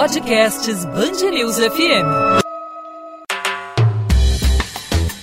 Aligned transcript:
Podcasts 0.00 0.86
Bangerils 0.86 1.58
FM. 1.58 2.40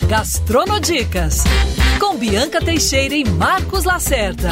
Gastronodicas 0.08 1.44
com 2.00 2.16
Bianca 2.16 2.64
Teixeira 2.64 3.16
e 3.16 3.28
Marcos 3.28 3.86
Lacerda. 3.86 4.50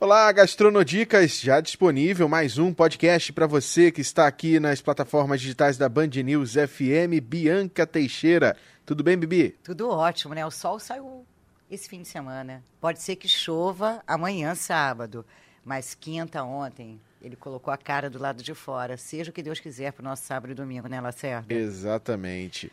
Olá, 0.00 0.30
Gastronodicas, 0.30 1.40
já 1.40 1.60
disponível 1.60 2.28
mais 2.28 2.56
um 2.56 2.72
podcast 2.72 3.32
para 3.32 3.48
você 3.48 3.90
que 3.90 4.00
está 4.00 4.28
aqui 4.28 4.60
nas 4.60 4.80
plataformas 4.80 5.40
digitais 5.40 5.76
da 5.76 5.88
Band 5.88 6.10
News 6.24 6.52
FM, 6.52 7.20
Bianca 7.20 7.84
Teixeira. 7.84 8.56
Tudo 8.86 9.02
bem, 9.02 9.18
Bibi? 9.18 9.58
Tudo 9.64 9.90
ótimo, 9.90 10.34
né? 10.34 10.46
O 10.46 10.52
sol 10.52 10.78
saiu 10.78 11.26
esse 11.68 11.88
fim 11.88 12.02
de 12.02 12.06
semana. 12.06 12.62
Pode 12.80 13.02
ser 13.02 13.16
que 13.16 13.26
chova 13.26 14.00
amanhã, 14.06 14.54
sábado, 14.54 15.26
mas 15.64 15.96
quinta 15.96 16.44
ontem, 16.44 17.00
ele 17.20 17.36
colocou 17.36 17.72
a 17.72 17.76
cara 17.76 18.08
do 18.08 18.18
lado 18.18 18.42
de 18.42 18.54
fora. 18.54 18.96
Seja 18.96 19.30
o 19.30 19.34
que 19.34 19.42
Deus 19.42 19.60
quiser 19.60 19.92
para 19.92 20.02
o 20.02 20.04
nosso 20.04 20.24
sábado 20.24 20.50
e 20.50 20.54
domingo, 20.54 20.88
né, 20.88 21.00
Lacerda? 21.00 21.52
Exatamente. 21.52 22.72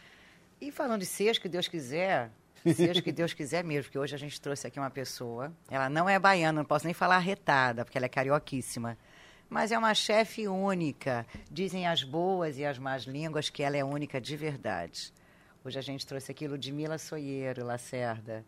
E 0.60 0.72
falando 0.72 1.02
de 1.02 1.06
seja 1.06 1.40
o 1.40 1.42
que 1.42 1.50
Deus 1.50 1.68
quiser, 1.68 2.32
seja 2.74 3.00
o 3.00 3.04
que 3.04 3.12
Deus 3.12 3.34
quiser 3.34 3.64
mesmo, 3.64 3.84
porque 3.84 4.00
hoje 4.00 4.16
a 4.16 4.18
gente 4.18 4.40
trouxe 4.40 4.66
aqui 4.66 4.80
uma 4.80 4.90
pessoa. 4.90 5.52
Ela 5.70 5.90
não 5.90 6.10
é 6.10 6.18
baiana, 6.18 6.60
não 6.60 6.66
posso 6.66 6.86
nem 6.86 6.94
falar 6.94 7.20
retada, 7.20 7.84
porque 7.84 7.98
ela 7.98 8.06
é 8.06 8.10
carioquíssima. 8.10 8.98
Mas 9.50 9.72
é 9.72 9.78
uma 9.78 9.94
chefe 9.94 10.48
única. 10.48 11.26
Dizem 11.50 11.88
as 11.88 12.04
boas 12.04 12.58
e 12.58 12.66
as 12.66 12.78
más 12.78 13.04
línguas 13.04 13.50
que 13.50 13.64
ela 13.64 13.78
é 13.78 13.84
única 13.84 14.20
de 14.20 14.36
verdade. 14.36 15.14
Hoje 15.64 15.78
a 15.78 15.82
gente 15.82 16.06
trouxe 16.06 16.32
aqui 16.32 16.48
Ludmila 16.48 16.98
Soieiro, 16.98 17.66
Lacerda. 17.66 18.44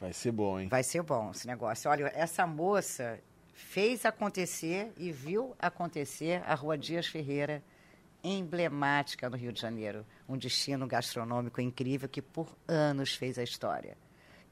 Vai 0.00 0.12
ser 0.12 0.32
bom, 0.32 0.60
hein? 0.60 0.68
Vai 0.68 0.82
ser 0.82 1.02
bom 1.02 1.30
esse 1.30 1.46
negócio. 1.46 1.90
Olha, 1.90 2.12
essa 2.14 2.46
moça 2.46 3.18
fez 3.54 4.04
acontecer 4.04 4.92
e 4.98 5.10
viu 5.10 5.54
acontecer 5.58 6.42
a 6.44 6.54
Rua 6.54 6.76
Dias 6.76 7.06
Ferreira, 7.06 7.62
emblemática 8.22 9.30
no 9.30 9.36
Rio 9.36 9.52
de 9.52 9.60
Janeiro. 9.60 10.04
Um 10.28 10.36
destino 10.36 10.86
gastronômico 10.86 11.60
incrível 11.60 12.08
que 12.08 12.20
por 12.20 12.48
anos 12.66 13.14
fez 13.14 13.38
a 13.38 13.42
história. 13.42 13.96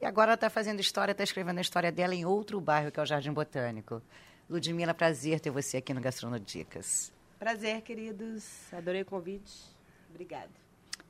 E 0.01 0.05
agora 0.05 0.29
ela 0.29 0.35
está 0.35 0.49
fazendo 0.49 0.79
história, 0.79 1.11
está 1.11 1.23
escrevendo 1.23 1.57
a 1.57 1.61
história 1.61 1.91
dela 1.91 2.15
em 2.15 2.25
outro 2.25 2.59
bairro, 2.59 2.91
que 2.91 2.99
é 2.99 3.03
o 3.03 3.05
Jardim 3.05 3.31
Botânico. 3.31 4.01
Ludmila, 4.49 4.93
prazer 4.93 5.39
ter 5.39 5.49
você 5.49 5.77
aqui 5.77 5.93
no 5.93 6.01
Gastronodicas. 6.01 7.11
Prazer, 7.39 7.81
queridos. 7.81 8.73
Adorei 8.73 9.01
o 9.01 9.05
convite. 9.05 9.53
Obrigada. 10.09 10.51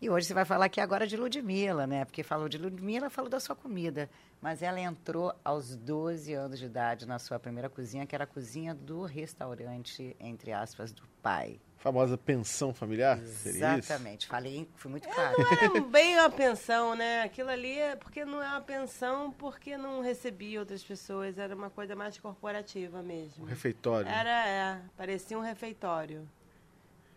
E 0.01 0.09
hoje 0.09 0.27
você 0.27 0.33
vai 0.33 0.45
falar 0.45 0.65
aqui 0.65 0.81
agora 0.81 1.07
de 1.07 1.15
Ludmilla, 1.15 1.87
né? 1.87 2.05
Porque 2.05 2.23
falou 2.23 2.49
de 2.49 2.57
Ludmilla, 2.57 3.09
falou 3.09 3.29
da 3.29 3.39
sua 3.39 3.55
comida. 3.55 4.09
Mas 4.43 4.61
ela 4.61 4.77
entrou 4.77 5.33
aos 5.41 5.73
12 5.73 6.33
anos 6.33 6.59
de 6.59 6.65
idade 6.65 7.07
na 7.07 7.17
sua 7.17 7.39
primeira 7.39 7.69
cozinha, 7.69 8.05
que 8.05 8.13
era 8.13 8.25
a 8.25 8.27
cozinha 8.27 8.75
do 8.75 9.05
restaurante, 9.05 10.17
entre 10.19 10.51
aspas, 10.51 10.91
do 10.91 11.03
pai. 11.21 11.61
Famosa 11.77 12.17
pensão 12.17 12.73
familiar? 12.73 13.17
Exatamente. 13.23 14.27
Falei, 14.27 14.67
fui 14.75 14.91
muito 14.91 15.07
claro. 15.07 15.37
Não 15.39 15.49
era 15.49 15.79
bem 15.87 16.19
uma 16.19 16.29
pensão, 16.29 16.93
né? 16.93 17.21
Aquilo 17.21 17.51
ali 17.51 17.79
é 17.79 17.95
porque 17.95 18.25
não 18.25 18.43
é 18.43 18.49
uma 18.49 18.59
pensão, 18.59 19.31
porque 19.31 19.77
não 19.77 20.01
recebia 20.01 20.59
outras 20.59 20.83
pessoas. 20.83 21.37
Era 21.37 21.55
uma 21.55 21.69
coisa 21.69 21.95
mais 21.95 22.17
corporativa 22.17 23.01
mesmo. 23.01 23.45
Um 23.45 23.47
refeitório. 23.47 24.09
Era, 24.09 24.45
é. 24.45 24.81
Parecia 24.97 25.39
um 25.39 25.41
refeitório. 25.41 26.27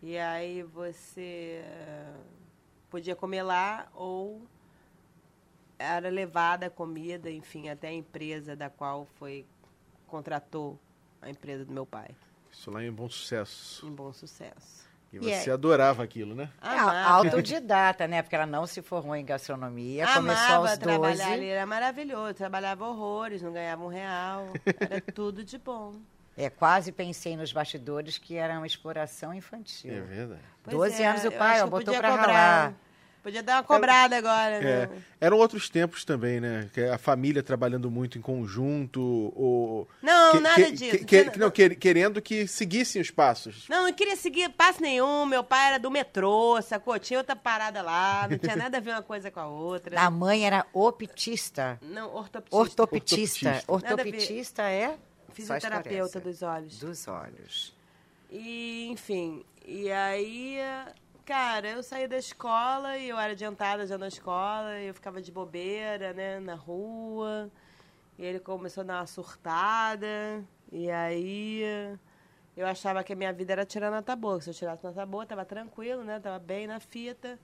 E 0.01 0.17
aí 0.17 0.63
você 0.63 1.61
eh, 1.61 2.13
podia 2.89 3.17
comer 3.17 3.43
lá 3.43 3.89
ou 3.93 4.47
era 5.79 6.09
levada 6.09 6.67
a 6.67 6.69
comida, 6.69 7.29
enfim, 7.29 7.69
até 7.69 7.87
a 7.89 7.93
empresa 7.93 8.55
da 8.55 8.69
qual 8.69 9.05
foi 9.19 9.45
contratou 10.07 10.79
a 11.21 11.29
empresa 11.29 11.65
do 11.65 11.73
meu 11.73 11.85
pai. 11.85 12.09
Isso 12.51 12.71
lá 12.71 12.83
em 12.83 12.91
bom 12.91 13.09
sucesso. 13.09 13.85
Um 13.85 13.91
bom 13.91 14.11
sucesso. 14.13 14.87
E 15.11 15.17
E 15.17 15.19
você 15.19 15.49
é- 15.49 15.53
adorava 15.53 16.03
aquilo, 16.03 16.35
né? 16.35 16.49
É 16.61 16.67
Amava. 16.67 17.09
autodidata, 17.27 18.07
né? 18.07 18.21
Porque 18.21 18.35
ela 18.35 18.45
não 18.45 18.65
se 18.67 18.81
formou 18.81 19.15
em 19.15 19.23
gastronomia, 19.23 20.05
começou 20.13 20.43
Amava 20.45 20.69
aos 20.69 20.77
12. 20.77 20.79
trabalhar 20.79 21.31
ali, 21.31 21.45
era 21.47 21.65
maravilhoso. 21.65 22.33
Trabalhava 22.33 22.85
horrores, 22.87 23.41
não 23.41 23.53
ganhava 23.53 23.83
um 23.83 23.87
real. 23.87 24.47
Era 24.79 24.99
tudo 25.13 25.43
de 25.43 25.57
bom. 25.57 25.93
É, 26.35 26.49
quase 26.49 26.91
pensei 26.91 27.35
nos 27.35 27.51
bastidores 27.51 28.17
que 28.17 28.35
era 28.35 28.57
uma 28.57 28.67
exploração 28.67 29.33
infantil. 29.33 29.93
É 29.93 30.01
verdade. 30.01 30.41
Pois 30.63 30.75
12 30.77 31.01
é, 31.01 31.07
anos 31.07 31.23
o 31.25 31.31
pai, 31.31 31.61
ó, 31.61 31.67
botou 31.67 31.95
pra 31.95 32.11
cobrar. 32.11 32.27
ralar. 32.27 32.73
Podia 33.27 33.43
dar 33.43 33.55
uma 33.57 33.63
cobrada 33.63 34.17
agora, 34.17 34.55
É, 34.55 34.87
né? 34.87 35.03
eram 35.19 35.35
outros 35.37 35.67
tempos 35.69 36.05
também, 36.05 36.39
né? 36.39 36.69
Que 36.73 36.79
a 36.85 36.97
família 36.97 37.43
trabalhando 37.43 37.91
muito 37.91 38.17
em 38.17 38.21
conjunto, 38.21 39.01
ou... 39.35 39.85
Não, 40.01 40.31
que- 40.31 40.39
nada 40.39 40.55
que- 40.63 40.71
disso. 40.71 41.05
que- 41.05 41.37
não, 41.37 41.51
que- 41.51 41.75
querendo 41.75 42.21
que 42.21 42.47
seguissem 42.47 43.01
os 43.01 43.11
passos. 43.11 43.67
Não, 43.67 43.83
não 43.83 43.91
queria 43.91 44.15
seguir 44.15 44.47
passo 44.51 44.81
nenhum. 44.81 45.25
Meu 45.25 45.43
pai 45.43 45.67
era 45.67 45.77
do 45.77 45.91
metrô, 45.91 46.57
sacou? 46.61 46.97
Tinha 46.97 47.19
outra 47.19 47.35
parada 47.35 47.81
lá, 47.81 48.29
não 48.31 48.37
tinha 48.37 48.55
nada 48.55 48.77
a 48.77 48.79
ver 48.79 48.91
uma 48.91 49.03
coisa 49.03 49.29
com 49.29 49.41
a 49.41 49.47
outra. 49.47 49.99
A 49.99 50.09
mãe 50.09 50.45
era 50.47 50.65
optista. 50.71 51.77
Não, 51.81 52.15
ortoptista. 52.15 52.55
Ortoptista. 52.57 53.49
Ortoptista. 53.67 53.91
Ortoptista 53.93 54.61
é? 54.63 54.97
Fisioterapeuta 55.33 56.21
dos 56.21 56.41
olhos. 56.41 56.79
Dos 56.79 57.07
olhos. 57.09 57.75
E, 58.31 58.87
enfim, 58.89 59.43
e 59.65 59.91
aí, 59.91 60.59
cara, 61.27 61.67
eu 61.67 61.83
saí 61.83 62.07
da 62.07 62.17
escola 62.17 62.97
e 62.97 63.09
eu 63.09 63.19
era 63.19 63.33
adiantada 63.33 63.85
já 63.85 63.97
na 63.97 64.07
escola, 64.07 64.79
e 64.79 64.87
eu 64.87 64.93
ficava 64.93 65.21
de 65.21 65.29
bobeira, 65.29 66.13
né, 66.13 66.39
na 66.39 66.55
rua. 66.55 67.51
E 68.17 68.23
ele 68.23 68.39
começou 68.39 68.81
a 68.81 68.85
dar 68.85 68.99
uma 69.01 69.05
surtada, 69.05 70.41
e 70.71 70.89
aí 70.89 71.61
eu 72.55 72.65
achava 72.65 73.03
que 73.03 73.11
a 73.11 73.15
minha 73.15 73.33
vida 73.33 73.51
era 73.51 73.65
tirar 73.65 73.91
nota 73.91 74.15
boa. 74.15 74.37
que 74.37 74.45
Se 74.45 74.51
eu 74.51 74.53
tirasse 74.53 74.85
nota 74.85 75.05
boa, 75.05 75.25
tava 75.25 75.43
tranquilo, 75.43 76.01
né, 76.01 76.17
tava 76.17 76.39
bem 76.39 76.65
na 76.65 76.79
fita. 76.79 77.37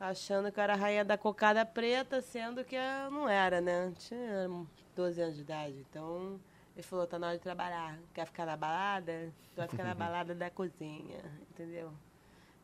Achando 0.00 0.50
que 0.50 0.58
eu 0.58 0.64
era 0.64 0.72
a 0.72 0.76
rainha 0.76 1.04
da 1.04 1.18
cocada 1.18 1.64
preta, 1.66 2.22
sendo 2.22 2.64
que 2.64 2.74
eu 2.74 3.10
não 3.10 3.28
era, 3.28 3.60
né? 3.60 3.92
Tinha 3.98 4.48
12 4.96 5.20
anos 5.20 5.36
de 5.36 5.42
idade, 5.42 5.86
então... 5.90 6.40
Ele 6.74 6.82
falou, 6.84 7.06
tá 7.06 7.18
na 7.18 7.26
hora 7.26 7.36
de 7.36 7.42
trabalhar. 7.42 7.98
Quer 8.14 8.24
ficar 8.24 8.46
na 8.46 8.56
balada? 8.56 9.30
Tu 9.52 9.56
vai 9.56 9.68
ficar 9.68 9.84
na 9.84 9.92
balada 9.94 10.34
da 10.34 10.48
cozinha, 10.48 11.20
entendeu? 11.50 11.92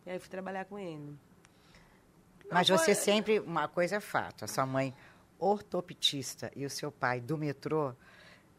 E 0.06 0.10
aí 0.10 0.18
fui 0.18 0.28
trabalhar 0.28 0.64
com 0.66 0.78
ele. 0.78 1.16
Mas 2.50 2.68
você 2.68 2.94
sempre, 2.94 3.40
uma 3.40 3.66
coisa 3.66 3.96
é 3.96 4.00
fato, 4.00 4.44
a 4.44 4.48
sua 4.48 4.64
mãe 4.64 4.94
ortoptista 5.38 6.50
e 6.54 6.64
o 6.64 6.70
seu 6.70 6.92
pai 6.92 7.20
do 7.20 7.36
metrô, 7.36 7.92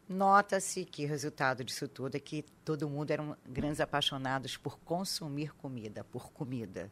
nota-se 0.08 0.84
que 0.84 1.04
o 1.04 1.08
resultado 1.08 1.64
disso 1.64 1.88
tudo 1.88 2.16
é 2.16 2.20
que 2.20 2.42
todo 2.64 2.88
mundo 2.88 3.10
eram 3.10 3.36
grandes 3.46 3.80
apaixonados 3.80 4.56
por 4.56 4.78
consumir 4.80 5.54
comida, 5.54 6.04
por 6.04 6.30
comida. 6.32 6.90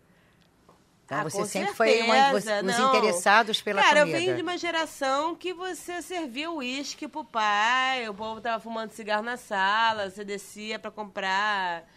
Então 1.04 1.18
Ah, 1.18 1.22
você 1.22 1.44
sempre 1.44 1.72
foi 1.74 2.02
uma, 2.02 2.40
certeza, 2.40 2.82
os 2.82 2.96
interessados 2.96 3.62
pela 3.62 3.80
Cara, 3.80 4.00
comida. 4.00 4.18
eu 4.18 4.20
venho 4.22 4.36
de 4.36 4.42
uma 4.42 4.58
geração 4.58 5.36
que 5.36 5.52
você 5.54 6.02
servia 6.02 6.50
uísque 6.50 7.06
pro 7.06 7.24
pai, 7.24 8.08
o 8.08 8.14
povo 8.14 8.40
tava 8.40 8.58
fumando 8.60 8.90
cigarro 8.90 9.22
na 9.22 9.36
sala, 9.36 10.10
você 10.10 10.24
descia 10.24 10.78
pra 10.80 10.90
comprar, 10.90 11.88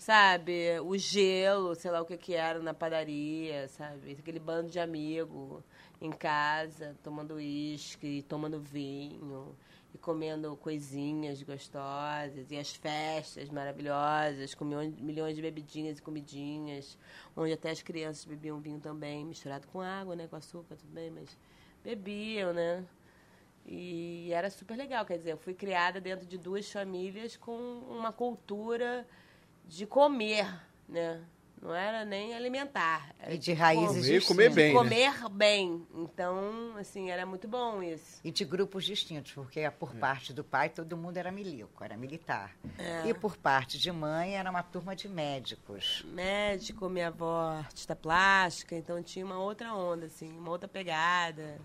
sabe, 0.00 0.80
o 0.80 0.96
gelo, 0.96 1.74
sei 1.74 1.90
lá 1.90 2.00
o 2.00 2.06
que 2.06 2.16
que 2.16 2.32
era 2.34 2.58
na 2.58 2.72
padaria, 2.72 3.68
sabe? 3.68 4.12
Aquele 4.12 4.38
bando 4.38 4.70
de 4.70 4.80
amigo 4.80 5.62
em 6.00 6.10
casa, 6.10 6.96
tomando 7.02 7.34
uísque, 7.34 8.24
tomando 8.26 8.58
vinho 8.58 9.54
e 9.92 9.98
comendo 9.98 10.56
coisinhas 10.56 11.42
gostosas 11.42 12.50
e 12.50 12.56
as 12.56 12.74
festas 12.74 13.50
maravilhosas 13.50 14.54
com 14.54 14.64
milhões, 14.64 15.36
de 15.36 15.42
bebidinhas 15.42 15.98
e 15.98 16.02
comidinhas, 16.02 16.96
onde 17.36 17.52
até 17.52 17.70
as 17.70 17.82
crianças 17.82 18.24
bebiam 18.24 18.58
vinho 18.58 18.80
também, 18.80 19.22
misturado 19.26 19.68
com 19.68 19.82
água, 19.82 20.16
né, 20.16 20.26
com 20.26 20.36
açúcar, 20.36 20.76
tudo 20.76 20.94
bem, 20.94 21.10
mas 21.10 21.36
bebiam, 21.84 22.54
né? 22.54 22.86
E 23.66 24.32
era 24.32 24.48
super 24.48 24.78
legal, 24.78 25.04
quer 25.04 25.18
dizer, 25.18 25.32
eu 25.32 25.38
fui 25.38 25.52
criada 25.52 26.00
dentro 26.00 26.26
de 26.26 26.38
duas 26.38 26.72
famílias 26.72 27.36
com 27.36 27.52
uma 27.90 28.10
cultura 28.10 29.06
de 29.70 29.86
comer, 29.86 30.46
né? 30.88 31.20
Não 31.62 31.74
era 31.74 32.06
nem 32.06 32.34
alimentar. 32.34 33.14
Era 33.18 33.34
E 33.34 33.38
de 33.38 33.52
raízes 33.52 33.86
Comer 34.06 34.16
e 34.16 34.20
comer 34.22 34.48
distintas. 34.48 34.54
bem, 34.54 34.72
né? 34.72 34.78
comer 34.78 35.28
bem. 35.30 35.86
Então, 35.94 36.74
assim, 36.78 37.10
era 37.10 37.26
muito 37.26 37.46
bom 37.46 37.82
isso. 37.82 38.18
E 38.24 38.30
de 38.32 38.46
grupos 38.46 38.82
distintos, 38.82 39.32
porque 39.32 39.70
por 39.72 39.94
parte 39.94 40.32
do 40.32 40.42
pai 40.42 40.70
todo 40.70 40.96
mundo 40.96 41.18
era 41.18 41.30
milico, 41.30 41.84
era 41.84 41.98
militar. 41.98 42.56
É. 42.78 43.06
E 43.06 43.12
por 43.12 43.36
parte 43.36 43.78
de 43.78 43.92
mãe 43.92 44.36
era 44.36 44.50
uma 44.50 44.62
turma 44.62 44.96
de 44.96 45.06
médicos. 45.06 46.02
médico, 46.08 46.88
minha 46.88 47.08
avó 47.08 47.50
artista 47.58 47.94
plástica, 47.94 48.74
então 48.74 49.02
tinha 49.02 49.24
uma 49.26 49.38
outra 49.38 49.74
onda, 49.74 50.06
assim, 50.06 50.30
uma 50.38 50.50
outra 50.50 50.66
pegada. 50.66 51.60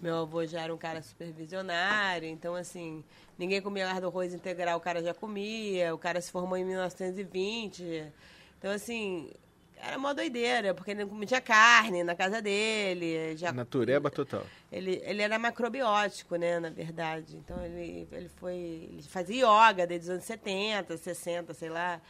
Meu 0.00 0.18
avô 0.18 0.44
já 0.44 0.62
era 0.62 0.74
um 0.74 0.78
cara 0.78 1.00
supervisionário, 1.02 2.28
então 2.28 2.54
assim, 2.54 3.02
ninguém 3.38 3.62
comia 3.62 3.92
do 4.00 4.06
arroz 4.08 4.34
integral, 4.34 4.76
o 4.78 4.80
cara 4.80 5.02
já 5.02 5.14
comia, 5.14 5.94
o 5.94 5.98
cara 5.98 6.20
se 6.20 6.30
formou 6.30 6.56
em 6.56 6.64
1920. 6.64 8.12
Então, 8.58 8.70
assim, 8.70 9.30
era 9.76 9.96
uma 9.96 10.14
doideira, 10.14 10.74
porque 10.74 10.90
ele 10.90 11.04
não 11.04 11.24
tinha 11.24 11.40
carne 11.40 12.02
na 12.02 12.14
casa 12.14 12.40
dele. 12.40 13.36
Já, 13.36 13.52
Natureba 13.52 14.10
total. 14.10 14.44
ele, 14.72 15.00
ele 15.04 15.22
era 15.22 15.38
macrobiótico, 15.38 16.36
né, 16.36 16.58
na 16.58 16.70
verdade. 16.70 17.36
Então 17.36 17.62
ele, 17.64 18.08
ele 18.10 18.28
foi. 18.36 18.54
Ele 18.54 19.02
fazia 19.02 19.46
yoga 19.46 19.86
desde 19.86 20.06
os 20.06 20.10
anos 20.10 20.24
70, 20.24 20.96
60, 20.96 21.54
sei 21.54 21.68
lá. 21.68 22.00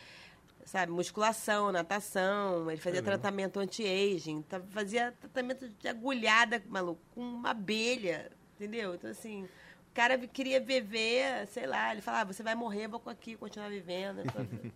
Sabe, 0.66 0.90
musculação, 0.92 1.70
natação, 1.72 2.70
ele 2.70 2.80
fazia 2.80 3.00
Legal. 3.00 3.14
tratamento 3.18 3.58
anti-aging, 3.58 4.42
tá- 4.42 4.60
fazia 4.70 5.14
tratamento 5.20 5.68
de 5.68 5.88
agulhada, 5.88 6.62
maluco, 6.68 7.00
com 7.14 7.20
uma 7.22 7.50
abelha, 7.52 8.30
entendeu? 8.56 8.94
Então, 8.96 9.08
assim, 9.08 9.44
o 9.44 9.94
cara 9.94 10.18
queria 10.18 10.60
viver, 10.60 11.46
sei 11.46 11.66
lá, 11.66 11.92
ele 11.92 12.02
falava, 12.02 12.32
você 12.32 12.42
vai 12.42 12.54
morrer, 12.54 12.88
vou 12.88 13.00
aqui 13.06 13.36
continuar 13.36 13.70
vivendo. 13.70 14.22
Falava, 14.30 14.50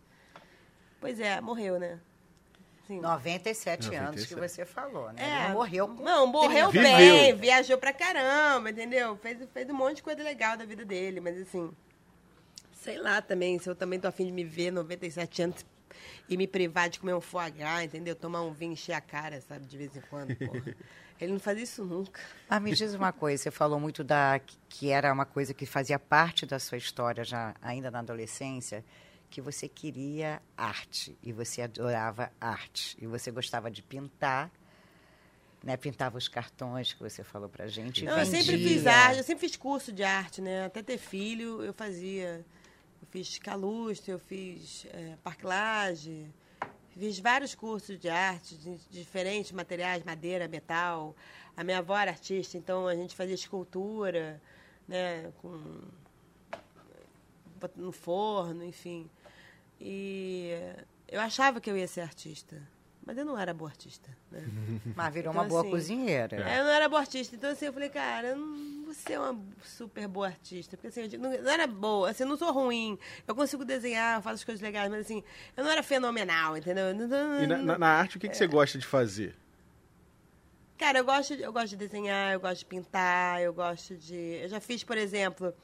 pois 1.00 1.18
é, 1.20 1.40
morreu, 1.40 1.78
né? 1.78 1.98
Sim. 2.86 3.00
97, 3.00 3.86
anos 3.94 3.98
97. 4.22 4.28
que 4.28 4.34
você 4.40 4.64
falou, 4.64 5.12
né? 5.12 5.22
É, 5.22 5.44
Ele 5.44 5.52
morreu 5.54 5.86
com 5.88 6.02
Não, 6.02 6.26
morreu 6.26 6.70
30. 6.70 6.82
bem, 6.96 7.20
Viveu. 7.26 7.36
viajou 7.38 7.78
pra 7.78 7.92
caramba, 7.92 8.70
entendeu? 8.70 9.16
Fez, 9.18 9.38
fez 9.52 9.68
um 9.70 9.74
monte 9.74 9.96
de 9.96 10.02
coisa 10.02 10.22
legal 10.24 10.56
da 10.56 10.64
vida 10.64 10.84
dele, 10.84 11.20
mas 11.20 11.40
assim, 11.40 11.70
sei 12.72 12.98
lá 12.98 13.20
também, 13.22 13.58
se 13.60 13.68
eu 13.68 13.76
também 13.76 14.00
tô 14.00 14.08
afim 14.08 14.26
de 14.26 14.32
me 14.32 14.42
ver 14.42 14.72
97 14.72 15.42
anos 15.42 15.64
e 16.28 16.36
me 16.36 16.46
privar 16.46 16.88
de 16.88 17.00
comer 17.00 17.14
um 17.14 17.20
foie 17.20 17.50
gras, 17.50 17.84
entendeu? 17.84 18.14
Tomar 18.14 18.42
um 18.42 18.52
vinho 18.52 18.70
e 18.70 18.74
encher 18.74 18.92
a 18.92 19.00
cara, 19.00 19.40
sabe, 19.40 19.66
de 19.66 19.76
vez 19.76 19.96
em 19.96 20.00
quando, 20.02 20.34
porra. 20.36 20.74
Ele 21.20 21.32
não 21.32 21.40
fazia 21.40 21.64
isso 21.64 21.84
nunca. 21.84 22.20
Ah, 22.48 22.58
me 22.58 22.72
diz 22.72 22.94
uma 22.94 23.12
coisa, 23.12 23.42
você 23.42 23.50
falou 23.50 23.78
muito 23.78 24.02
da 24.02 24.40
que 24.68 24.90
era 24.90 25.12
uma 25.12 25.26
coisa 25.26 25.52
que 25.52 25.66
fazia 25.66 25.98
parte 25.98 26.46
da 26.46 26.58
sua 26.58 26.78
história 26.78 27.22
já 27.22 27.54
ainda 27.60 27.90
na 27.90 27.98
adolescência, 27.98 28.82
que 29.28 29.40
você 29.40 29.68
queria 29.68 30.40
arte 30.56 31.16
e 31.22 31.30
você 31.30 31.62
adorava 31.62 32.32
arte 32.40 32.96
e 33.00 33.06
você 33.06 33.30
gostava 33.30 33.70
de 33.70 33.82
pintar, 33.82 34.50
né? 35.62 35.76
Pintava 35.76 36.16
os 36.16 36.26
cartões 36.26 36.94
que 36.94 37.02
você 37.02 37.22
falou 37.22 37.48
pra 37.48 37.66
gente. 37.68 38.04
Não, 38.04 38.18
eu 38.18 38.26
sempre 38.26 38.58
fiz 38.58 38.86
arte, 38.86 39.18
eu 39.18 39.24
sempre 39.24 39.46
fiz 39.46 39.56
curso 39.56 39.92
de 39.92 40.02
arte, 40.02 40.40
né? 40.40 40.64
Até 40.64 40.82
ter 40.82 40.98
filho, 40.98 41.62
eu 41.62 41.74
fazia. 41.74 42.44
Fiz 43.10 43.38
calustro, 43.38 44.12
eu 44.12 44.18
fiz 44.18 44.86
é, 44.92 45.16
parclage, 45.22 46.26
fiz 46.90 47.18
vários 47.18 47.54
cursos 47.56 47.98
de 47.98 48.08
arte, 48.08 48.56
de 48.56 48.76
diferentes 48.90 49.50
materiais, 49.52 50.04
madeira, 50.04 50.46
metal. 50.46 51.14
A 51.56 51.64
minha 51.64 51.78
avó 51.78 51.98
era 51.98 52.12
artista, 52.12 52.56
então 52.56 52.86
a 52.86 52.94
gente 52.94 53.16
fazia 53.16 53.34
escultura, 53.34 54.40
né? 54.86 55.32
Com, 55.42 55.60
no 57.76 57.90
forno, 57.90 58.64
enfim. 58.64 59.10
E 59.80 60.52
eu 61.08 61.20
achava 61.20 61.60
que 61.60 61.68
eu 61.68 61.76
ia 61.76 61.88
ser 61.88 62.02
artista, 62.02 62.62
mas 63.04 63.18
eu 63.18 63.24
não 63.24 63.36
era 63.36 63.52
boa 63.52 63.70
artista, 63.70 64.08
né? 64.30 64.44
Mas 64.94 65.12
virou 65.12 65.32
Então, 65.32 65.42
uma 65.42 65.48
boa 65.48 65.62
assim, 65.62 65.70
cozinheira. 65.70 66.48
É, 66.48 66.60
eu 66.60 66.64
não 66.64 66.70
era 66.70 66.88
boa 66.88 67.00
artista. 67.00 67.34
Então, 67.34 67.50
assim, 67.50 67.64
eu 67.64 67.72
falei, 67.72 67.88
cara, 67.88 68.28
eu 68.28 68.36
não 68.36 68.79
vou 68.90 68.94
ser 68.94 69.18
uma 69.18 69.38
super 69.64 70.08
boa 70.08 70.26
artista. 70.26 70.76
Porque, 70.76 70.88
assim, 70.88 71.08
eu 71.12 71.18
não, 71.18 71.30
não 71.42 71.50
era 71.50 71.66
boa, 71.66 72.10
assim, 72.10 72.24
eu 72.24 72.28
não 72.28 72.36
sou 72.36 72.52
ruim. 72.52 72.98
Eu 73.26 73.34
consigo 73.34 73.64
desenhar, 73.64 74.18
eu 74.18 74.22
faço 74.22 74.36
as 74.36 74.44
coisas 74.44 74.60
legais, 74.60 74.90
mas, 74.90 75.00
assim, 75.02 75.22
eu 75.56 75.64
não 75.64 75.70
era 75.70 75.82
fenomenal, 75.82 76.56
entendeu? 76.56 76.90
E 76.90 77.46
na, 77.46 77.58
na- 77.58 77.78
na 77.78 77.88
arte, 77.88 78.16
o 78.16 78.20
que, 78.20 78.28
que 78.28 78.36
você 78.36 78.46
gosta 78.46 78.78
de 78.78 78.86
fazer? 78.86 79.34
Cara, 80.78 80.98
eu 80.98 81.04
gosto, 81.04 81.36
de- 81.36 81.42
eu 81.42 81.52
gosto 81.52 81.68
de 81.70 81.76
desenhar, 81.76 82.32
eu 82.32 82.40
gosto 82.40 82.60
de 82.60 82.64
pintar, 82.64 83.40
eu 83.42 83.52
gosto 83.52 83.94
de... 83.96 84.14
Eu 84.42 84.48
já 84.48 84.60
fiz, 84.60 84.82
por 84.82 84.96
exemplo, 84.96 85.54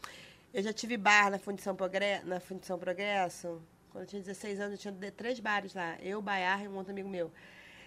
eu 0.53 0.63
já 0.63 0.73
tive 0.73 0.97
bar 0.97 1.31
na 1.31 1.39
Fundição, 1.39 1.75
Progre... 1.75 2.21
na 2.25 2.39
Fundição 2.39 2.79
Progresso. 2.79 3.61
Quando 3.91 4.05
eu 4.05 4.09
tinha 4.09 4.21
16 4.23 4.61
anos, 4.61 4.73
eu 4.85 4.93
tinha 4.93 5.11
três 5.13 5.41
bares 5.41 5.73
lá. 5.75 5.97
Eu, 6.03 6.21
Baiar 6.21 6.63
e 6.63 6.69
um 6.69 6.77
outro 6.77 6.93
amigo 6.93 7.09
meu. 7.09 7.33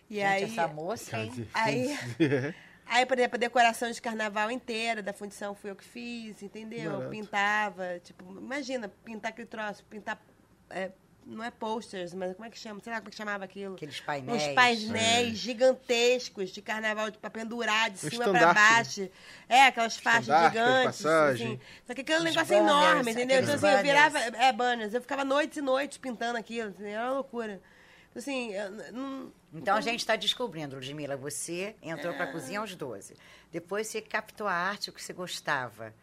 E 0.09 0.15
Gente, 0.15 0.25
aí... 0.25 0.43
essa 0.43 0.67
moça, 0.67 1.17
hein? 1.19 1.47
Aí, 1.53 1.95
aí, 2.89 3.05
por 3.05 3.17
exemplo, 3.17 3.35
a 3.35 3.39
decoração 3.39 3.89
de 3.89 4.01
carnaval 4.01 4.51
inteira 4.51 5.01
da 5.01 5.13
fundição 5.13 5.55
fui 5.55 5.69
eu 5.69 5.75
que 5.75 5.83
fiz, 5.83 6.41
entendeu? 6.41 6.91
Barato. 6.91 7.11
Pintava, 7.11 7.99
tipo, 8.03 8.23
imagina, 8.37 8.91
pintar 9.03 9.31
aquele 9.31 9.47
troço, 9.47 9.83
pintar, 9.85 10.21
é, 10.69 10.91
não 11.29 11.43
é 11.43 11.51
posters, 11.51 12.13
mas 12.13 12.33
como 12.33 12.45
é 12.45 12.49
que 12.49 12.57
chama? 12.57 12.79
Sei 12.83 12.91
lá 12.91 12.99
como 12.99 13.09
é 13.09 13.11
que 13.11 13.17
chamava 13.17 13.43
aquilo. 13.45 13.75
Aqueles 13.75 13.99
painéis. 13.99 14.43
Uns 14.43 14.53
painéis 14.53 15.37
gigantescos 15.37 16.49
de 16.49 16.61
carnaval 16.61 17.11
para 17.11 17.29
pendurar 17.29 17.89
de 17.91 17.99
cima 17.99 18.25
para 18.25 18.47
né? 18.47 18.53
baixo. 18.53 19.09
É, 19.47 19.67
aquelas 19.67 19.97
faixas 19.97 20.25
gigantes. 20.25 21.01
passagem. 21.01 21.47
Assim. 21.47 21.59
Só 21.85 21.93
que 21.93 22.01
aquele 22.01 22.23
negócio 22.23 22.47
banners, 22.47 22.69
enorme, 22.69 23.11
entendeu? 23.11 23.41
Então, 23.41 23.55
assim, 23.55 23.67
eu 23.67 23.81
virava. 23.83 24.19
É, 24.19 24.51
banners. 24.51 24.93
Eu 24.93 25.01
ficava 25.01 25.23
noites 25.23 25.57
e 25.57 25.61
noites 25.61 25.97
pintando 25.97 26.37
aquilo. 26.37 26.69
assim, 26.69 26.87
Era 26.87 27.03
uma 27.03 27.13
loucura. 27.13 27.61
Então, 28.09 28.19
assim, 28.19 28.51
eu 28.53 28.71
não. 28.91 29.38
Então 29.53 29.75
a 29.75 29.81
gente 29.81 30.01
está 30.01 30.15
descobrindo, 30.15 30.75
Ludmila, 30.75 31.17
você 31.17 31.75
entrou 31.81 32.13
para 32.13 32.25
a 32.25 32.31
cozinha 32.31 32.59
aos 32.59 32.75
12. 32.75 33.15
Depois 33.51 33.87
você 33.87 33.99
captou 34.01 34.47
a 34.47 34.53
arte, 34.53 34.89
o 34.89 34.93
que 34.93 35.01
você 35.01 35.11
gostava. 35.11 35.93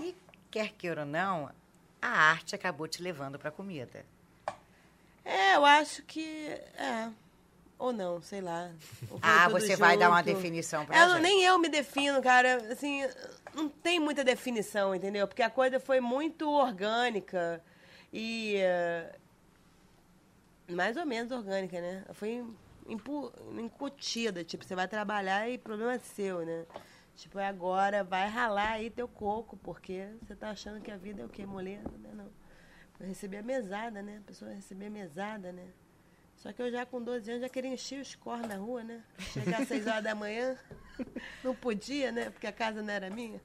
E, 0.00 0.14
quer 0.50 0.70
queira 0.72 1.02
ou 1.02 1.06
não, 1.06 1.50
a 2.00 2.08
arte 2.08 2.54
acabou 2.54 2.88
te 2.88 3.02
levando 3.02 3.38
para 3.38 3.50
a 3.50 3.52
comida. 3.52 4.04
É, 5.24 5.56
eu 5.56 5.64
acho 5.66 6.02
que. 6.02 6.26
É. 6.78 7.10
Ou 7.78 7.92
não, 7.92 8.22
sei 8.22 8.40
lá. 8.40 8.70
Ah, 9.20 9.48
você 9.48 9.76
vai 9.76 9.98
dar 9.98 10.08
uma 10.08 10.22
junto. 10.22 10.34
definição 10.34 10.86
para 10.86 10.96
É, 10.96 11.00
a 11.00 11.06
não, 11.06 11.14
gente. 11.16 11.22
nem 11.24 11.42
eu 11.44 11.58
me 11.58 11.68
defino, 11.68 12.22
cara. 12.22 12.56
Assim, 12.72 13.02
não 13.52 13.68
tem 13.68 13.98
muita 14.00 14.22
definição, 14.24 14.94
entendeu? 14.94 15.26
Porque 15.26 15.42
a 15.42 15.50
coisa 15.50 15.78
foi 15.80 16.00
muito 16.00 16.48
orgânica 16.48 17.62
e. 18.12 18.54
eh, 18.56 19.14
mais 20.70 20.96
ou 20.96 21.04
menos 21.04 21.30
orgânica, 21.32 21.80
né? 21.80 22.04
Foi 22.12 22.44
incutida. 22.86 24.44
Tipo, 24.44 24.64
você 24.64 24.74
vai 24.74 24.88
trabalhar 24.88 25.48
e 25.48 25.58
problema 25.58 25.94
é 25.94 25.98
seu, 25.98 26.44
né? 26.44 26.66
Tipo, 27.16 27.38
é 27.38 27.46
agora, 27.46 28.02
vai 28.02 28.28
ralar 28.28 28.72
aí 28.72 28.90
teu 28.90 29.06
coco, 29.06 29.56
porque 29.56 30.08
você 30.20 30.34
tá 30.34 30.50
achando 30.50 30.80
que 30.80 30.90
a 30.90 30.96
vida 30.96 31.22
é 31.22 31.24
o 31.24 31.28
quê? 31.28 31.46
Moleza, 31.46 31.88
né? 31.98 32.10
Não. 32.12 32.30
Eu 32.98 33.06
recebi 33.06 33.36
a 33.36 33.42
mesada, 33.42 34.02
né? 34.02 34.18
A 34.18 34.26
pessoa 34.26 34.50
recebia 34.52 34.88
a 34.88 34.90
mesada, 34.90 35.52
né? 35.52 35.68
Só 36.36 36.52
que 36.52 36.60
eu 36.60 36.70
já 36.70 36.84
com 36.84 37.02
12 37.02 37.30
anos 37.30 37.42
já 37.42 37.48
queria 37.48 37.72
encher 37.72 38.00
os 38.00 38.14
corres 38.16 38.46
na 38.46 38.56
rua, 38.56 38.82
né? 38.82 39.02
Chegar 39.18 39.62
às 39.62 39.68
6 39.68 39.86
horas 39.86 40.04
da 40.04 40.14
manhã, 40.14 40.58
não 41.42 41.54
podia, 41.54 42.10
né? 42.10 42.30
Porque 42.30 42.46
a 42.46 42.52
casa 42.52 42.82
não 42.82 42.92
era 42.92 43.08
minha. 43.08 43.40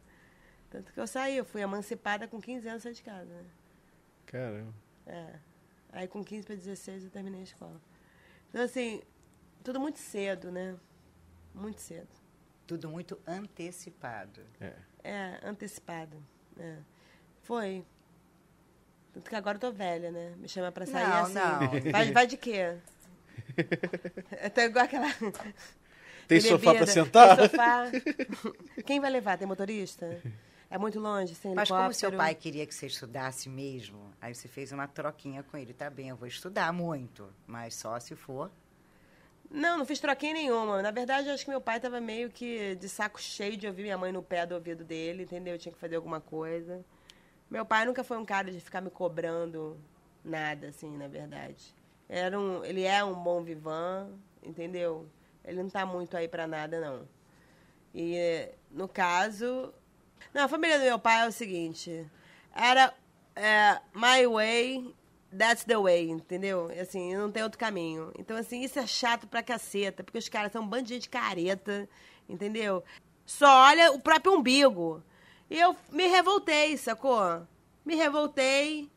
Tanto 0.70 0.92
que 0.92 1.00
eu 1.00 1.08
saí, 1.08 1.38
eu 1.38 1.46
fui 1.46 1.62
emancipada 1.62 2.28
com 2.28 2.42
15 2.42 2.68
anos 2.68 2.84
saí 2.84 2.94
de 2.94 3.04
casa, 3.04 3.32
né? 3.32 3.50
Caramba. 4.26 4.74
É. 5.06 5.40
Aí 5.92 6.08
com 6.08 6.24
15 6.24 6.46
para 6.46 6.56
16 6.56 7.06
eu 7.06 7.10
terminei 7.10 7.42
a 7.42 7.44
escola. 7.44 7.82
Então, 8.50 8.64
assim, 8.64 9.02
tudo 9.64 9.80
muito 9.80 10.00
cedo, 10.00 10.52
né? 10.52 10.76
Muito 11.54 11.82
cedo. 11.82 12.08
Tudo 12.68 12.90
muito 12.90 13.20
antecipado. 13.26 14.42
É. 14.60 14.74
É, 15.04 15.40
antecipado. 15.44 16.18
É. 16.58 16.78
Foi. 17.42 17.84
Tanto 19.14 19.30
que 19.30 19.36
agora 19.36 19.56
eu 19.58 19.62
tô 19.62 19.72
velha, 19.72 20.12
né? 20.12 20.36
Me 20.38 20.48
chama 20.48 20.72
pra 20.72 20.86
sair 20.86 21.08
Não, 21.08 21.24
assim. 21.24 21.34
não. 21.34 21.92
Vai, 21.92 22.12
vai 22.12 22.28
de 22.28 22.38
quê? 22.38 22.78
Eu 24.42 24.50
tô 24.52 24.62
igual 24.62 24.86
aquela. 24.86 25.08
Tem 26.28 26.40
de 26.40 26.48
sofá 26.48 26.72
pra 26.72 26.86
bebida. 26.86 26.92
sentar? 26.92 27.38
Tem 27.38 27.50
sofá. 27.50 27.86
Quem 28.86 29.00
vai 29.00 29.10
levar? 29.10 29.38
Tem 29.38 29.48
motorista? 29.48 30.22
É 30.70 30.78
muito 30.78 31.00
longe, 31.00 31.34
sem 31.34 31.56
Mas 31.56 31.68
como 31.70 31.92
seu 31.94 32.12
pai 32.12 32.36
queria 32.36 32.66
que 32.68 32.76
você 32.76 32.86
estudasse 32.86 33.50
mesmo, 33.50 34.12
aí 34.22 34.36
você 34.36 34.48
fez 34.48 34.72
uma 34.72 34.88
troquinha 34.88 35.42
com 35.42 35.58
ele. 35.58 35.74
Tá 35.74 35.90
bem, 35.90 36.10
eu 36.10 36.16
vou 36.16 36.28
estudar 36.28 36.72
muito, 36.72 37.28
mas 37.48 37.74
só 37.74 38.00
se 38.00 38.16
for. 38.16 38.52
Não, 39.50 39.78
não 39.80 39.86
fiz 39.86 40.00
troquinha 40.00 40.34
nenhuma. 40.34 40.82
Na 40.82 40.92
verdade, 40.92 41.30
acho 41.30 41.44
que 41.44 41.50
meu 41.50 41.62
pai 41.62 41.80
tava 41.80 42.00
meio 42.00 42.30
que 42.30 42.76
de 42.76 42.88
saco 42.88 43.20
cheio 43.20 43.58
de 43.58 43.66
ouvir 43.68 43.84
minha 43.84 43.98
mãe 43.98 44.12
no 44.12 44.22
pé 44.22 44.46
do 44.46 44.54
ouvido 44.54 44.84
dele, 44.84 45.24
entendeu? 45.24 45.56
Eu 45.56 45.60
tinha 45.60 45.74
que 45.74 45.80
fazer 45.80 45.96
alguma 45.96 46.22
coisa. 46.22 46.86
Meu 47.50 47.66
pai 47.66 47.84
nunca 47.86 48.04
foi 48.04 48.18
um 48.18 48.26
cara 48.26 48.52
de 48.52 48.60
ficar 48.60 48.80
me 48.80 48.92
cobrando 48.92 49.80
nada, 50.24 50.68
assim, 50.68 50.96
na 50.96 51.08
verdade. 51.08 51.76
Era 52.08 52.40
um, 52.40 52.64
ele 52.64 52.84
é 52.84 53.04
um 53.04 53.16
bom 53.16 53.42
vivan, 53.42 54.12
entendeu? 54.44 55.10
Ele 55.44 55.64
não 55.64 55.70
tá 55.70 55.84
muito 55.86 56.16
aí 56.16 56.28
pra 56.28 56.46
nada, 56.46 56.80
não. 56.80 57.08
E, 57.94 58.50
no 58.70 58.88
caso... 58.88 59.74
Não, 60.32 60.44
a 60.44 60.48
família 60.48 60.78
do 60.78 60.84
meu 60.84 61.00
pai 61.00 61.24
é 61.24 61.28
o 61.28 61.32
seguinte. 61.32 62.06
Era 62.54 62.94
é, 63.36 63.80
my 63.96 64.28
way, 64.28 64.94
that's 65.36 65.64
the 65.64 65.78
way, 65.78 66.10
entendeu? 66.10 66.72
Assim, 66.80 67.16
não 67.16 67.32
tem 67.32 67.44
outro 67.44 67.60
caminho. 67.60 68.12
Então, 68.18 68.38
assim, 68.38 68.62
isso 68.62 68.80
é 68.80 68.88
chato 68.88 69.28
pra 69.28 69.44
caceta, 69.44 70.04
porque 70.04 70.18
os 70.18 70.30
caras 70.30 70.52
são 70.52 70.64
um 70.64 70.68
bando 70.68 70.84
de 70.84 70.96
gente 70.96 71.10
careta, 71.10 71.88
entendeu? 72.28 72.84
Só 73.26 73.66
olha 73.66 73.92
o 73.92 74.00
próprio 74.00 74.34
umbigo. 74.34 75.04
E 75.50 75.60
eu 75.60 75.76
me 75.92 76.08
revoltei, 76.08 76.78
sacou? 76.78 77.46
Me 77.86 77.96
revoltei 77.96 78.90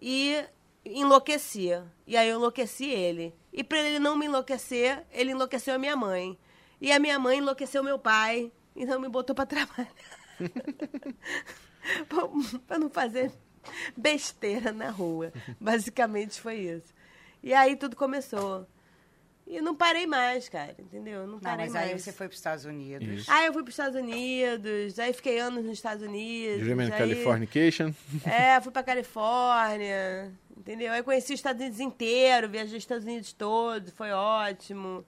e 0.00 0.44
enlouquecia. 0.84 1.84
E 2.06 2.16
aí 2.16 2.28
eu 2.28 2.36
enlouqueci 2.36 2.88
ele. 2.88 3.34
E 3.52 3.64
pra 3.64 3.78
ele 3.78 3.98
não 3.98 4.16
me 4.16 4.26
enlouquecer, 4.26 5.04
ele 5.12 5.32
enlouqueceu 5.32 5.74
a 5.74 5.78
minha 5.78 5.96
mãe. 5.96 6.38
E 6.80 6.92
a 6.92 6.98
minha 6.98 7.18
mãe 7.18 7.38
enlouqueceu 7.38 7.82
meu 7.82 7.98
pai. 7.98 8.50
Então 8.74 9.00
me 9.00 9.08
botou 9.08 9.34
pra 9.34 9.46
trabalhar. 9.46 9.90
Pra 12.66 12.78
não 12.78 12.90
fazer 12.90 13.32
besteira 13.96 14.72
na 14.72 14.90
rua. 14.90 15.32
Basicamente 15.60 16.40
foi 16.40 16.56
isso. 16.56 16.92
E 17.42 17.52
aí 17.54 17.76
tudo 17.76 17.96
começou. 17.96 18.66
E 19.46 19.60
não 19.60 19.74
parei 19.74 20.06
mais, 20.06 20.48
cara, 20.48 20.76
entendeu? 20.78 21.22
Não 21.26 21.32
Não, 21.34 21.40
parei 21.40 21.64
mas 21.64 21.72
mais. 21.74 21.90
aí 21.90 21.98
você 21.98 22.12
foi 22.12 22.28
para 22.28 22.34
os 22.34 22.38
Estados 22.38 22.64
Unidos. 22.64 23.08
Isso. 23.22 23.30
Aí 23.32 23.46
eu 23.46 23.52
fui 23.52 23.62
para 23.62 23.68
os 23.70 23.74
Estados 23.74 24.00
Unidos, 24.00 24.98
aí 24.98 25.12
fiquei 25.12 25.40
anos 25.40 25.64
nos 25.64 25.72
Estados 25.72 26.04
Unidos. 26.06 26.60
Dreaming 26.62 26.84
aí- 26.84 26.90
Californication. 26.98 27.92
É, 28.24 28.60
fui 28.60 28.70
pra 28.70 28.82
Califórnia, 28.82 30.32
Entendeu? 30.56 30.92
Aí 30.92 31.02
conheci 31.02 31.32
os 31.32 31.38
Estados 31.40 31.60
Unidos 31.60 31.80
inteiro, 31.80 32.46
viajei 32.48 32.76
os 32.76 32.82
Estados 32.84 33.04
Unidos 33.04 33.32
todos, 33.32 33.90
foi 33.92 34.12
ótimo. 34.12 35.04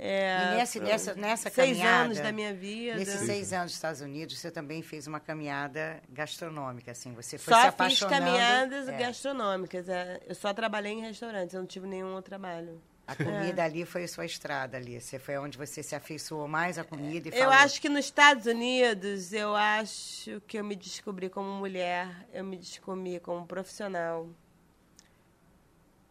É, 0.00 0.52
E 0.52 0.56
nesse- 0.58 0.78
nessa- 0.78 1.14
nessa 1.14 1.50
seis 1.50 1.76
caminhada, 1.76 2.04
anos 2.04 2.20
da 2.20 2.30
minha 2.30 2.54
vida. 2.54 2.94
Nesses 2.96 3.20
seis 3.22 3.52
anos 3.52 3.64
nos 3.66 3.72
Estados 3.74 4.00
Unidos, 4.00 4.38
você 4.38 4.48
também 4.48 4.80
fez 4.80 5.08
uma 5.08 5.18
caminhada 5.18 6.00
gastronômica, 6.08 6.92
assim. 6.92 7.12
Você 7.14 7.36
foi 7.36 7.52
Só 7.52 7.58
se 7.62 7.64
fiz 7.66 7.74
apaixonando. 7.74 8.16
caminhadas 8.24 8.88
É, 8.88 8.92
gastronômicas. 8.96 9.88
é. 9.88 10.20
Eu 10.24 10.36
só 10.36 10.54
trabalhei 10.54 10.92
em 10.92 11.00
restaurantes, 11.00 11.52
eu 11.52 11.60
não 11.60 11.66
tive 11.66 11.88
nenhum 11.88 12.14
outro 12.14 12.28
trabalho. 12.30 12.80
A 13.08 13.16
comida 13.16 13.64
ali 13.64 13.84
foi 13.86 14.04
a 14.04 14.08
sua 14.08 14.26
estrada 14.26 14.76
ali. 14.76 15.00
Você 15.00 15.18
foi 15.18 15.36
onde 15.38 15.56
você 15.58 15.82
se 15.82 15.96
afeiçoou 15.96 16.46
mais 16.46 16.78
à 16.78 16.84
comida 16.84 17.28
e 17.28 17.32
Eu 17.32 17.38
falou. 17.46 17.54
acho 17.54 17.80
que 17.80 17.88
nos 17.88 18.04
Estados 18.04 18.44
Unidos, 18.46 19.32
eu 19.32 19.56
acho 19.56 20.40
que 20.46 20.58
eu 20.58 20.64
me 20.64 20.76
descobri 20.76 21.28
como 21.30 21.48
mulher, 21.52 22.06
eu 22.32 22.44
me 22.44 22.56
descobri 22.58 23.18
como 23.18 23.46
profissional. 23.46 24.28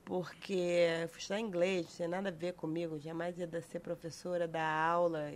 Porque 0.07 1.05
fui 1.09 1.19
estudar 1.19 1.37
inglês, 1.41 1.85
não 1.85 1.95
tinha 1.97 2.07
nada 2.07 2.29
a 2.29 2.31
ver 2.31 2.53
comigo, 2.53 2.97
jamais 2.97 3.37
ia 3.37 3.61
ser 3.61 3.81
professora, 3.81 4.47
dar 4.47 4.65
aula, 4.65 5.33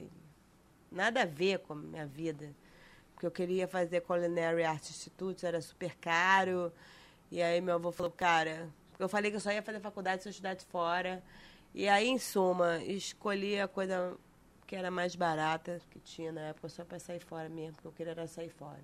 nada 0.90 1.24
a 1.24 1.26
ver 1.26 1.60
com 1.60 1.74
a 1.74 1.76
minha 1.76 2.06
vida. 2.06 2.56
Porque 3.14 3.26
eu 3.26 3.32
queria 3.32 3.68
fazer 3.68 4.00
Culinary 4.00 4.64
Arts 4.64 4.92
Institute, 4.92 5.46
era 5.46 5.62
super 5.62 5.94
caro. 5.98 6.72
E 7.30 7.42
aí 7.42 7.60
meu 7.60 7.76
avô 7.76 7.92
falou, 7.92 8.14
cara, 8.14 8.70
eu 8.98 9.10
falei 9.10 9.30
que 9.30 9.36
eu 9.36 9.42
só 9.42 9.52
ia 9.52 9.62
fazer 9.62 9.82
faculdade 9.82 10.24
se 10.24 10.30
eu 10.30 10.32
estudasse 10.32 10.66
fora. 10.66 11.22
E 11.74 11.90
aí, 11.90 12.08
em 12.08 12.18
suma, 12.18 12.82
escolhi 12.82 13.60
a 13.60 13.68
coisa 13.68 14.18
que 14.66 14.74
era 14.74 14.90
mais 14.90 15.18
barata 15.18 15.82
que 15.90 16.00
tinha 16.00 16.32
na 16.32 16.42
época, 16.48 16.70
só 16.70 16.86
para 16.86 16.98
sair 16.98 17.20
fora 17.20 17.50
mesmo, 17.50 17.74
porque 17.74 17.88
eu 17.90 17.92
queria 17.92 18.12
era 18.12 18.26
sair 18.26 18.50
fora. 18.50 18.82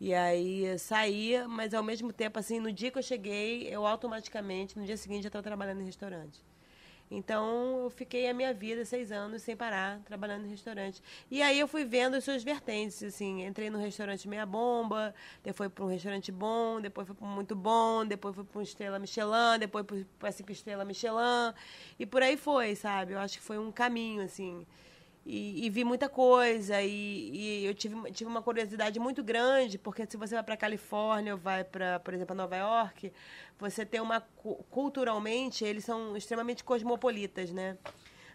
E 0.00 0.12
aí 0.14 0.78
saí, 0.78 1.34
mas 1.48 1.72
ao 1.72 1.82
mesmo 1.82 2.12
tempo, 2.12 2.38
assim, 2.38 2.60
no 2.60 2.70
dia 2.72 2.90
que 2.90 2.98
eu 2.98 3.02
cheguei, 3.02 3.66
eu 3.68 3.86
automaticamente, 3.86 4.78
no 4.78 4.84
dia 4.84 4.96
seguinte, 4.96 5.22
já 5.22 5.28
estava 5.28 5.42
trabalhando 5.42 5.80
em 5.80 5.86
restaurante. 5.86 6.44
Então, 7.10 7.84
eu 7.84 7.90
fiquei 7.90 8.28
a 8.28 8.34
minha 8.34 8.52
vida 8.52 8.84
seis 8.84 9.12
anos 9.12 9.42
sem 9.42 9.56
parar, 9.56 10.00
trabalhando 10.04 10.44
em 10.44 10.50
restaurante. 10.50 11.00
E 11.30 11.40
aí 11.40 11.58
eu 11.58 11.68
fui 11.68 11.84
vendo 11.84 12.14
as 12.16 12.24
suas 12.24 12.42
vertentes, 12.42 13.00
assim, 13.02 13.46
entrei 13.46 13.70
no 13.70 13.78
restaurante 13.78 14.28
meia 14.28 14.44
bomba, 14.44 15.14
depois 15.42 15.70
para 15.70 15.84
um 15.84 15.88
restaurante 15.88 16.32
bom, 16.32 16.80
depois 16.80 17.06
fui 17.06 17.16
para 17.16 17.26
um 17.26 17.30
muito 17.30 17.54
bom, 17.54 18.04
depois 18.04 18.34
fui 18.34 18.44
para 18.44 18.58
um 18.58 18.62
estrela 18.62 18.98
Michelin, 18.98 19.58
depois 19.60 19.86
para 20.18 20.32
cinco 20.32 20.50
estrela 20.50 20.84
Michelin, 20.84 21.54
e 21.98 22.04
por 22.04 22.22
aí 22.22 22.36
foi, 22.36 22.74
sabe? 22.74 23.12
Eu 23.12 23.20
acho 23.20 23.38
que 23.38 23.44
foi 23.44 23.58
um 23.58 23.70
caminho, 23.70 24.22
assim. 24.22 24.66
E, 25.28 25.66
e 25.66 25.70
vi 25.70 25.82
muita 25.82 26.08
coisa 26.08 26.80
e, 26.80 27.30
e 27.34 27.66
eu 27.66 27.74
tive, 27.74 28.12
tive 28.12 28.30
uma 28.30 28.40
curiosidade 28.40 29.00
muito 29.00 29.24
grande 29.24 29.76
porque 29.76 30.06
se 30.08 30.16
você 30.16 30.36
vai 30.36 30.44
para 30.44 30.56
Califórnia 30.56 31.32
ou 31.34 31.38
vai 31.40 31.64
para 31.64 31.98
por 31.98 32.14
exemplo 32.14 32.36
Nova 32.36 32.54
York 32.54 33.12
você 33.58 33.84
tem 33.84 34.00
uma 34.00 34.20
cu- 34.20 34.64
culturalmente 34.70 35.64
eles 35.64 35.84
são 35.84 36.16
extremamente 36.16 36.62
cosmopolitas 36.62 37.50
né? 37.50 37.76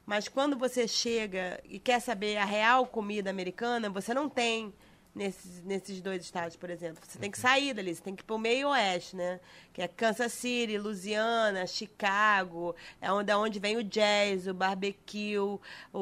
Mas 0.05 0.27
quando 0.27 0.57
você 0.57 0.85
chega 0.85 1.61
e 1.63 1.79
quer 1.79 2.01
saber 2.01 2.35
a 2.35 2.43
real 2.43 2.85
comida 2.85 3.29
americana 3.29 3.89
você 3.89 4.13
não 4.13 4.27
tem 4.27 4.73
nesses, 5.13 5.63
nesses 5.63 6.01
dois 6.01 6.21
estados, 6.23 6.55
por 6.55 6.69
exemplo. 6.69 7.03
Você 7.05 7.17
tem 7.19 7.29
que 7.31 7.39
sair 7.39 7.73
dali, 7.73 7.93
você 7.95 8.01
tem 8.01 8.15
que 8.15 8.21
ir 8.23 8.25
para 8.25 8.35
o 8.35 8.39
meio 8.39 8.69
oeste, 8.69 9.15
né? 9.15 9.39
Que 9.73 9.81
é 9.81 9.87
Kansas 9.87 10.31
City, 10.33 10.77
Louisiana, 10.77 11.65
Chicago, 11.67 12.75
é 13.01 13.11
onde, 13.11 13.31
é 13.31 13.35
onde 13.37 13.59
vem 13.59 13.77
o 13.77 13.83
jazz, 13.83 14.47
o 14.47 14.53
barbecue, 14.53 15.37
o, 15.39 15.59
o, 15.93 15.99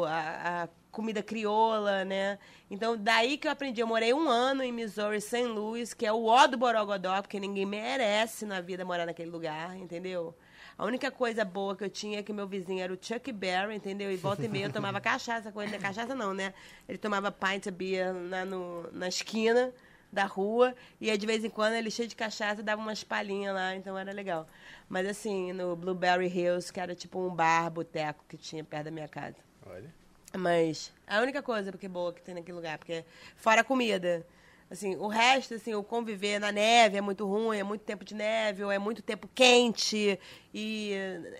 o- 0.00 0.04
a, 0.06 0.64
a 0.64 0.68
comida 0.90 1.22
crioula, 1.22 2.04
né? 2.04 2.38
Então, 2.70 2.96
daí 2.96 3.36
que 3.38 3.46
eu 3.46 3.52
aprendi. 3.52 3.80
Eu 3.80 3.86
morei 3.86 4.12
um 4.14 4.28
ano 4.28 4.62
em 4.62 4.72
Missouri, 4.72 5.20
St. 5.20 5.44
Louis, 5.46 5.92
que 5.94 6.06
é 6.06 6.12
o 6.12 6.24
ó 6.26 6.46
do 6.46 6.56
Borogodó, 6.56 7.20
porque 7.22 7.38
ninguém 7.38 7.66
merece 7.66 8.44
na 8.46 8.60
vida 8.60 8.84
morar 8.84 9.06
naquele 9.06 9.30
lugar, 9.30 9.76
entendeu? 9.76 10.34
A 10.78 10.84
única 10.84 11.10
coisa 11.10 11.44
boa 11.44 11.74
que 11.74 11.84
eu 11.84 11.88
tinha 11.88 12.18
é 12.18 12.22
que 12.22 12.32
meu 12.32 12.46
vizinho 12.46 12.82
era 12.82 12.92
o 12.92 12.98
Chuck 13.00 13.32
Berry, 13.32 13.74
entendeu? 13.74 14.12
E 14.12 14.16
volta 14.16 14.44
e 14.44 14.48
meia 14.48 14.66
eu 14.66 14.72
tomava 14.72 15.00
cachaça 15.00 15.50
com 15.50 15.62
ele. 15.62 15.78
Cachaça 15.78 16.14
não, 16.14 16.34
né? 16.34 16.52
Ele 16.86 16.98
tomava 16.98 17.32
pint 17.32 17.66
of 17.66 17.70
beer 17.70 18.12
na, 18.12 18.44
no, 18.44 18.90
na 18.92 19.08
esquina 19.08 19.72
da 20.12 20.24
rua. 20.24 20.74
E 21.00 21.10
aí, 21.10 21.16
de 21.16 21.26
vez 21.26 21.44
em 21.44 21.50
quando, 21.50 21.74
ele 21.74 21.90
cheio 21.90 22.08
de 22.08 22.14
cachaça, 22.14 22.62
dava 22.62 22.80
umas 22.80 23.02
palhinhas 23.02 23.54
lá, 23.54 23.74
então 23.74 23.96
era 23.96 24.12
legal. 24.12 24.46
Mas 24.88 25.06
assim, 25.06 25.52
no 25.52 25.74
Blueberry 25.74 26.26
Hills, 26.26 26.70
que 26.70 26.78
era 26.78 26.94
tipo 26.94 27.18
um 27.18 27.34
bar, 27.34 27.70
boteco 27.70 28.24
que 28.28 28.36
tinha 28.36 28.62
perto 28.62 28.84
da 28.84 28.90
minha 28.90 29.08
casa. 29.08 29.36
Olha. 29.66 29.92
Mas 30.36 30.92
a 31.06 31.20
única 31.20 31.42
coisa 31.42 31.72
porque 31.72 31.88
boa 31.88 32.12
que 32.12 32.20
tem 32.20 32.34
naquele 32.34 32.56
lugar, 32.56 32.76
porque 32.78 33.04
fora 33.36 33.62
a 33.62 33.64
comida. 33.64 34.26
Assim, 34.68 34.96
o 34.96 35.06
resto, 35.06 35.54
assim, 35.54 35.74
o 35.74 35.82
conviver 35.82 36.40
na 36.40 36.50
neve 36.50 36.96
é 36.96 37.00
muito 37.00 37.24
ruim, 37.24 37.56
é 37.56 37.62
muito 37.62 37.82
tempo 37.82 38.04
de 38.04 38.14
neve, 38.14 38.64
ou 38.64 38.72
é 38.72 38.78
muito 38.78 39.00
tempo 39.00 39.30
quente, 39.32 40.18
e 40.52 40.92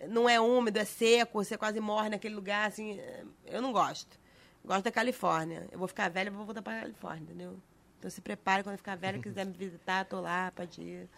não 0.09 0.29
é 0.29 0.41
úmido, 0.41 0.79
é 0.79 0.85
seco, 0.85 1.43
você 1.43 1.59
quase 1.59 1.81
morre 1.81 2.09
naquele 2.09 2.37
lugar, 2.37 2.69
assim, 2.69 3.01
eu 3.45 3.61
não 3.61 3.73
gosto. 3.73 4.17
Gosto 4.65 4.85
da 4.85 4.93
Califórnia. 4.93 5.69
Eu 5.73 5.79
vou 5.79 5.89
ficar 5.89 6.09
velha, 6.09 6.31
vou 6.31 6.45
voltar 6.45 6.63
pra 6.63 6.81
Califórnia, 6.81 7.23
entendeu? 7.23 7.57
Então 7.99 8.11
se 8.11 8.21
prepare 8.21 8.63
quando 8.63 8.75
eu 8.75 8.79
ficar 8.79 8.97
velha, 8.97 9.21
quiser 9.21 9.45
me 9.45 9.53
visitar, 9.53 10.05
tô 10.05 10.21
lá, 10.21 10.53
pode 10.55 10.81
ir. 10.83 11.09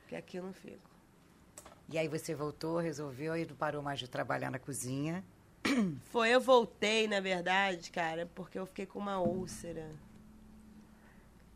Porque 0.00 0.16
aqui 0.16 0.36
eu 0.38 0.42
não 0.42 0.52
fico. 0.52 0.90
E 1.88 1.98
aí 1.98 2.08
você 2.08 2.34
voltou, 2.34 2.78
resolveu 2.78 3.36
e 3.36 3.44
não 3.44 3.54
parou 3.54 3.82
mais 3.82 3.98
de 3.98 4.08
trabalhar 4.08 4.50
na 4.50 4.58
cozinha. 4.58 5.24
Foi, 6.04 6.30
eu 6.30 6.40
voltei, 6.40 7.06
na 7.06 7.20
verdade, 7.20 7.90
cara, 7.90 8.28
porque 8.34 8.58
eu 8.58 8.66
fiquei 8.66 8.86
com 8.86 8.98
uma 8.98 9.20
úlcera. 9.20 9.90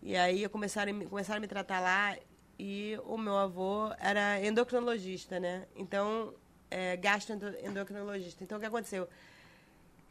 E 0.03 0.17
aí 0.17 0.49
começaram, 0.49 0.91
a 0.93 0.95
me- 0.95 1.07
começaram 1.07 1.39
a 1.39 1.41
me 1.41 1.49
tratar 1.49 1.81
lá 1.81 2.17
e 2.59 2.99
o 3.05 3.17
meu 3.19 3.37
avô 3.37 3.93
era 3.99 4.41
endocrinologista, 4.45 5.39
né? 5.41 5.67
Então, 5.77 6.35
é, 6.71 6.97
gastroendocrinologista. 6.97 8.43
Então, 8.45 8.59
o 8.59 8.61
que 8.61 8.67
aconteceu? 8.67 9.09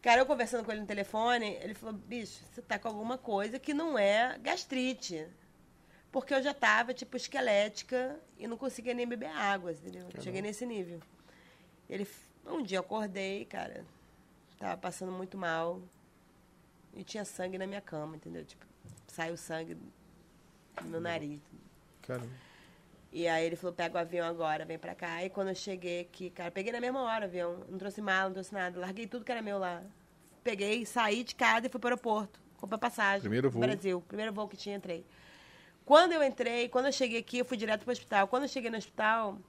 Cara, 0.02 0.22
eu 0.22 0.26
conversando 0.26 0.64
com 0.64 0.72
ele 0.72 0.82
no 0.82 0.88
telefone, 0.88 1.58
ele 1.62 1.74
falou, 1.74 1.96
bicho, 1.96 2.42
você 2.52 2.62
tá 2.62 2.78
com 2.80 2.88
alguma 2.88 3.18
coisa 3.18 3.60
que 3.60 3.74
não 3.74 3.98
é 3.98 4.38
gastrite. 4.40 5.28
Porque 6.12 6.34
eu 6.34 6.42
já 6.42 6.54
tava, 6.54 6.94
tipo, 6.94 7.18
esquelética 7.18 8.18
e 8.38 8.48
não 8.48 8.58
conseguia 8.58 8.94
nem 8.94 9.06
beber 9.08 9.30
água, 9.30 9.72
entendeu? 9.72 10.08
Cheguei 10.24 10.42
nesse 10.42 10.66
nível. 10.66 11.00
Ele, 11.90 12.08
um 12.46 12.64
dia 12.64 12.78
eu 12.78 12.82
acordei, 12.82 13.46
cara, 13.46 13.84
tava 14.58 14.78
passando 14.78 15.12
muito 15.12 15.38
mal 15.38 15.82
e 16.96 17.04
tinha 17.04 17.26
sangue 17.26 17.58
na 17.58 17.68
minha 17.68 17.82
cama, 17.82 18.16
entendeu? 18.16 18.46
Tipo, 18.46 18.66
saiu 19.18 19.36
sangue 19.36 19.74
do 19.74 20.88
meu 20.88 21.02
nariz. 21.02 21.42
Caramba. 22.04 22.30
E 23.12 23.28
aí 23.28 23.46
ele 23.46 23.56
falou, 23.56 23.74
pega 23.74 23.98
o 23.98 24.02
avião 24.02 24.28
agora, 24.28 24.64
vem 24.64 24.78
pra 24.78 24.94
cá. 24.94 25.24
E 25.24 25.30
quando 25.30 25.48
eu 25.48 25.56
cheguei 25.56 26.02
aqui, 26.02 26.30
cara, 26.30 26.52
peguei 26.52 26.72
na 26.72 26.80
mesma 26.80 27.02
hora 27.02 27.26
o 27.26 27.28
avião. 27.28 27.66
Não 27.68 27.80
trouxe 27.80 28.00
mala, 28.00 28.26
não 28.26 28.34
trouxe 28.34 28.54
nada. 28.54 28.80
Larguei 28.80 29.08
tudo 29.08 29.26
que 29.26 29.32
era 29.32 29.42
meu 29.42 29.58
lá. 29.58 29.82
Peguei, 30.44 30.86
saí 30.86 31.24
de 31.24 31.34
casa 31.34 31.66
e 31.66 31.70
fui 31.70 31.80
pro 31.80 31.88
aeroporto. 31.88 32.40
Comprei 32.58 32.80
passagem. 32.80 33.22
Primeiro 33.22 33.50
voo. 33.50 33.60
Brasil. 33.60 34.04
Primeiro 34.08 34.32
voo 34.32 34.48
que 34.48 34.56
tinha, 34.56 34.76
entrei. 34.76 35.04
Quando 35.84 36.12
eu 36.12 36.24
entrei, 36.24 36.70
quando 36.70 36.86
eu 36.86 36.92
cheguei 36.92 37.20
aqui, 37.20 37.40
eu 37.40 37.46
fui 37.46 37.58
direto 37.58 37.84
pro 37.84 37.92
hospital. 37.92 38.28
Quando 38.28 38.44
eu 38.44 38.50
cheguei 38.50 38.70
no 38.70 38.78
hospital, 38.78 39.40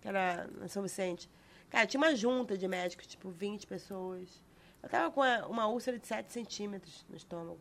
que 0.00 0.06
era 0.06 0.48
na 0.58 0.68
São 0.68 0.82
Vicente, 0.82 1.28
cara, 1.68 1.86
tinha 1.86 2.00
uma 2.00 2.14
junta 2.14 2.56
de 2.56 2.68
médicos, 2.68 3.06
tipo, 3.06 3.30
20 3.30 3.66
pessoas. 3.66 4.40
Eu 4.80 4.88
tava 4.88 5.10
com 5.10 5.22
uma, 5.22 5.46
uma 5.46 5.66
úlcera 5.66 5.98
de 5.98 6.06
7 6.06 6.32
centímetros 6.32 7.04
no 7.08 7.16
estômago. 7.16 7.58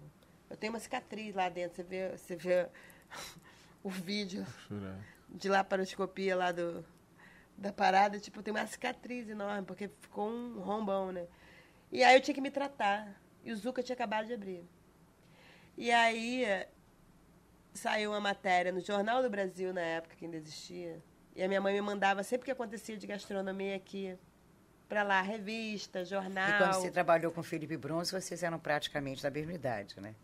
Eu 0.49 0.57
tenho 0.57 0.73
uma 0.73 0.79
cicatriz 0.79 1.35
lá 1.35 1.49
dentro, 1.49 1.75
você 1.75 1.83
vê, 1.83 2.17
você 2.17 2.35
vê 2.35 2.67
o 3.83 3.89
vídeo 3.89 4.45
de 5.29 5.49
laparoscopia 5.49 6.35
lá 6.35 6.51
do, 6.51 6.85
da 7.57 7.73
parada, 7.73 8.19
tipo, 8.19 8.41
tem 8.41 8.53
uma 8.53 8.65
cicatriz 8.67 9.29
enorme, 9.29 9.65
porque 9.65 9.89
ficou 10.01 10.29
um 10.29 10.59
rombão, 10.59 11.11
né? 11.11 11.27
E 11.91 12.03
aí 12.03 12.15
eu 12.15 12.21
tinha 12.21 12.35
que 12.35 12.41
me 12.41 12.51
tratar. 12.51 13.19
E 13.43 13.51
o 13.51 13.55
Zuca 13.55 13.81
tinha 13.81 13.93
acabado 13.93 14.27
de 14.27 14.33
abrir. 14.33 14.65
E 15.77 15.91
aí 15.91 16.45
saiu 17.73 18.11
uma 18.11 18.19
matéria 18.19 18.71
no 18.71 18.81
Jornal 18.81 19.21
do 19.21 19.29
Brasil, 19.29 19.73
na 19.73 19.81
época 19.81 20.15
que 20.15 20.25
ainda 20.25 20.37
existia. 20.37 21.01
E 21.35 21.43
a 21.43 21.47
minha 21.47 21.61
mãe 21.61 21.73
me 21.73 21.81
mandava, 21.81 22.23
sempre 22.23 22.45
que 22.45 22.51
acontecia 22.51 22.97
de 22.97 23.05
gastronomia 23.05 23.75
aqui, 23.75 24.17
pra 24.89 25.03
lá, 25.03 25.21
revista, 25.21 26.03
jornal. 26.03 26.49
E 26.49 26.57
quando 26.57 26.73
você 26.73 26.91
trabalhou 26.91 27.31
com 27.31 27.41
o 27.41 27.43
Felipe 27.43 27.77
Bronze, 27.77 28.11
vocês 28.11 28.41
eram 28.43 28.59
praticamente 28.59 29.21
da 29.21 29.29
mesma 29.29 29.53
idade, 29.53 29.99
né? 30.01 30.15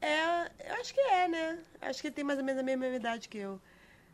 É, 0.00 0.50
eu 0.68 0.74
acho 0.80 0.94
que 0.94 1.00
é, 1.00 1.28
né? 1.28 1.58
Acho 1.80 2.00
que 2.00 2.08
ele 2.08 2.14
tem 2.14 2.24
mais 2.24 2.38
ou 2.38 2.44
menos 2.44 2.60
a 2.60 2.64
mesma 2.64 2.86
idade 2.86 3.28
que 3.28 3.38
eu. 3.38 3.60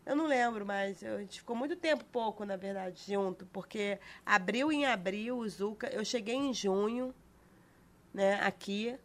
Eu 0.05 0.15
não 0.15 0.27
lembro, 0.27 0.65
mas 0.65 1.03
a 1.03 1.19
gente 1.19 1.41
ficou 1.41 1.57
muito 1.57 1.75
tempo 1.75 2.05
pouco, 2.05 2.45
na 2.45 2.57
verdade, 2.57 3.03
junto, 3.13 3.45
porque 3.47 3.99
abril 4.25 4.71
em 4.71 4.87
abril, 4.87 5.39
o 5.39 5.49
Zuca, 5.49 5.89
eu 5.89 6.05
cheguei 6.05 6.37
em 6.37 6.55
junho, 6.55 7.13
né, 8.15 8.41
aqui. 8.43 8.97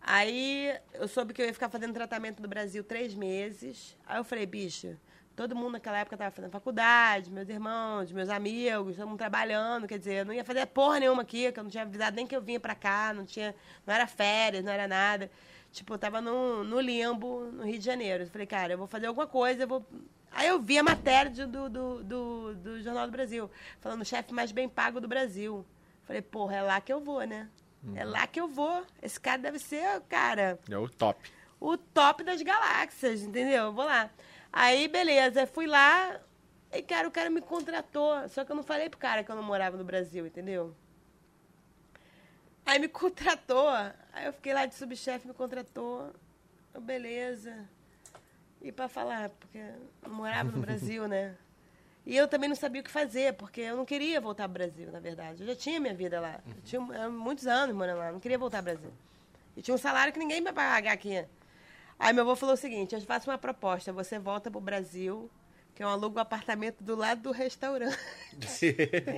Aí 0.00 0.76
eu 0.94 1.08
soube 1.08 1.32
que 1.32 1.40
eu 1.40 1.46
ia 1.46 1.54
ficar 1.54 1.68
fazendo 1.70 1.94
tratamento 1.94 2.42
no 2.42 2.48
Brasil 2.48 2.84
três 2.84 3.14
meses. 3.14 3.96
Aí 4.06 4.18
eu 4.18 4.24
falei, 4.24 4.44
bicho, 4.44 4.94
todo 5.34 5.56
mundo 5.56 5.72
naquela 5.72 5.98
época 5.98 6.16
estava 6.16 6.30
fazendo 6.30 6.50
faculdade, 6.50 7.30
meus 7.30 7.48
irmãos, 7.48 8.12
meus 8.12 8.28
amigos, 8.28 8.96
todo 8.96 9.08
mundo 9.08 9.18
trabalhando, 9.18 9.86
quer 9.88 9.98
dizer, 9.98 10.14
eu 10.20 10.24
não 10.26 10.34
ia 10.34 10.44
fazer 10.44 10.66
porra 10.66 11.00
nenhuma 11.00 11.22
aqui, 11.22 11.50
que 11.50 11.58
eu 11.58 11.64
não 11.64 11.70
tinha 11.70 11.84
avisado 11.84 12.16
nem 12.16 12.26
que 12.26 12.36
eu 12.36 12.42
vinha 12.42 12.60
pra 12.60 12.74
cá, 12.74 13.14
não 13.14 13.24
tinha, 13.24 13.54
não 13.86 13.94
era 13.94 14.06
férias, 14.06 14.64
não 14.64 14.72
era 14.72 14.86
nada. 14.86 15.30
Tipo, 15.72 15.94
eu 15.94 15.98
tava 15.98 16.20
no, 16.20 16.62
no 16.62 16.78
limbo, 16.80 17.44
no 17.50 17.64
Rio 17.64 17.78
de 17.78 17.84
Janeiro. 17.84 18.24
Eu 18.24 18.28
falei, 18.30 18.46
cara, 18.46 18.74
eu 18.74 18.78
vou 18.78 18.86
fazer 18.86 19.06
alguma 19.06 19.26
coisa, 19.26 19.62
eu 19.62 19.68
vou. 19.68 19.84
Aí 20.30 20.46
eu 20.48 20.60
vi 20.60 20.78
a 20.78 20.82
matéria 20.82 21.30
de- 21.30 21.46
do, 21.46 21.68
do, 21.68 22.04
do, 22.04 22.54
do 22.54 22.82
Jornal 22.82 23.06
do 23.06 23.12
Brasil, 23.12 23.50
falando 23.80 24.02
o 24.02 24.04
chefe 24.04 24.32
mais 24.34 24.52
bem 24.52 24.68
pago 24.68 25.00
do 25.00 25.08
Brasil. 25.08 25.64
Falei, 26.04 26.20
porra, 26.22 26.56
é 26.56 26.62
lá 26.62 26.80
que 26.80 26.92
eu 26.92 27.00
vou, 27.00 27.22
né? 27.26 27.48
É 27.94 28.04
lá 28.04 28.26
que 28.26 28.40
eu 28.40 28.46
vou. 28.46 28.84
Esse 29.02 29.18
cara 29.18 29.38
deve 29.38 29.58
ser, 29.58 30.00
cara, 30.08 30.58
É 30.70 30.76
o 30.78 30.88
top. 30.88 31.18
o 31.58 31.76
top 31.76 32.22
das 32.22 32.40
galáxias, 32.42 33.22
entendeu? 33.22 33.64
Eu 33.64 33.72
Vou 33.72 33.84
lá. 33.84 34.10
Aí, 34.52 34.86
beleza, 34.88 35.46
fui 35.46 35.66
lá 35.66 36.20
e, 36.72 36.82
cara, 36.82 37.08
o 37.08 37.10
cara 37.10 37.28
me 37.30 37.40
contratou. 37.40 38.28
Só 38.28 38.44
que 38.44 38.52
eu 38.52 38.56
não 38.56 38.62
falei 38.62 38.88
pro 38.90 38.98
cara 39.00 39.24
que 39.24 39.30
eu 39.30 39.36
não 39.36 39.42
morava 39.42 39.76
no 39.76 39.84
Brasil, 39.84 40.26
entendeu? 40.26 40.74
Aí 42.64 42.78
me 42.78 42.88
contratou. 42.88 43.68
Aí 44.12 44.26
eu 44.26 44.32
fiquei 44.32 44.54
lá 44.54 44.66
de 44.66 44.74
subchefe, 44.74 45.26
me 45.26 45.34
contratou. 45.34 46.10
Eu, 46.74 46.80
beleza. 46.80 47.68
E 48.60 48.70
pra 48.70 48.88
falar, 48.88 49.28
porque 49.30 49.58
eu 50.04 50.10
morava 50.10 50.50
no 50.50 50.60
Brasil, 50.60 51.06
né? 51.08 51.34
E 52.04 52.16
eu 52.16 52.26
também 52.26 52.48
não 52.48 52.56
sabia 52.56 52.80
o 52.80 52.84
que 52.84 52.90
fazer, 52.90 53.32
porque 53.34 53.60
eu 53.60 53.76
não 53.76 53.84
queria 53.84 54.20
voltar 54.20 54.48
pro 54.48 54.54
Brasil, 54.54 54.90
na 54.90 54.98
verdade. 54.98 55.40
Eu 55.40 55.46
já 55.46 55.54
tinha 55.54 55.78
minha 55.78 55.94
vida 55.94 56.20
lá. 56.20 56.40
Eu 56.48 56.62
tinha 56.64 57.04
há 57.04 57.08
muitos 57.08 57.46
anos 57.46 57.76
morando 57.76 57.98
lá, 57.98 58.10
não 58.10 58.18
queria 58.18 58.36
voltar 58.36 58.60
pro 58.60 58.72
Brasil. 58.72 58.90
E 59.56 59.62
tinha 59.62 59.72
um 59.72 59.78
salário 59.78 60.12
que 60.12 60.18
ninguém 60.18 60.42
vai 60.42 60.52
pagar 60.52 60.92
aqui. 60.92 61.24
Aí 62.00 62.12
meu 62.12 62.24
avô 62.24 62.34
falou 62.34 62.56
o 62.56 62.58
seguinte, 62.58 62.92
eu 62.92 63.00
te 63.00 63.06
faço 63.06 63.30
uma 63.30 63.38
proposta, 63.38 63.92
você 63.92 64.18
volta 64.18 64.50
pro 64.50 64.60
Brasil, 64.60 65.30
que 65.76 65.84
eu 65.84 65.88
alugo 65.88 66.18
um 66.18 66.22
apartamento 66.22 66.82
do 66.82 66.96
lado 66.96 67.22
do 67.22 67.30
restaurante. 67.30 67.96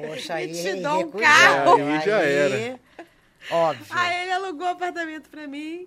Poxa, 0.08 0.34
E 0.42 0.44
aí 0.44 0.52
te 0.52 0.82
dou 0.82 1.06
um 1.06 1.10
carro. 1.10 1.76
Aí 1.82 2.00
já 2.04 2.20
era. 2.22 2.80
Óbvio. 3.50 3.86
Aí 3.90 4.22
ele 4.22 4.32
alugou 4.32 4.66
um 4.66 4.70
apartamento 4.70 5.28
pra 5.28 5.46
mim, 5.46 5.86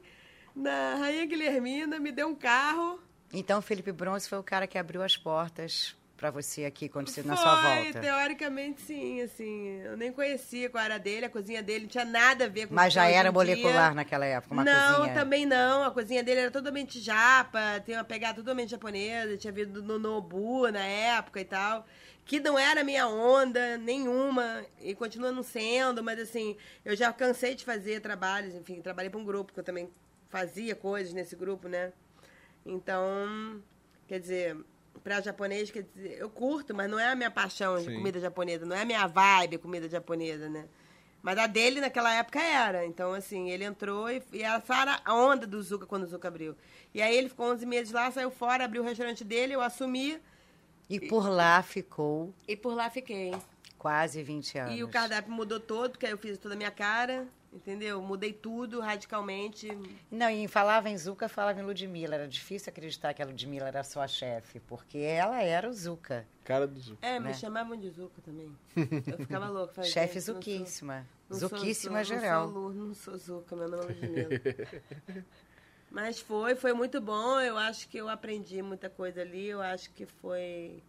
na 0.56 0.96
Rainha 0.96 1.26
Guilhermina, 1.26 2.00
me 2.00 2.12
deu 2.12 2.28
um 2.28 2.36
carro. 2.36 3.00
Então, 3.34 3.62
Felipe 3.62 3.92
Bronze 3.92 4.28
foi 4.28 4.38
o 4.38 4.44
cara 4.44 4.66
que 4.68 4.78
abriu 4.78 5.04
as 5.04 5.18
portas 5.18 5.96
para 6.18 6.32
você 6.32 6.66
aqui 6.66 6.90
quando 6.90 7.10
você 7.10 7.22
na 7.22 7.38
sua 7.38 7.62
volta. 7.62 8.00
teoricamente 8.02 8.82
sim, 8.82 9.22
assim. 9.22 9.82
Eu 9.84 9.96
nem 9.96 10.12
conhecia 10.12 10.68
qual 10.68 10.84
era 10.84 10.96
a 10.96 10.98
dele, 10.98 11.26
a 11.26 11.30
cozinha 11.30 11.62
dele 11.62 11.82
não 11.82 11.90
tinha 11.90 12.06
nada 12.06 12.46
a 12.46 12.48
ver 12.48 12.66
com 12.66 12.74
o 12.74 12.76
Mas 12.76 12.92
já 12.92 13.06
era 13.08 13.32
molecular 13.32 13.90
dia. 13.90 13.94
naquela 13.96 14.26
época, 14.26 14.54
uma 14.54 14.64
não, 14.64 14.96
cozinha. 14.98 15.14
também 15.14 15.46
não. 15.46 15.84
A 15.84 15.92
cozinha 15.92 16.24
dele 16.24 16.42
era 16.42 16.52
totalmente 16.52 17.00
japa, 17.00 17.80
tem 17.86 17.96
uma 17.96 18.04
pegada 18.04 18.34
totalmente 18.36 18.72
japonesa, 18.72 19.38
tinha 19.38 19.54
vindo 19.54 19.84
no 19.84 20.00
Nobu 20.00 20.72
na 20.72 20.84
época 20.84 21.40
e 21.40 21.46
tal. 21.46 21.86
Que 22.28 22.40
não 22.40 22.60
era 22.60 22.84
minha 22.84 23.08
onda 23.08 23.78
nenhuma, 23.78 24.66
e 24.82 24.94
continua 24.94 25.32
não 25.32 25.42
sendo, 25.42 26.04
mas 26.04 26.20
assim, 26.20 26.58
eu 26.84 26.96
já 26.96 27.12
cansei 27.14 27.56
de 27.56 27.64
fazer 27.64 28.02
trabalhos, 28.02 28.54
enfim, 28.54 28.82
trabalhei 28.82 29.10
para 29.10 29.20
um 29.20 29.26
grupo, 29.26 29.54
que 29.54 29.60
eu 29.60 29.64
também 29.64 29.90
fazia 30.30 30.76
coisas 30.76 31.14
nesse 31.14 31.36
grupo, 31.36 31.70
né? 31.70 31.94
Então, 32.66 33.64
quer 34.08 34.20
dizer, 34.20 34.58
pra 35.04 35.22
japonês, 35.22 35.72
quer 35.72 35.84
dizer, 35.96 36.18
eu 36.20 36.30
curto, 36.30 36.76
mas 36.76 36.92
não 36.92 37.00
é 37.00 37.10
a 37.10 37.16
minha 37.16 37.32
paixão 37.32 37.78
de 37.78 37.86
Sim. 37.86 37.96
comida 37.96 38.20
japonesa, 38.20 38.66
não 38.66 38.76
é 38.76 38.82
a 38.82 38.86
minha 38.86 39.08
vibe 39.08 39.58
comida 39.58 39.88
japonesa, 39.88 40.50
né? 40.50 40.68
Mas 41.22 41.38
a 41.38 41.48
dele 41.48 41.82
naquela 41.82 42.14
época 42.14 42.40
era. 42.42 42.86
Então, 42.86 43.14
assim, 43.14 43.50
ele 43.50 43.64
entrou 43.64 44.10
e, 44.10 44.22
e 44.32 44.44
essa 44.44 44.82
era 44.82 45.02
a 45.04 45.16
onda 45.16 45.48
do 45.48 45.62
Zuca 45.62 45.86
quando 45.86 46.04
o 46.04 46.08
Zuca 46.08 46.28
abriu. 46.28 46.56
E 46.94 47.02
aí 47.02 47.18
ele 47.18 47.30
ficou 47.30 47.48
11 47.52 47.66
meses 47.66 47.92
lá, 47.92 48.10
saiu 48.12 48.32
fora, 48.32 48.66
abriu 48.66 48.82
o 48.82 48.86
restaurante 48.86 49.24
dele, 49.24 49.54
eu 49.54 49.62
assumi 49.62 50.20
E 50.90 51.00
por 51.00 51.28
lá 51.30 51.62
ficou 51.62 52.34
e 52.48 52.56
por 52.56 52.74
lá 52.74 52.90
fiquei. 52.90 53.34
quase 53.78 54.24
20 54.24 54.58
anos. 54.58 54.76
E 54.76 54.84
o 54.84 54.88
cardápio 54.88 55.32
mudou 55.32 55.60
todo, 55.60 55.92
porque 55.92 56.06
aí 56.06 56.12
eu 56.12 56.18
fiz 56.18 56.38
toda 56.38 56.56
a 56.56 56.58
minha 56.58 56.72
cara, 56.72 57.28
entendeu? 57.54 58.02
Mudei 58.02 58.32
tudo 58.34 58.80
radicalmente. 58.80 59.68
Não, 60.10 60.30
e 60.30 60.48
falava 60.48 60.90
em 60.90 60.98
Zuca, 60.98 61.28
falava 61.30 61.60
em 61.60 61.64
Ludmilla. 61.64 62.16
Era 62.16 62.28
difícil 62.28 62.70
acreditar 62.70 63.14
que 63.14 63.22
a 63.22 63.26
Ludmilla 63.26 63.68
era 63.68 63.84
sua 63.84 64.08
chefe, 64.08 64.60
porque 64.62 64.98
ela 65.00 65.42
era 65.44 65.70
o 65.70 65.74
Zuca. 65.74 66.26
Cara 66.44 66.66
do 66.66 66.80
Zuco. 66.80 67.00
É, 67.06 67.20
me 67.20 67.28
Né? 67.28 67.34
chamavam 67.34 67.76
de 67.78 67.90
Zuca 67.90 68.22
também. 68.24 68.56
Eu 68.76 69.18
ficava 69.18 69.50
louca. 69.50 69.74
falei, 69.74 69.90
chefe 69.90 70.20
Zuquíssima. 70.20 71.06
Não 71.30 71.38
Zuquíssima 71.38 72.04
sou- 72.06 72.16
geral. 72.18 72.48
Não 72.48 72.54
sou, 72.54 72.74
não 72.74 72.94
sou 72.94 73.18
Zuca, 73.18 73.56
meu 73.56 73.68
nome 73.68 73.84
é 73.84 73.88
Ludmilla. 73.88 74.30
Mas 75.90 76.20
foi, 76.20 76.56
foi 76.56 76.74
muito 76.74 77.00
bom. 77.00 77.40
Eu 77.40 77.58
acho 77.58 77.88
que 77.88 77.98
eu 77.98 78.10
aprendi 78.10 78.62
muita 78.62 78.90
coisa 78.90 79.22
ali. 79.22 79.48
Eu 79.48 79.62
acho 79.62 79.90
que 79.92 80.06
foi 80.06 80.84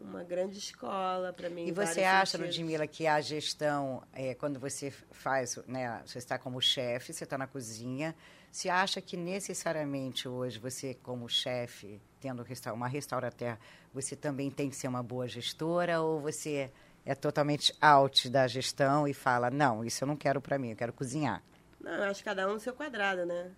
uma 0.00 0.24
grande 0.24 0.58
escola 0.58 1.32
para 1.32 1.48
mim. 1.50 1.66
E 1.66 1.72
você 1.72 2.02
acha, 2.02 2.32
sentidos. 2.32 2.56
Ludmilla, 2.56 2.86
que 2.86 3.06
a 3.06 3.20
gestão, 3.20 4.02
é, 4.12 4.34
quando 4.34 4.58
você 4.58 4.90
faz, 4.90 5.56
né, 5.66 6.02
você 6.04 6.18
está 6.18 6.38
como 6.38 6.60
chefe, 6.60 7.12
você 7.12 7.24
está 7.24 7.36
na 7.36 7.46
cozinha, 7.46 8.14
você 8.50 8.68
acha 8.68 9.00
que 9.00 9.16
necessariamente 9.16 10.28
hoje 10.28 10.58
você, 10.58 10.94
como 10.94 11.28
chefe, 11.28 12.00
tendo 12.20 12.44
uma 12.74 12.88
restaurateur, 12.88 13.56
você 13.92 14.16
também 14.16 14.50
tem 14.50 14.70
que 14.70 14.76
ser 14.76 14.88
uma 14.88 15.02
boa 15.02 15.28
gestora 15.28 16.00
ou 16.00 16.20
você 16.20 16.70
é 17.04 17.14
totalmente 17.14 17.74
out 17.80 18.28
da 18.28 18.46
gestão 18.46 19.06
e 19.06 19.14
fala, 19.14 19.50
não, 19.50 19.84
isso 19.84 20.04
eu 20.04 20.08
não 20.08 20.16
quero 20.16 20.40
para 20.40 20.58
mim, 20.58 20.70
eu 20.70 20.76
quero 20.76 20.92
cozinhar. 20.92 21.42
Não, 21.80 21.92
eu 21.92 22.04
acho 22.04 22.20
que 22.20 22.24
cada 22.24 22.46
um 22.48 22.54
no 22.54 22.60
seu 22.60 22.74
quadrado, 22.74 23.24
né? 23.24 23.50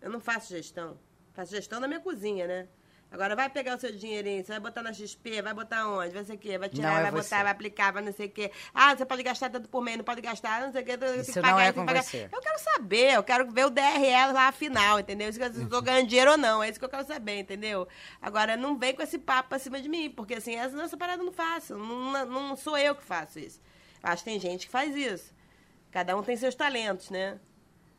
Eu 0.00 0.10
não 0.10 0.20
faço 0.20 0.48
gestão. 0.50 0.98
Faço 1.34 1.52
gestão 1.54 1.80
da 1.80 1.88
minha 1.88 2.00
cozinha, 2.00 2.46
né? 2.46 2.68
Agora 3.10 3.34
vai 3.34 3.48
pegar 3.48 3.74
o 3.74 3.80
seu 3.80 3.90
dinheirinho, 3.90 4.44
você 4.44 4.52
vai 4.52 4.60
botar 4.60 4.82
na 4.82 4.92
XP, 4.92 5.40
vai 5.40 5.54
botar 5.54 5.88
onde? 5.88 6.12
Vai 6.12 6.24
ser 6.24 6.34
o 6.34 6.38
quê? 6.38 6.58
Vai 6.58 6.68
tirar, 6.68 6.90
Não 6.90 6.98
é 6.98 7.02
vai 7.04 7.10
você. 7.10 7.30
botar, 7.30 7.42
vai 7.42 7.52
aplicar, 7.52 7.90
vai 7.90 8.02
não 8.02 8.12
sei 8.12 8.26
o 8.26 8.30
quê. 8.30 8.52
Ah, 8.74 8.94
você 8.94 9.06
pode 9.06 9.22
gastar 9.22 9.48
tanto 9.48 9.66
por 9.66 9.80
mês, 9.82 9.96
não 9.96 10.04
pode 10.04 10.20
gastar, 10.20 10.60
não 10.60 10.72
sei 10.72 10.82
o 10.82 10.84
quê. 10.84 10.98
tem 10.98 11.24
que 11.24 11.32
pagar, 11.32 11.50
não 11.52 11.58
é 11.58 11.72
tem 11.72 11.80
que 11.82 11.86
pagar. 11.86 12.02
você. 12.04 12.28
Eu 12.30 12.40
quero 12.42 12.58
saber, 12.58 13.14
eu 13.14 13.22
quero 13.22 13.50
ver 13.50 13.64
o 13.64 13.70
DRL 13.70 14.32
lá 14.34 14.48
afinal, 14.48 15.00
entendeu? 15.00 15.32
Se 15.32 15.40
eu 15.40 15.46
estou 15.46 15.80
ganhando 15.80 16.06
dinheiro 16.06 16.32
ou 16.32 16.36
não, 16.36 16.62
é 16.62 16.68
isso 16.68 16.78
que 16.78 16.84
eu 16.84 16.88
quero 16.90 17.06
saber, 17.06 17.38
entendeu? 17.40 17.88
Agora, 18.20 18.58
não 18.58 18.76
vem 18.76 18.94
com 18.94 19.00
esse 19.00 19.18
papo 19.18 19.48
pra 19.48 19.58
cima 19.58 19.80
de 19.80 19.88
mim, 19.88 20.10
porque 20.10 20.34
assim, 20.34 20.56
essa, 20.56 20.78
essa 20.82 20.96
parada 20.98 21.22
eu 21.22 21.26
não 21.26 21.32
faço, 21.32 21.78
não, 21.78 22.26
não 22.26 22.56
sou 22.56 22.76
eu 22.76 22.94
que 22.94 23.02
faço 23.04 23.38
isso. 23.38 23.58
Acho 24.02 24.22
que 24.22 24.30
tem 24.30 24.38
gente 24.38 24.66
que 24.66 24.72
faz 24.72 24.94
isso. 24.94 25.32
Cada 25.90 26.14
um 26.14 26.22
tem 26.22 26.36
seus 26.36 26.54
talentos, 26.54 27.08
né? 27.08 27.40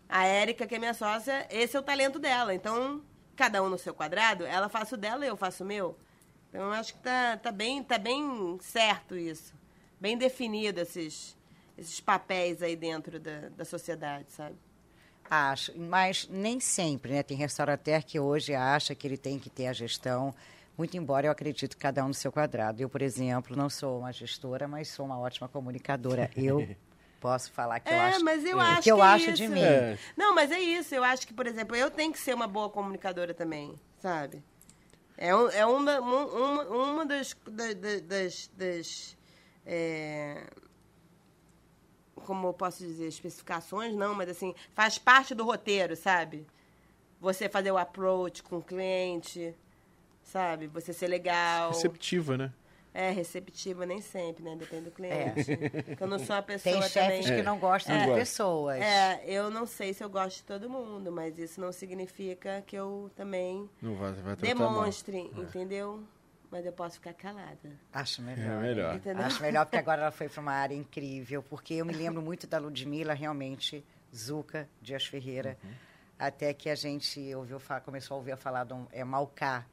A 0.10 0.26
Érica, 0.26 0.66
que 0.66 0.74
é 0.74 0.80
minha 0.80 0.94
sócia, 0.96 1.48
esse 1.52 1.78
é 1.78 1.80
o 1.80 1.84
talento 1.84 2.18
dela. 2.18 2.54
Então, 2.54 3.02
cada 3.36 3.62
um 3.62 3.70
no 3.70 3.78
seu 3.78 3.94
quadrado, 3.94 4.44
ela 4.44 4.68
faz 4.68 4.92
o 4.92 4.98
dela 4.98 5.24
e 5.24 5.30
eu 5.30 5.38
faço 5.38 5.64
o 5.64 5.68
meu. 5.68 5.96
Então, 6.50 6.62
eu 6.62 6.72
acho 6.72 6.96
que 6.96 7.00
tá, 7.00 7.38
tá, 7.38 7.52
bem, 7.52 7.84
tá 7.84 8.00
bem 8.00 8.58
certo 8.60 9.16
isso. 9.16 9.54
Bem 10.02 10.18
definido 10.18 10.82
esses, 10.82 11.38
esses 11.78 12.00
papéis 12.00 12.64
aí 12.64 12.76
dentro 12.76 13.20
da, 13.20 13.50
da 13.50 13.64
sociedade, 13.64 14.32
sabe? 14.32 14.56
Acho, 15.30 15.78
mas 15.78 16.28
nem 16.28 16.60
sempre, 16.60 17.14
né? 17.14 17.22
Tem 17.22 17.38
restaurateur 17.38 18.04
que 18.04 18.20
hoje 18.20 18.56
acha 18.56 18.96
que 18.96 19.06
ele 19.06 19.18
tem 19.18 19.38
que 19.38 19.50
ter 19.50 19.68
a 19.68 19.74
gestão, 19.74 20.34
muito 20.76 20.98
embora 20.98 21.28
eu 21.28 21.32
acredito 21.32 21.76
que 21.76 21.82
cada 21.84 22.04
um 22.04 22.08
no 22.08 22.14
seu 22.16 22.32
quadrado. 22.32 22.82
Eu, 22.82 22.90
por 22.90 23.04
exemplo, 23.04 23.56
não 23.56 23.70
sou 23.70 24.00
uma 24.00 24.12
gestora, 24.12 24.68
mas 24.68 24.88
sou 24.88 25.06
uma 25.06 25.20
ótima 25.20 25.48
comunicadora. 25.48 26.32
Eu 26.36 26.68
posso 27.20 27.52
falar 27.52 27.80
que 27.80 27.90
eu 27.90 27.94
é, 27.94 28.00
acho 28.10 28.24
mas 28.24 28.44
eu 28.46 28.58
que 28.58 28.64
acho 28.64 28.90
eu 28.90 28.96
que 28.96 29.02
acho 29.02 29.30
é 29.30 29.32
de 29.34 29.44
isso. 29.44 29.54
mim. 29.54 29.62
É. 29.62 29.98
Não, 30.18 30.34
mas 30.34 30.52
é 30.52 30.60
isso. 30.60 30.94
Eu 30.96 31.04
acho 31.04 31.28
que, 31.28 31.34
por 31.34 31.46
exemplo, 31.48 31.76
eu 31.76 31.90
tenho 31.92 32.12
que 32.12 32.20
ser 32.20 32.34
uma 32.34 32.48
boa 32.48 32.70
comunicadora 32.70 33.34
também, 33.34 33.80
sabe? 33.98 34.44
É, 35.18 35.36
um, 35.36 35.50
é 35.50 35.66
uma, 35.66 36.00
um- 36.00 36.28
uma, 36.28 36.64
uma 36.64 37.06
das, 37.06 37.36
da- 37.46 37.74
da- 37.74 38.00
das, 38.00 38.50
das 38.56 39.18
é, 39.66 40.48
como 42.16 42.48
eu 42.48 42.54
posso 42.54 42.80
dizer, 42.86 43.08
especificações, 43.08 43.94
não, 43.96 44.14
mas 44.14 44.30
assim, 44.30 44.54
faz 44.74 44.98
parte 44.98 45.34
do 45.34 45.44
roteiro, 45.44 45.96
sabe? 45.96 46.46
Você 47.20 47.50
fazer 47.50 47.72
o 47.72 47.78
approach 47.78 48.42
com 48.44 48.58
o 48.58 48.62
cliente, 48.64 49.54
sabe? 50.24 50.68
Você 50.68 50.94
ser 50.94 51.08
legal. 51.08 51.70
Receptiva, 51.70 52.38
né? 52.38 52.54
É, 52.94 53.12
receptiva 53.12 53.86
nem 53.86 54.02
sempre, 54.02 54.44
né? 54.44 54.56
Depende 54.56 54.86
do 54.86 54.92
cliente. 54.92 55.46
Porque 55.86 56.04
eu 56.04 56.08
não 56.08 56.18
sou 56.20 56.36
uma 56.36 56.42
pessoa 56.42 56.74
Tem 56.74 56.82
chefes 56.90 57.26
também... 57.26 57.38
que 57.38 57.44
não 57.44 57.60
gostam 57.60 57.96
Não 57.96 58.08
de 58.08 58.14
pessoas. 58.20 58.82
É, 58.82 59.22
eu 59.26 59.52
não 59.52 59.66
sei 59.68 59.94
se 59.94 60.04
eu 60.04 60.10
gosto 60.10 60.38
de 60.38 60.44
todo 60.44 60.68
mundo, 60.70 61.12
mas 61.12 61.38
isso 61.38 61.62
não 61.62 61.72
significa 61.72 62.64
que 62.66 62.76
eu 62.76 63.12
também 63.16 63.70
Não 63.82 63.96
vai, 63.96 64.12
vai 64.14 64.36
tratar 64.36 64.56
mal. 64.56 64.70
demonstre, 64.74 65.18
entendeu? 65.38 66.04
Mas 66.52 66.66
eu 66.66 66.72
posso 66.74 66.96
ficar 66.96 67.14
calada. 67.14 67.70
Acho 67.94 68.24
melhor. 68.24 68.44
É 68.52 68.60
melhor. 68.60 68.96
Entendeu? 68.96 69.24
Acho 69.24 69.40
melhor 69.44 69.66
porque 69.66 69.78
agora 69.78 70.02
ela 70.02 70.12
foi 70.12 70.28
para 70.28 70.42
uma 70.42 70.54
área 70.54 70.74
incrível, 70.74 71.44
porque 71.44 71.76
eu 71.76 71.86
me 71.86 71.94
lembro 71.94 72.24
muito 72.24 72.48
da 72.48 72.58
Ludmilla, 72.58 73.14
realmente, 73.14 73.86
Zuca, 74.16 74.68
Dias 74.82 75.06
Ferreira, 75.06 75.60
Uhum. 75.64 75.70
até 76.18 76.52
que 76.56 76.68
a 76.72 76.74
gente 76.76 77.36
ouviu 77.36 77.60
falar, 77.60 77.82
começou 77.82 78.16
a 78.16 78.18
ouvir 78.18 78.36
falar 78.36 78.64
de 78.64 78.74
um, 78.74 78.88
é 78.92 79.04
Malcá. 79.04 79.64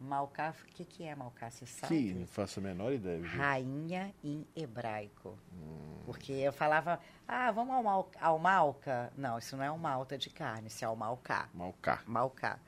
Malcá, 0.00 0.54
o 0.62 0.66
que, 0.68 0.84
que 0.84 1.04
é 1.04 1.14
Malcá? 1.14 1.50
Você 1.50 1.66
sabe? 1.66 1.94
Que 1.94 2.14
não 2.14 2.26
faço 2.26 2.58
a 2.58 2.62
menor 2.62 2.92
ideia. 2.92 3.20
viu? 3.20 3.38
Rainha 3.38 4.14
em 4.24 4.46
hebraico. 4.56 5.38
Hum. 5.52 5.98
Porque 6.06 6.32
eu 6.32 6.52
falava, 6.52 6.98
ah, 7.28 7.52
vamos 7.52 7.74
ao, 7.74 7.82
mal, 7.82 8.10
ao 8.18 8.38
malca? 8.38 9.12
Não, 9.16 9.38
isso 9.38 9.56
não 9.56 9.64
é 9.64 9.70
uma 9.70 9.90
malta 9.90 10.16
de 10.16 10.30
carne, 10.30 10.68
isso 10.68 10.82
é 10.82 10.88
o 10.88 10.96
malcá. 10.96 11.50
Malcar. 11.52 12.02
Malcá. 12.06 12.58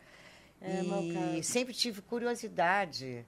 É, 0.60 0.82
e 0.82 0.86
malcá. 0.86 1.42
sempre 1.42 1.72
tive 1.72 2.02
curiosidade, 2.02 3.26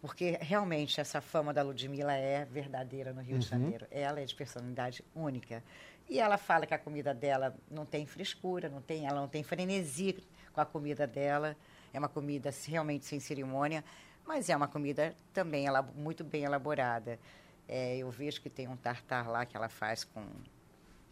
porque 0.00 0.38
realmente 0.40 0.98
essa 0.98 1.20
fama 1.20 1.52
da 1.52 1.62
Ludmilla 1.62 2.14
é 2.14 2.46
verdadeira 2.46 3.12
no 3.12 3.20
Rio 3.20 3.38
de 3.38 3.46
Janeiro. 3.46 3.86
Ela 3.90 4.20
é 4.20 4.24
de 4.24 4.34
personalidade 4.34 5.04
única. 5.14 5.62
E 6.08 6.18
ela 6.18 6.38
fala 6.38 6.66
que 6.66 6.74
a 6.74 6.78
comida 6.78 7.12
dela 7.12 7.54
não 7.70 7.84
tem 7.84 8.06
frescura, 8.06 8.70
não 8.70 8.80
tem, 8.80 9.06
ela 9.06 9.20
não 9.20 9.28
tem 9.28 9.42
frenesi 9.42 10.16
com 10.52 10.60
a 10.60 10.66
comida 10.66 11.06
dela. 11.06 11.54
É 11.94 11.98
uma 11.98 12.08
comida 12.08 12.50
realmente 12.66 13.06
sem 13.06 13.20
cerimônia, 13.20 13.84
mas 14.26 14.50
é 14.50 14.56
uma 14.56 14.66
comida 14.66 15.14
também 15.32 15.66
ela, 15.66 15.80
muito 15.80 16.24
bem 16.24 16.42
elaborada. 16.42 17.20
É, 17.68 17.96
eu 17.98 18.10
vejo 18.10 18.42
que 18.42 18.50
tem 18.50 18.66
um 18.66 18.76
tartar 18.76 19.28
lá 19.28 19.46
que 19.46 19.56
ela 19.56 19.68
faz 19.68 20.02
com. 20.02 20.26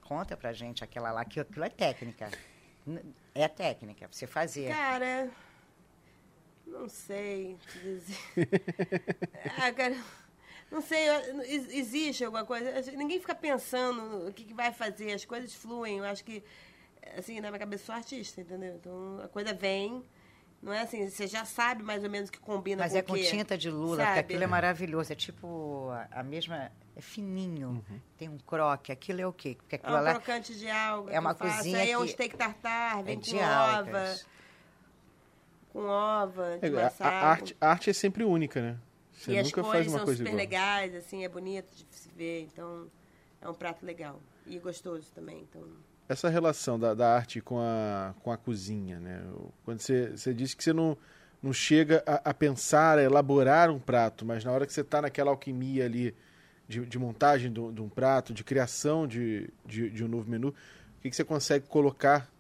Conta 0.03 0.37
pra 0.37 0.53
gente 0.53 0.83
aquela 0.83 1.12
lá, 1.12 1.25
que 1.25 1.38
aquilo 1.38 1.64
é 1.64 1.71
técnica. 1.71 2.29
É 3.33 3.47
técnica, 3.47 4.09
pra 4.09 4.16
você 4.16 4.27
fazer. 4.27 4.68
Cara, 4.68 5.31
não 6.66 6.88
sei 6.88 7.57
dizer. 7.81 8.18
ah, 9.57 9.73
cara, 9.73 9.97
não 10.68 10.81
sei, 10.81 11.07
existe 11.71 12.25
alguma 12.25 12.45
coisa. 12.45 12.90
Ninguém 12.92 13.21
fica 13.21 13.35
pensando 13.35 14.27
o 14.29 14.33
que, 14.33 14.45
que 14.45 14.55
vai 14.55 14.73
fazer, 14.73 15.12
as 15.12 15.25
coisas 15.25 15.55
fluem. 15.55 15.99
Eu 15.99 16.05
acho 16.05 16.25
que, 16.25 16.42
assim, 17.16 17.40
na 17.40 17.51
minha 17.51 17.61
cabeça, 17.61 17.83
eu 17.83 17.87
sou 17.87 17.95
artista, 17.95 18.40
entendeu? 18.40 18.75
Então 18.75 19.21
a 19.23 19.29
coisa 19.29 19.55
vem. 19.55 20.05
Não 20.62 20.72
é 20.72 20.83
assim, 20.83 21.11
você 21.11 21.27
já 21.27 21.44
sabe 21.44 21.83
mais 21.83 22.05
ou 22.05 22.09
menos 22.11 22.31
que 22.31 22.38
combina 22.38 22.85
Mas 22.85 22.92
com 22.92 22.98
é 22.98 23.01
o 23.01 23.05
com 23.05 23.14
tinta 23.16 23.59
de 23.59 23.68
lula, 23.68 23.96
sabe? 23.96 24.07
porque 24.07 24.20
aquilo 24.20 24.44
é 24.44 24.46
maravilhoso. 24.46 25.12
É 25.12 25.16
tipo 25.16 25.90
a, 26.12 26.22
mesma. 26.22 26.70
É 26.94 27.01
fininho. 27.01 27.85
Tem 28.16 28.29
um 28.29 28.38
croque. 28.38 28.92
Aquilo 28.92 29.20
é 29.20 29.27
o 29.27 29.33
quê? 29.33 29.57
Porque 29.57 29.75
É 29.75 29.79
aquilo 29.79 29.96
um 29.96 30.01
lá 30.01 30.14
crocante 30.14 30.55
de 30.57 30.70
alga. 30.70 31.12
é 31.12 31.18
uma 31.18 31.35
cozinha 31.35 31.79
Aí 31.79 31.90
é 31.90 31.98
um 31.98 32.03
que 32.03 32.12
steak 32.12 32.37
tartar, 32.37 33.03
vem 33.03 33.14
é 33.14 33.16
com 33.16 33.22
de 33.22 33.37
ova. 33.38 34.14
Com 35.72 35.87
ova, 35.87 36.59
de 36.59 36.77
É, 36.77 36.85
a, 37.01 37.09
a 37.09 37.31
arte, 37.31 37.57
a 37.61 37.68
arte 37.70 37.90
é 37.90 37.92
sempre 37.92 38.22
única, 38.22 38.61
né? 38.61 38.79
Você 39.12 39.33
e 39.33 39.42
nunca 39.42 39.64
faz 39.64 39.87
uma 39.88 39.98
são 39.98 40.05
coisa 40.05 40.18
super 40.18 40.31
igual. 40.31 40.37
legais, 40.37 40.94
assim, 40.94 41.25
é 41.25 41.29
bonito 41.29 41.75
de 41.75 41.87
se 41.90 42.09
ver. 42.11 42.42
Então, 42.42 42.87
é 43.40 43.48
um 43.48 43.55
prato 43.55 43.85
legal. 43.85 44.20
E 44.46 44.59
gostoso 44.59 45.11
também. 45.12 45.40
Então, 45.40 45.62
Essa 46.12 46.29
relação 46.29 46.79
da, 46.79 46.94
da 46.94 47.14
arte 47.14 47.40
com 47.40 47.59
a, 47.61 48.14
com 48.22 48.31
a 48.31 48.37
cozinha, 48.37 48.98
né? 49.01 49.22
Quando 49.64 49.81
você, 49.81 50.11
você 50.11 50.33
disse 50.35 50.57
que 50.57 50.62
você 50.62 50.72
não, 50.72 50.96
não 51.42 51.53
chega 51.53 52.03
a, 52.07 52.31
a 52.31 52.35
pensar, 52.35 52.98
a 52.98 53.03
elaborar 53.03 53.70
um 53.70 53.79
prato, 53.79 54.25
mas 54.25 54.44
na 54.44 54.53
hora 54.53 54.66
que 54.66 54.72
você 54.72 54.83
está 54.83 55.01
naquela 55.03 55.31
alquimia 55.31 55.85
ali 55.87 56.14
de, 56.68 56.85
de 56.87 56.98
montagem 56.98 57.51
do- 57.51 57.72
de 57.72 57.81
um 57.81 57.88
prato, 57.88 58.33
de 58.35 58.44
criação 58.44 59.07
de, 59.07 59.48
de, 59.64 59.90
de 59.90 60.05
um 60.05 60.09
novo 60.09 60.31
menu, 60.31 60.48
o 60.48 61.01
que, 61.03 61.11
que 61.11 61.16
você 61.16 61.25
consegue 61.25 61.66
colocar 61.66 62.31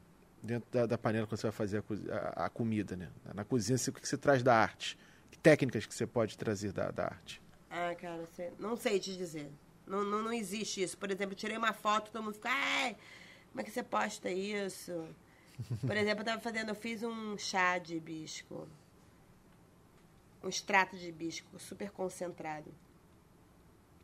dentro 0.42 0.68
da, 0.70 0.86
da 0.86 0.98
panela 0.98 1.26
quando 1.26 1.38
você 1.40 1.46
vai 1.46 1.52
fazer 1.52 1.82
a, 2.10 2.42
a- 2.42 2.46
a 2.46 2.48
comida, 2.50 2.94
né? 2.96 3.08
Na 3.34 3.44
cozinha, 3.44 3.78
você- 3.78 3.90
o 3.90 3.92
que, 3.92 4.00
que 4.00 4.08
você 4.08 4.18
traz 4.18 4.42
da 4.42 4.54
arte? 4.54 4.98
Que 5.30 5.38
técnicas 5.38 5.86
que 5.86 5.94
você 5.94 6.06
pode 6.06 6.36
trazer 6.36 6.72
da, 6.72 6.90
da 6.90 7.04
arte? 7.04 7.40
ah, 7.70 7.94
cara, 7.94 8.28
não 8.58 8.76
sei 8.76 9.00
te 9.00 9.16
dizer. 9.16 9.50
Não, 9.86 10.04
não, 10.04 10.22
não 10.22 10.32
existe 10.32 10.82
isso. 10.82 10.96
Por 10.98 11.10
exemplo, 11.10 11.34
tirei 11.34 11.56
uma 11.56 11.72
foto, 11.72 12.10
todo 12.12 12.22
mundo 12.22 12.34
fica, 12.34 12.50
ai, 12.50 12.96
como 13.52 13.60
é 13.60 13.64
que 13.64 13.70
você 13.70 13.82
posta 13.82 14.30
isso? 14.30 15.06
Por 15.86 15.94
exemplo, 15.94 16.22
eu 16.22 16.24
tava 16.24 16.40
fazendo, 16.40 16.70
eu 16.70 16.74
fiz 16.74 17.02
um 17.02 17.36
chá 17.36 17.76
de 17.78 17.96
hibisco. 17.96 18.66
Um 20.42 20.48
extrato 20.48 20.96
de 20.96 21.08
hibisco 21.08 21.58
super 21.58 21.90
concentrado. 21.90 22.72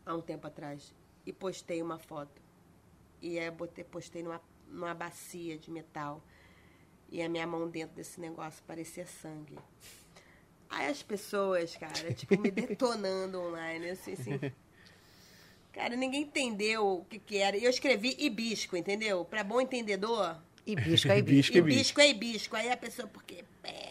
Há 0.05 0.15
um 0.15 0.21
tempo 0.21 0.47
atrás. 0.47 0.95
E 1.25 1.33
postei 1.33 1.83
uma 1.83 1.99
foto. 1.99 2.43
E 3.23 3.39
aí 3.39 3.47
eu 3.47 3.53
botei, 3.53 3.85
postei 3.85 4.23
numa, 4.23 4.41
numa 4.69 4.95
bacia 4.95 5.57
de 5.57 5.71
metal. 5.71 6.23
E 7.11 7.23
a 7.23 7.29
minha 7.29 7.47
mão 7.47 7.69
dentro 7.69 7.97
desse 7.97 8.21
negócio 8.21 8.63
parecia 8.67 9.07
sangue. 9.07 9.59
Aí 10.69 10.89
as 10.89 11.03
pessoas, 11.03 11.75
cara, 11.75 12.13
tipo, 12.13 12.39
me 12.39 12.51
detonando 12.53 13.41
online, 13.41 13.91
assim, 13.91 14.13
assim. 14.13 14.39
Cara, 15.79 15.95
ninguém 15.95 16.23
entendeu 16.23 16.85
o 16.85 17.05
que, 17.05 17.21
que 17.21 17.37
era. 17.39 17.57
E 17.57 17.63
eu 17.63 17.71
escrevi 17.71 18.17
hibisco, 18.19 18.77
entendeu? 18.77 19.25
Pra 19.25 19.45
bom 19.45 19.61
entendedor, 19.61 20.37
hibisco, 20.67 21.13
é 21.13 21.19
Hibisco 21.19 21.53
hibisco. 21.57 21.57
é 21.57 21.59
hibisco. 21.59 21.59
hibisco 21.59 22.01
é 22.01 22.09
hibisco. 22.11 22.57
Aí 22.57 22.69
a 22.73 22.77
pessoa, 22.77 23.07
porque. 23.07 23.45
É, 23.63 23.88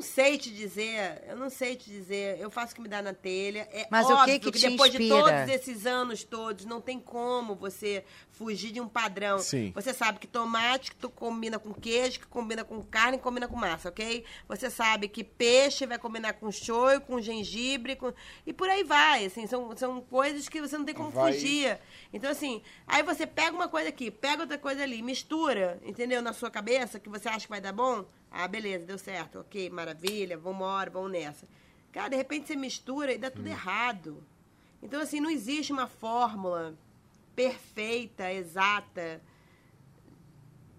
não 0.00 0.06
sei 0.06 0.38
te 0.38 0.50
dizer, 0.50 1.22
eu 1.28 1.36
não 1.36 1.50
sei 1.50 1.76
te 1.76 1.90
dizer. 1.90 2.40
Eu 2.40 2.50
faço 2.50 2.72
o 2.72 2.74
que 2.76 2.80
me 2.80 2.88
dá 2.88 3.02
na 3.02 3.12
telha. 3.12 3.68
É 3.70 3.86
Mas 3.90 4.06
o 4.06 4.08
que 4.08 4.14
óbvio 4.14 4.40
que 4.40 4.50
te 4.52 4.70
depois 4.70 4.90
de 4.90 4.96
inspira? 4.96 5.22
todos 5.22 5.54
esses 5.54 5.84
anos 5.84 6.24
todos, 6.24 6.64
não 6.64 6.80
tem 6.80 6.98
como 6.98 7.54
você 7.54 8.02
fugir 8.30 8.72
de 8.72 8.80
um 8.80 8.88
padrão. 8.88 9.38
Sim. 9.40 9.72
Você 9.74 9.92
sabe 9.92 10.18
que 10.18 10.26
tomate 10.26 10.92
que 10.92 10.96
tu 10.96 11.10
combina 11.10 11.58
com 11.58 11.74
queijo, 11.74 12.18
que 12.18 12.26
combina 12.26 12.64
com 12.64 12.82
carne, 12.82 13.18
que 13.18 13.22
combina 13.22 13.46
com 13.46 13.56
massa, 13.56 13.90
ok? 13.90 14.24
Você 14.48 14.70
sabe 14.70 15.06
que 15.06 15.22
peixe 15.22 15.84
vai 15.84 15.98
combinar 15.98 16.32
com 16.32 16.50
shoyu, 16.50 17.02
com 17.02 17.20
gengibre, 17.20 17.94
com... 17.94 18.10
e 18.46 18.54
por 18.54 18.70
aí 18.70 18.82
vai. 18.82 19.26
Assim, 19.26 19.46
são, 19.46 19.76
são 19.76 20.00
coisas 20.00 20.48
que 20.48 20.62
você 20.62 20.78
não 20.78 20.86
tem 20.86 20.94
como 20.94 21.10
Vai. 21.10 21.34
fugir. 21.34 21.78
Então, 22.10 22.30
assim, 22.30 22.62
aí 22.86 23.02
você 23.02 23.26
pega 23.26 23.54
uma 23.54 23.68
coisa 23.68 23.90
aqui, 23.90 24.10
pega 24.10 24.44
outra 24.44 24.56
coisa 24.56 24.82
ali, 24.82 25.02
mistura, 25.02 25.78
entendeu? 25.84 26.22
Na 26.22 26.32
sua 26.32 26.50
cabeça, 26.50 26.98
que 26.98 27.10
você 27.10 27.28
acha 27.28 27.40
que 27.40 27.50
vai 27.50 27.60
dar 27.60 27.74
bom. 27.74 28.06
Ah, 28.30 28.46
beleza, 28.46 28.86
deu 28.86 28.96
certo, 28.98 29.40
ok, 29.40 29.68
maravilha, 29.70 30.38
vamos 30.38 30.56
embora, 30.58 30.90
vamos 30.90 31.10
nessa. 31.10 31.46
Cara, 31.92 32.08
de 32.10 32.16
repente 32.16 32.46
você 32.46 32.54
mistura 32.56 33.12
e 33.12 33.18
dá 33.18 33.30
tudo 33.30 33.48
errado. 33.48 34.22
Então, 34.82 35.00
assim, 35.00 35.18
não 35.20 35.28
existe 35.30 35.72
uma 35.72 35.86
fórmula 35.88 36.74
perfeita, 37.34 38.32
exata 38.32 39.20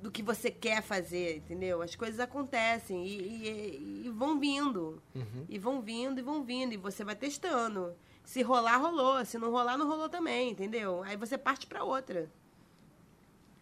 do 0.01 0.09
que 0.09 0.23
você 0.23 0.49
quer 0.49 0.81
fazer, 0.81 1.37
entendeu? 1.37 1.81
As 1.81 1.95
coisas 1.95 2.19
acontecem 2.19 3.05
e, 3.05 3.17
e- 3.19 4.03
e 4.05 4.09
vão 4.09 4.39
vindo. 4.39 5.01
E 5.49 5.59
vão 5.59 5.81
vindo 5.81 6.19
e 6.19 6.23
vão 6.23 6.43
vindo. 6.43 6.73
E 6.73 6.77
você 6.77 7.03
vai 7.03 7.15
testando. 7.15 7.93
Se 8.23 8.41
rolar, 8.41 8.77
rolou. 8.77 9.23
Se 9.25 9.37
não 9.37 9.51
rolar, 9.51 9.77
não 9.77 9.87
rolou 9.87 10.09
também, 10.09 10.51
entendeu? 10.51 11.03
Aí 11.03 11.15
você 11.17 11.37
parte 11.37 11.67
pra 11.67 11.83
outra. 11.83 12.31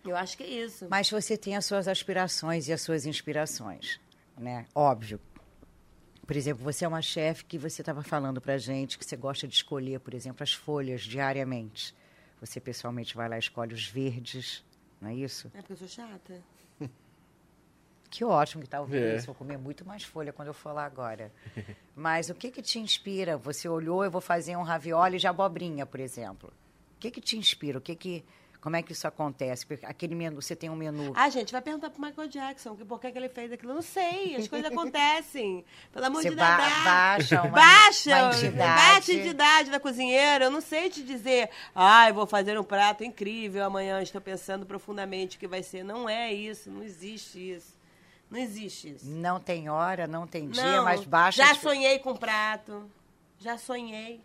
Eu 0.05 0.15
acho 0.15 0.37
que 0.37 0.43
é 0.43 0.47
isso. 0.47 0.87
Mas 0.89 1.09
você 1.09 1.37
tem 1.37 1.55
as 1.55 1.65
suas 1.65 1.87
aspirações 1.87 2.67
e 2.67 2.73
as 2.73 2.81
suas 2.81 3.05
inspirações, 3.05 3.99
né? 4.37 4.65
Óbvio. 4.73 5.19
Por 6.25 6.35
exemplo, 6.35 6.63
você 6.63 6.85
é 6.85 6.87
uma 6.87 7.01
chefe 7.01 7.43
que 7.45 7.57
você 7.57 7.81
estava 7.81 8.03
falando 8.03 8.39
pra 8.39 8.57
gente 8.57 8.97
que 8.99 9.05
você 9.05 9.15
gosta 9.17 9.47
de 9.47 9.55
escolher, 9.55 9.99
por 9.99 10.13
exemplo, 10.13 10.43
as 10.43 10.53
folhas 10.53 11.01
diariamente. 11.01 11.95
Você 12.39 12.59
pessoalmente 12.59 13.15
vai 13.15 13.27
lá 13.27 13.35
e 13.35 13.39
escolhe 13.39 13.73
os 13.73 13.87
verdes, 13.87 14.63
não 15.01 15.09
é 15.09 15.15
isso? 15.15 15.47
É 15.53 15.57
porque 15.57 15.73
eu 15.73 15.77
sou 15.77 15.87
chata. 15.87 16.41
Que 18.11 18.25
ótimo 18.25 18.63
que 18.63 18.69
tá 18.69 18.81
ouvindo 18.81 19.03
É. 19.05 19.17
isso. 19.17 19.27
Vou 19.27 19.35
comer 19.35 19.57
muito 19.57 19.85
mais 19.85 20.01
folha 20.03 20.33
quando 20.33 20.47
eu 20.47 20.53
for 20.53 20.71
lá 20.73 20.83
agora. 20.83 21.31
Mas 21.95 22.27
o 22.29 22.33
que 22.33 22.49
que 22.49 22.59
te 22.61 22.79
inspira? 22.79 23.37
Você 23.37 23.69
olhou, 23.69 24.03
eu 24.03 24.09
vou 24.09 24.19
fazer 24.21 24.55
um 24.57 24.63
ravioli 24.63 25.19
de 25.19 25.27
abobrinha, 25.27 25.85
por 25.85 25.99
exemplo. 25.99 26.51
O 26.95 26.99
que 26.99 27.11
que 27.11 27.21
te 27.21 27.37
inspira? 27.37 27.77
O 27.77 27.81
que 27.81 27.95
que 27.95 28.25
como 28.61 28.75
é 28.75 28.81
que 28.83 28.91
isso 28.91 29.07
acontece? 29.07 29.65
Porque 29.65 29.85
aquele 29.85 30.13
menu, 30.15 30.41
você 30.41 30.55
tem 30.55 30.69
um 30.69 30.75
menu 30.75 31.13
Ah, 31.15 31.29
gente, 31.29 31.51
vai 31.51 31.61
perguntar 31.61 31.89
pro 31.89 32.01
Michael 32.01 32.27
Jackson 32.27 32.75
que 32.75 32.83
por 32.83 32.99
que, 32.99 33.07
ele 33.07 33.29
fez 33.29 33.51
aquilo. 33.53 33.71
Eu 33.71 33.75
não 33.75 33.81
sei, 33.81 34.35
as 34.35 34.47
coisas 34.47 34.69
acontecem. 34.71 35.63
Pelo 35.93 36.05
amor 36.05 36.21
Você 36.21 36.29
de 36.29 36.35
ba- 36.35 36.57
Deus. 36.57 36.83
baixa 36.83 37.41
uma- 37.41 37.49
baixa, 37.51 38.09
uma 38.17 38.33
entidade. 38.35 38.81
baixa 38.81 39.13
entidade 39.13 39.69
da 39.71 39.79
cozinheira. 39.79 40.45
Eu 40.45 40.51
não 40.51 40.61
sei 40.61 40.89
te 40.89 41.01
dizer, 41.03 41.49
ai, 41.73 42.11
vou 42.11 42.27
fazer 42.27 42.59
um 42.59 42.63
prato 42.63 43.03
incrível 43.03 43.63
amanhã, 43.65 44.01
estou 44.01 44.19
pensando 44.19 44.65
profundamente 44.65 45.37
o 45.37 45.39
que 45.39 45.47
vai 45.47 45.63
ser. 45.63 45.83
Não 45.83 46.09
é 46.09 46.33
isso, 46.33 46.69
não 46.69 46.83
existe 46.83 47.37
isso. 47.53 47.77
Não 48.29 48.37
existe 48.37 48.89
isso. 48.93 49.05
Não 49.09 49.39
tem 49.39 49.69
hora, 49.69 50.05
não 50.05 50.27
tem 50.27 50.49
dia, 50.49 50.61
Não, 50.63 50.83
mas 50.83 51.03
baixa. 51.05 51.43
já 51.43 51.55
sonhei 51.55 51.97
com 51.97 52.15
prato. 52.15 52.87
Já 53.39 53.57
sonhei. 53.57 54.21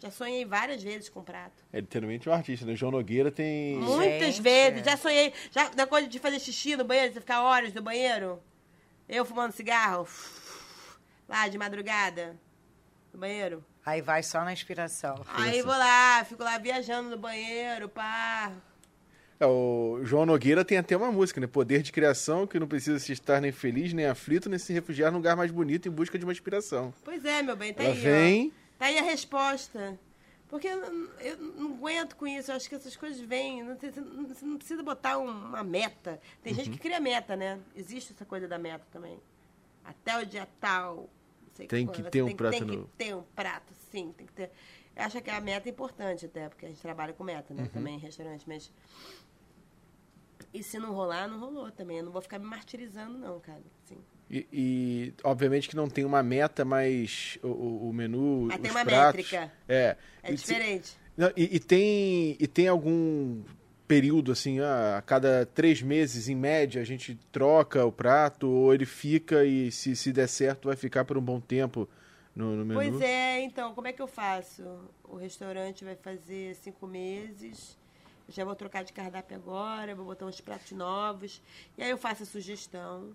Já 0.00 0.10
sonhei 0.10 0.44
várias 0.44 0.82
vezes 0.82 1.08
com 1.08 1.22
prato. 1.24 1.64
É 1.72 1.80
literalmente 1.80 2.28
um 2.28 2.32
artista, 2.32 2.64
né? 2.64 2.76
João 2.76 2.92
Nogueira 2.92 3.32
tem. 3.32 3.76
Muitas 3.76 4.36
Gente. 4.36 4.42
vezes. 4.42 4.84
Já 4.84 4.96
sonhei. 4.96 5.32
Já, 5.50 5.68
da 5.70 5.86
coisa 5.86 6.06
de 6.06 6.18
fazer 6.20 6.38
xixi 6.38 6.76
no 6.76 6.84
banheiro, 6.84 7.12
você 7.12 7.20
ficar 7.20 7.42
horas 7.42 7.72
no 7.74 7.82
banheiro. 7.82 8.40
Eu 9.08 9.24
fumando 9.24 9.52
cigarro. 9.52 10.06
Lá 11.28 11.48
de 11.48 11.58
madrugada. 11.58 12.36
No 13.12 13.18
banheiro. 13.18 13.64
Aí 13.84 14.00
vai 14.00 14.22
só 14.22 14.44
na 14.44 14.52
inspiração. 14.52 15.24
Aí 15.34 15.62
vou 15.62 15.76
lá, 15.76 16.24
fico 16.24 16.44
lá 16.44 16.58
viajando 16.58 17.10
no 17.10 17.18
banheiro, 17.18 17.88
pá. 17.88 18.52
É, 19.40 19.46
o 19.46 20.00
João 20.02 20.26
Nogueira 20.26 20.64
tem 20.64 20.78
até 20.78 20.96
uma 20.96 21.10
música, 21.10 21.40
né? 21.40 21.46
Poder 21.46 21.82
de 21.82 21.90
criação, 21.90 22.46
que 22.46 22.58
não 22.60 22.66
precisa 22.68 22.98
se 22.98 23.12
estar 23.12 23.40
nem 23.40 23.50
feliz, 23.50 23.92
nem 23.92 24.06
aflito, 24.06 24.48
nem 24.48 24.58
se 24.58 24.72
refugiar 24.72 25.10
num 25.10 25.18
lugar 25.18 25.36
mais 25.36 25.50
bonito 25.50 25.88
em 25.88 25.90
busca 25.90 26.18
de 26.18 26.24
uma 26.24 26.32
inspiração. 26.32 26.92
Pois 27.04 27.24
é, 27.24 27.42
meu 27.42 27.56
bem, 27.56 27.72
tá 27.72 27.82
Ela 27.82 27.92
aí, 27.94 27.98
vem. 27.98 28.52
ó. 28.54 28.67
Tá 28.78 28.86
aí 28.86 28.98
a 28.98 29.02
resposta. 29.02 29.98
Porque 30.48 30.66
eu, 30.66 30.76
não- 30.90 31.10
eu 31.20 31.36
não 31.36 31.74
aguento 31.74 32.16
com 32.16 32.26
isso. 32.26 32.50
Eu 32.50 32.56
acho 32.56 32.68
que 32.68 32.74
essas 32.74 32.96
coisas 32.96 33.20
vêm. 33.20 33.62
Não 33.62 33.76
Você 33.76 34.44
não, 34.46 34.56
precisa 34.56 34.82
botar 34.82 35.18
um- 35.18 35.28
uma 35.28 35.62
meta. 35.62 36.20
Tem 36.42 36.54
gente 36.54 36.68
Uhum. 36.70 36.72
que 36.76 36.80
cria 36.80 36.98
meta, 37.00 37.36
né? 37.36 37.60
Existe 37.76 38.12
essa 38.14 38.24
coisa 38.24 38.48
da 38.48 38.56
meta 38.58 38.86
também. 38.90 39.20
Até 39.84 40.18
o 40.18 40.24
dia 40.26 40.48
tal. 40.60 40.96
não 40.96 41.54
sei 41.54 41.66
Tem 41.66 41.86
que 41.86 42.02
você 42.02 42.10
ter 42.10 42.22
um 42.22 42.26
tem, 42.28 42.36
prato 42.36 42.52
Tem 42.52 42.60
novo. 42.62 42.84
que 42.86 42.96
ter 42.96 43.14
um 43.16 43.22
prato, 43.34 43.74
sim. 43.90 44.12
Tem 44.16 44.26
que 44.26 44.32
ter. 44.32 44.50
Eu 44.96 45.02
acho 45.04 45.20
que 45.20 45.28
a 45.30 45.40
meta 45.40 45.68
é 45.68 45.72
importante 45.72 46.24
até, 46.26 46.48
porque 46.48 46.64
a 46.66 46.68
gente 46.68 46.80
trabalha 46.80 47.12
com 47.12 47.24
meta, 47.24 47.52
Uhum. 47.52 47.60
né? 47.60 47.70
Também 47.72 47.96
em 47.96 47.98
restaurante, 47.98 48.44
mas. 48.48 48.72
E 50.54 50.62
se 50.62 50.78
não 50.78 50.92
rolar, 50.94 51.26
não 51.28 51.38
rolou 51.40 51.70
também. 51.70 51.98
Eu 51.98 52.04
não 52.04 52.12
vou 52.12 52.22
ficar 52.22 52.38
me 52.38 52.46
martirizando, 52.46 53.18
não, 53.18 53.38
cara. 53.40 53.62
Assim. 53.84 53.98
E, 54.30 54.46
e, 54.52 55.14
obviamente 55.24 55.68
que 55.68 55.76
não 55.76 55.88
tem 55.88 56.04
uma 56.04 56.22
meta, 56.22 56.64
mas 56.64 57.38
o, 57.42 57.88
o- 57.88 57.92
menu. 57.92 58.42
Mas 58.46 58.60
tem 58.60 58.70
uma 58.70 58.84
pratos, 58.84 59.16
métrica. 59.30 59.52
É. 59.66 59.96
É 60.22 60.32
E 60.32 60.34
diferente. 60.34 60.96
Não, 61.16 61.32
e, 61.36 61.56
e 61.56 61.58
tem, 61.60 62.36
e 62.38 62.46
tem 62.46 62.68
algum 62.68 63.42
período, 63.88 64.30
assim, 64.30 64.60
ah, 64.60 64.98
a 64.98 65.02
cada 65.02 65.46
três 65.46 65.80
meses, 65.80 66.28
em 66.28 66.34
média, 66.34 66.80
a 66.80 66.84
gente 66.84 67.18
troca 67.32 67.84
o 67.84 67.90
prato, 67.90 68.46
ou 68.48 68.74
ele 68.74 68.84
fica 68.84 69.44
e 69.44 69.72
se, 69.72 69.96
se 69.96 70.12
der 70.12 70.28
certo 70.28 70.68
vai 70.68 70.76
ficar 70.76 71.06
por 71.06 71.16
um 71.16 71.22
bom 71.22 71.40
tempo 71.40 71.88
no, 72.36 72.54
no 72.54 72.64
menu? 72.66 72.82
Pois 72.82 73.00
é, 73.00 73.40
então, 73.40 73.74
como 73.74 73.88
é 73.88 73.92
que 73.94 74.02
eu 74.02 74.06
faço? 74.06 74.62
O 75.02 75.16
restaurante 75.16 75.84
vai 75.84 75.96
fazer 75.96 76.54
cinco 76.56 76.86
meses. 76.86 77.78
Já 78.28 78.44
vou 78.44 78.54
trocar 78.54 78.84
de 78.84 78.92
cardápio 78.92 79.34
agora, 79.36 79.94
vou 79.94 80.04
botar 80.04 80.26
uns 80.26 80.38
pratos 80.38 80.72
novos. 80.72 81.40
E 81.78 81.82
aí 81.82 81.88
eu 81.90 81.96
faço 81.96 82.24
a 82.24 82.26
sugestão. 82.26 83.14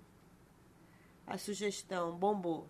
A 1.26 1.38
sugestão 1.38 2.16
bombou. 2.16 2.68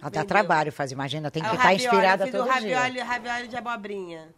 Ah, 0.00 0.10
dá 0.10 0.24
trabalho 0.24 0.70
fazer, 0.72 0.94
imagina, 0.94 1.30
tem 1.30 1.42
que 1.42 1.48
Aí 1.48 1.54
o 1.54 1.56
estar 1.56 1.68
ravioli, 1.68 1.84
inspirada 1.86 2.22
eu 2.24 2.26
fiz 2.26 2.32
todo 2.36 2.46
o 2.46 2.50
ravioli, 2.50 2.92
dia. 2.92 3.04
ravioli 3.04 3.48
de 3.48 3.56
abobrinha. 3.56 4.34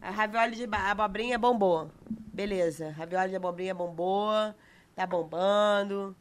A 0.00 0.10
ravioli 0.10 0.56
de 0.56 0.64
abobrinha 0.74 1.38
bombou. 1.38 1.90
Beleza. 2.32 2.90
Ravioli 2.90 3.30
de 3.30 3.36
abobrinha 3.36 3.74
bombou. 3.74 4.32
Tá 4.94 5.06
bombando. 5.06 6.14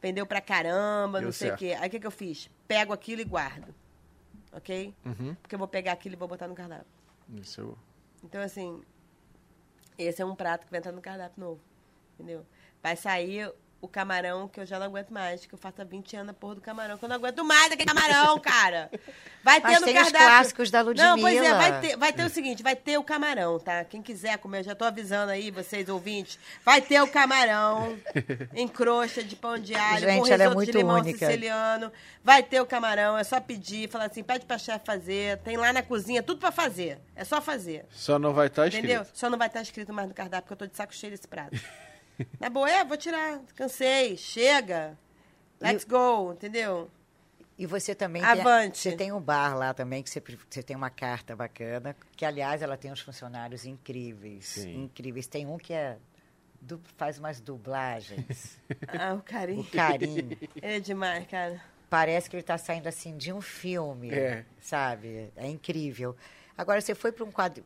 Vendeu 0.00 0.26
pra 0.26 0.40
caramba, 0.40 1.18
Deu 1.18 1.26
não 1.26 1.32
sei 1.32 1.50
o 1.50 1.56
quê. 1.56 1.76
Aí 1.78 1.88
o 1.88 1.90
que, 1.90 2.00
que 2.00 2.06
eu 2.06 2.10
fiz? 2.10 2.50
Pego 2.66 2.92
aquilo 2.92 3.20
e 3.20 3.24
guardo. 3.24 3.74
Ok? 4.52 4.94
Uhum. 5.04 5.34
Porque 5.40 5.54
eu 5.54 5.58
vou 5.58 5.68
pegar 5.68 5.92
aquilo 5.92 6.14
e 6.14 6.18
vou 6.18 6.28
botar 6.28 6.48
no 6.48 6.54
cardápio. 6.54 6.86
Isso 7.34 7.60
eu- 7.60 7.78
Então, 8.24 8.40
assim, 8.42 8.82
esse 9.98 10.20
é 10.20 10.24
um 10.26 10.34
prato 10.34 10.64
que 10.66 10.70
vai 10.70 10.78
entrar 10.78 10.92
no 10.92 11.00
cardápio 11.00 11.40
novo. 11.42 11.60
Entendeu? 12.14 12.44
Vai 12.82 12.96
sair 12.96 13.50
o 13.82 13.88
camarão 13.88 14.46
que 14.46 14.60
eu 14.60 14.64
já 14.64 14.78
não 14.78 14.86
aguento 14.86 15.10
mais, 15.10 15.44
que 15.44 15.52
eu 15.52 15.58
faço 15.58 15.82
há 15.82 15.84
20 15.84 16.16
anos 16.16 16.30
a 16.30 16.32
porra 16.32 16.54
do 16.54 16.60
camarão, 16.60 16.96
que 16.96 17.04
eu 17.04 17.08
não 17.08 17.16
aguento 17.16 17.44
mais 17.44 17.72
aquele 17.72 17.84
camarão, 17.84 18.38
cara. 18.38 18.88
Vai 19.42 19.60
ter 19.60 19.66
Mas 19.66 19.80
no 19.80 19.86
tem 19.86 19.96
os 19.96 20.02
cardápio. 20.04 20.26
clássicos 20.28 20.70
da 20.70 20.84
Não, 20.84 21.18
pois 21.18 21.34
é, 21.36 21.40
Ludmilla. 21.40 21.58
vai 21.58 21.80
ter, 21.80 21.96
vai 21.96 22.12
ter 22.12 22.24
o 22.24 22.30
seguinte, 22.30 22.62
vai 22.62 22.76
ter 22.76 22.96
o 22.96 23.02
camarão, 23.02 23.58
tá? 23.58 23.84
Quem 23.84 24.00
quiser 24.00 24.38
comer, 24.38 24.60
eu 24.60 24.62
já 24.62 24.74
tô 24.76 24.84
avisando 24.84 25.32
aí, 25.32 25.50
vocês 25.50 25.88
ouvintes, 25.88 26.38
vai 26.64 26.80
ter 26.80 27.02
o 27.02 27.08
camarão 27.08 27.98
em 28.54 28.68
crosta 28.68 29.20
de 29.22 29.34
pão 29.34 29.58
de 29.58 29.74
alho, 29.74 29.98
Gente, 29.98 30.20
com 30.20 30.26
ela 30.28 30.34
é 30.34 30.36
risoto 30.46 30.54
muito 30.54 30.70
de 30.72 30.78
limão 30.78 30.96
única. 31.00 31.26
siciliano. 31.26 31.92
Vai 32.22 32.40
ter 32.40 32.60
o 32.60 32.66
camarão, 32.66 33.18
é 33.18 33.24
só 33.24 33.40
pedir, 33.40 33.88
falar 33.90 34.04
assim, 34.04 34.22
pede 34.22 34.46
pra 34.46 34.58
chefe 34.58 34.86
fazer, 34.86 35.38
tem 35.38 35.56
lá 35.56 35.72
na 35.72 35.82
cozinha, 35.82 36.22
tudo 36.22 36.38
pra 36.38 36.52
fazer. 36.52 37.00
É 37.16 37.24
só 37.24 37.40
fazer. 37.40 37.84
Só 37.90 38.16
não 38.16 38.32
vai 38.32 38.46
estar 38.46 38.68
escrito. 38.68 38.84
Entendeu? 38.84 39.04
Só 39.12 39.28
não 39.28 39.36
vai 39.36 39.48
estar 39.48 39.60
escrito 39.60 39.92
mais 39.92 40.06
no 40.06 40.14
cardápio, 40.14 40.42
porque 40.46 40.52
eu 40.52 40.68
tô 40.68 40.70
de 40.70 40.76
saco 40.76 40.94
cheio 40.94 41.10
desse 41.10 41.26
prato. 41.26 41.58
Na 42.40 42.48
boa, 42.50 42.70
é, 42.70 42.84
vou 42.84 42.96
tirar. 42.96 43.40
Cansei, 43.54 44.16
chega. 44.16 44.96
Let's 45.60 45.84
go, 45.84 46.32
entendeu? 46.32 46.90
E 47.58 47.66
você 47.66 47.94
também 47.94 48.22
Avante. 48.22 48.82
tem, 48.82 48.92
você 48.92 48.96
tem 48.96 49.12
um 49.12 49.20
bar 49.20 49.56
lá 49.56 49.72
também, 49.72 50.02
que 50.02 50.10
você, 50.10 50.20
você 50.50 50.62
tem 50.62 50.74
uma 50.74 50.90
carta 50.90 51.36
bacana, 51.36 51.94
que 52.16 52.24
aliás 52.24 52.62
ela 52.62 52.76
tem 52.76 52.90
uns 52.90 53.00
funcionários 53.00 53.64
incríveis. 53.64 54.46
Sim. 54.46 54.84
Incríveis. 54.84 55.26
Tem 55.26 55.46
um 55.46 55.58
que 55.58 55.72
é 55.72 55.98
du- 56.60 56.80
faz 56.96 57.18
umas 57.18 57.40
dublagens. 57.40 58.58
Ah, 58.88 59.14
o 59.14 59.22
carinho. 59.22 59.60
o 59.60 59.64
carinho. 59.64 60.30
Ele 60.60 60.76
é 60.76 60.80
demais, 60.80 61.26
cara. 61.28 61.60
Parece 61.88 62.28
que 62.28 62.34
ele 62.36 62.40
está 62.40 62.56
saindo 62.58 62.88
assim 62.88 63.16
de 63.16 63.32
um 63.32 63.40
filme, 63.40 64.10
É. 64.10 64.44
sabe? 64.60 65.30
É 65.36 65.46
incrível. 65.46 66.16
Agora, 66.56 66.80
você 66.80 66.94
foi 66.94 67.12
para 67.12 67.24
um, 67.24 67.30
quadro- 67.30 67.64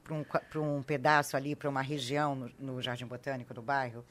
um, 0.57 0.77
um 0.77 0.83
pedaço 0.83 1.37
ali, 1.37 1.55
para 1.57 1.69
uma 1.71 1.81
região 1.83 2.35
no, 2.35 2.51
no 2.59 2.83
Jardim 2.83 3.07
Botânico, 3.07 3.55
no 3.55 3.63
bairro, 3.63 4.05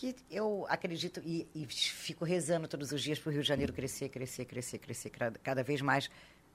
que 0.00 0.16
eu 0.30 0.64
acredito 0.70 1.20
e, 1.22 1.46
e 1.54 1.66
fico 1.66 2.24
rezando 2.24 2.66
todos 2.66 2.90
os 2.90 3.02
dias 3.02 3.18
para 3.18 3.28
o 3.28 3.32
Rio 3.32 3.42
de 3.42 3.48
Janeiro 3.48 3.70
crescer, 3.70 4.08
crescer, 4.08 4.46
crescer, 4.46 4.78
crescer 4.78 5.10
cada, 5.42 5.62
vez 5.62 5.82
mais, 5.82 6.10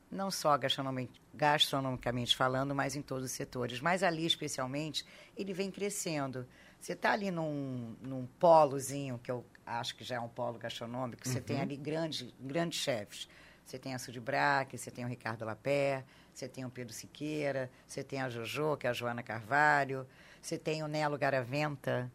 não 0.09 0.31
só 0.31 0.57
gastronomi- 0.57 1.11
gastronomicamente 1.31 2.35
falando, 2.35 2.73
mas 2.73 2.95
em 2.95 3.03
todos 3.03 3.25
os 3.25 3.31
setores. 3.31 3.79
Mas 3.79 4.01
ali, 4.01 4.25
especialmente, 4.25 5.05
ele 5.37 5.53
vem 5.53 5.69
crescendo. 5.69 6.47
Você 6.79 6.93
está 6.93 7.11
ali 7.11 7.29
num, 7.29 7.95
num 8.01 8.25
polozinho, 8.39 9.19
que 9.19 9.29
eu 9.29 9.45
acho 9.63 9.95
que 9.95 10.03
já 10.03 10.15
é 10.15 10.19
um 10.19 10.27
polo 10.27 10.57
gastronômico, 10.57 11.27
você 11.27 11.39
tem 11.39 11.61
ali 11.61 11.77
grandes, 11.77 12.33
grandes 12.39 12.79
chefes. 12.79 13.29
Você 13.63 13.77
tem 13.77 13.93
a 13.93 13.99
Sudi 13.99 14.19
Braque, 14.19 14.75
você 14.75 14.89
tem 14.89 15.05
o 15.05 15.07
Ricardo 15.07 15.45
Lapé, 15.45 16.03
você 16.33 16.47
tem 16.47 16.65
o 16.65 16.69
Pedro 16.69 16.93
Siqueira, 16.93 17.69
você 17.87 18.03
tem 18.03 18.21
a 18.21 18.29
Jojo, 18.29 18.75
que 18.77 18.87
é 18.87 18.89
a 18.89 18.93
Joana 18.93 19.21
Carvalho, 19.21 20.07
você 20.41 20.57
tem 20.57 20.83
o 20.83 20.87
Nelo 20.87 21.17
Garaventa, 21.17 22.11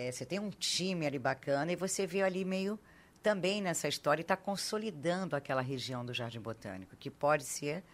é, 0.00 0.10
você 0.10 0.24
tem 0.24 0.38
um 0.38 0.50
time 0.50 1.06
ali 1.06 1.18
bacana 1.18 1.70
e 1.72 1.76
você 1.76 2.06
vê 2.06 2.22
ali 2.22 2.44
meio 2.44 2.78
também 3.22 3.60
nessa 3.60 3.86
história 3.86 4.20
e 4.20 4.22
está 4.22 4.36
consolidando 4.36 5.36
aquela 5.36 5.60
região 5.60 6.04
do 6.04 6.14
Jardim 6.14 6.40
Botânico, 6.40 6.96
que 6.96 7.10
pode 7.10 7.44
ser 7.44 7.84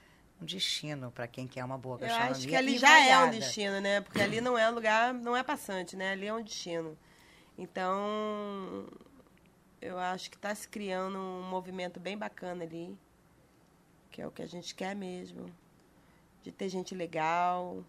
um 0.40 0.44
destino 0.44 1.10
para 1.10 1.26
quem 1.26 1.48
quer 1.48 1.64
uma 1.64 1.76
boa 1.76 1.96
Eu 1.96 2.00
gastronomia. 2.00 2.36
acho 2.36 2.46
que 2.46 2.54
ali 2.54 2.78
já 2.78 3.04
é 3.04 3.18
um 3.24 3.30
destino, 3.30 3.80
né? 3.80 4.00
Porque 4.02 4.20
ali 4.20 4.40
não 4.40 4.56
é 4.56 4.70
um 4.70 4.74
lugar, 4.74 5.12
não 5.12 5.36
é 5.36 5.42
passante, 5.42 5.96
né? 5.96 6.12
Ali 6.12 6.26
é 6.26 6.32
um 6.34 6.42
destino. 6.42 6.96
Então, 7.58 8.86
eu 9.80 9.98
acho 9.98 10.30
que 10.30 10.36
está 10.36 10.54
se 10.54 10.68
criando 10.68 11.18
um 11.18 11.42
movimento 11.42 11.98
bem 11.98 12.16
bacana 12.16 12.62
ali, 12.64 12.96
que 14.10 14.22
é 14.22 14.26
o 14.26 14.30
que 14.30 14.42
a 14.42 14.46
gente 14.46 14.74
quer 14.74 14.94
mesmo, 14.94 15.46
de 16.42 16.52
ter 16.52 16.68
gente 16.68 16.94
legal. 16.94 17.82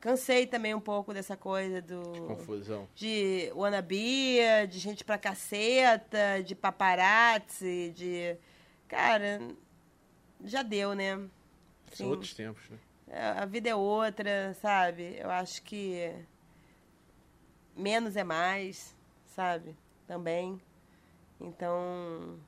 Cansei 0.00 0.46
também 0.46 0.74
um 0.74 0.80
pouco 0.80 1.12
dessa 1.12 1.36
coisa 1.36 1.82
do 1.82 2.00
Confusão. 2.28 2.88
de 2.94 3.50
wannabe, 3.54 4.38
de 4.68 4.78
gente 4.78 5.04
pra 5.04 5.18
caceta, 5.18 6.42
de 6.44 6.54
paparazzi, 6.54 7.92
de. 7.96 8.36
Cara, 8.86 9.40
já 10.44 10.62
deu, 10.62 10.94
né? 10.94 11.16
São 11.16 11.28
Sim. 12.06 12.10
outros 12.10 12.32
tempos, 12.32 12.62
né? 12.70 12.78
É, 13.08 13.20
A 13.40 13.44
vida 13.44 13.68
é 13.70 13.74
outra, 13.74 14.54
sabe? 14.60 15.16
Eu 15.18 15.30
acho 15.30 15.62
que 15.62 16.12
menos 17.74 18.16
é 18.16 18.22
mais, 18.24 18.94
sabe? 19.26 19.74
Também. 20.06 20.60
Então, 21.40 22.38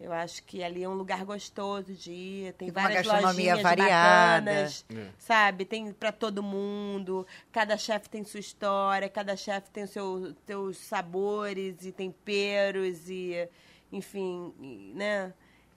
eu 0.00 0.12
acho 0.12 0.42
que 0.44 0.62
ali 0.62 0.82
é 0.82 0.88
um 0.88 0.94
lugar 0.94 1.24
gostoso 1.24 1.92
de 1.94 2.12
ir. 2.12 2.52
Tem 2.54 2.68
E 2.68 2.72
com 2.72 2.78
uma 2.78 2.88
várias 2.88 3.06
gastronomia 3.06 3.54
lojinhas 3.54 3.62
variada. 3.62 4.52
bacanas, 4.52 4.84
É. 4.94 5.08
sabe? 5.18 5.64
Tem 5.64 5.92
pra 5.92 6.12
todo 6.12 6.42
mundo. 6.42 7.26
Cada 7.52 7.76
chefe 7.78 8.08
tem 8.08 8.24
sua 8.24 8.40
história, 8.40 9.08
cada 9.08 9.36
chefe 9.36 9.70
tem 9.70 9.84
os 9.84 9.90
seu, 9.90 10.34
seus 10.46 10.76
sabores 10.78 11.84
e 11.86 11.92
temperos 11.92 13.08
e, 13.08 13.48
enfim, 13.92 14.52
e, 14.60 14.92
né? 14.94 15.32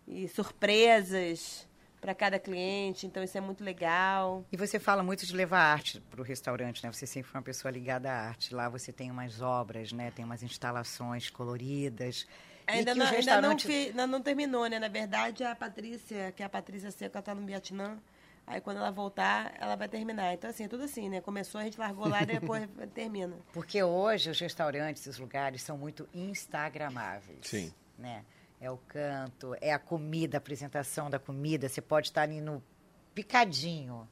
E 0.07 0.27
surpresas 0.27 1.67
para 2.01 2.13
cada 2.13 2.39
cliente. 2.39 3.05
Então 3.07 3.23
isso 3.23 3.37
é 3.37 3.41
muito 3.41 3.63
legal. 3.63 4.45
E 4.51 4.57
você 4.57 4.79
fala 4.79 5.03
muito 5.03 5.25
de 5.25 5.35
levar 5.35 5.59
arte 5.59 5.99
para 6.09 6.21
o 6.21 6.23
restaurante, 6.23 6.83
né? 6.83 6.91
Você 6.91 7.05
sempre 7.07 7.29
foi 7.31 7.39
uma 7.39 7.43
pessoa 7.43 7.71
ligada 7.71 8.11
à 8.11 8.27
arte. 8.27 8.53
Lá 8.53 8.69
você 8.69 8.91
tem 8.91 9.09
umas 9.11 9.41
obras, 9.41 9.91
né? 9.91 10.11
Tem 10.11 10.23
umas 10.23 10.43
instalações 10.43 11.29
coloridas. 11.29 12.27
Ainda 12.67 12.93
não, 12.93 13.05
ainda 13.05 13.41
não, 13.41 13.57
fi- 13.57 13.87
ainda 13.87 14.05
não 14.07 14.21
terminou, 14.21 14.67
né? 14.67 14.77
Na 14.77 14.89
verdade, 14.89 15.43
a 15.43 15.55
Patrícia, 15.55 16.31
que 16.33 16.43
é 16.43 16.45
a 16.45 16.49
Patrícia 16.49 16.91
Seca, 16.91 17.17
ela 17.19 17.23
tá 17.23 17.33
no 17.33 17.45
Vietnã. 17.45 17.97
Aí 18.45 18.61
quando 18.61 18.77
ela 18.77 18.91
voltar, 18.91 19.53
ela 19.59 19.75
vai 19.75 19.87
terminar. 19.89 20.33
Então, 20.33 20.49
assim, 20.49 20.67
tudo 20.67 20.83
assim, 20.83 21.09
né? 21.09 21.19
Começou, 21.21 21.59
a 21.59 21.63
gente 21.65 21.77
largou 21.79 22.07
lá 22.07 22.23
e 22.23 22.25
depois 22.25 22.67
termina. 22.93 23.35
Porque 23.53 23.81
hoje 23.83 24.29
os 24.29 24.39
restaurantes, 24.39 25.05
os 25.05 25.17
lugares 25.17 25.61
são 25.61 25.77
muito 25.77 26.07
instagramáveis. 26.13 27.39
Sim. 27.41 27.73
Né? 27.97 28.23
É 28.59 28.71
o 28.71 28.77
canto, 28.77 29.55
é 29.61 29.71
a 29.73 29.79
comida, 29.79 30.37
a 30.37 30.39
apresentação 30.39 31.09
da 31.09 31.19
comida. 31.19 31.67
Você 31.69 31.81
pode 31.81 32.07
estar 32.07 32.21
ali 32.23 32.39
no 32.41 32.63
picadinho, 33.13 34.07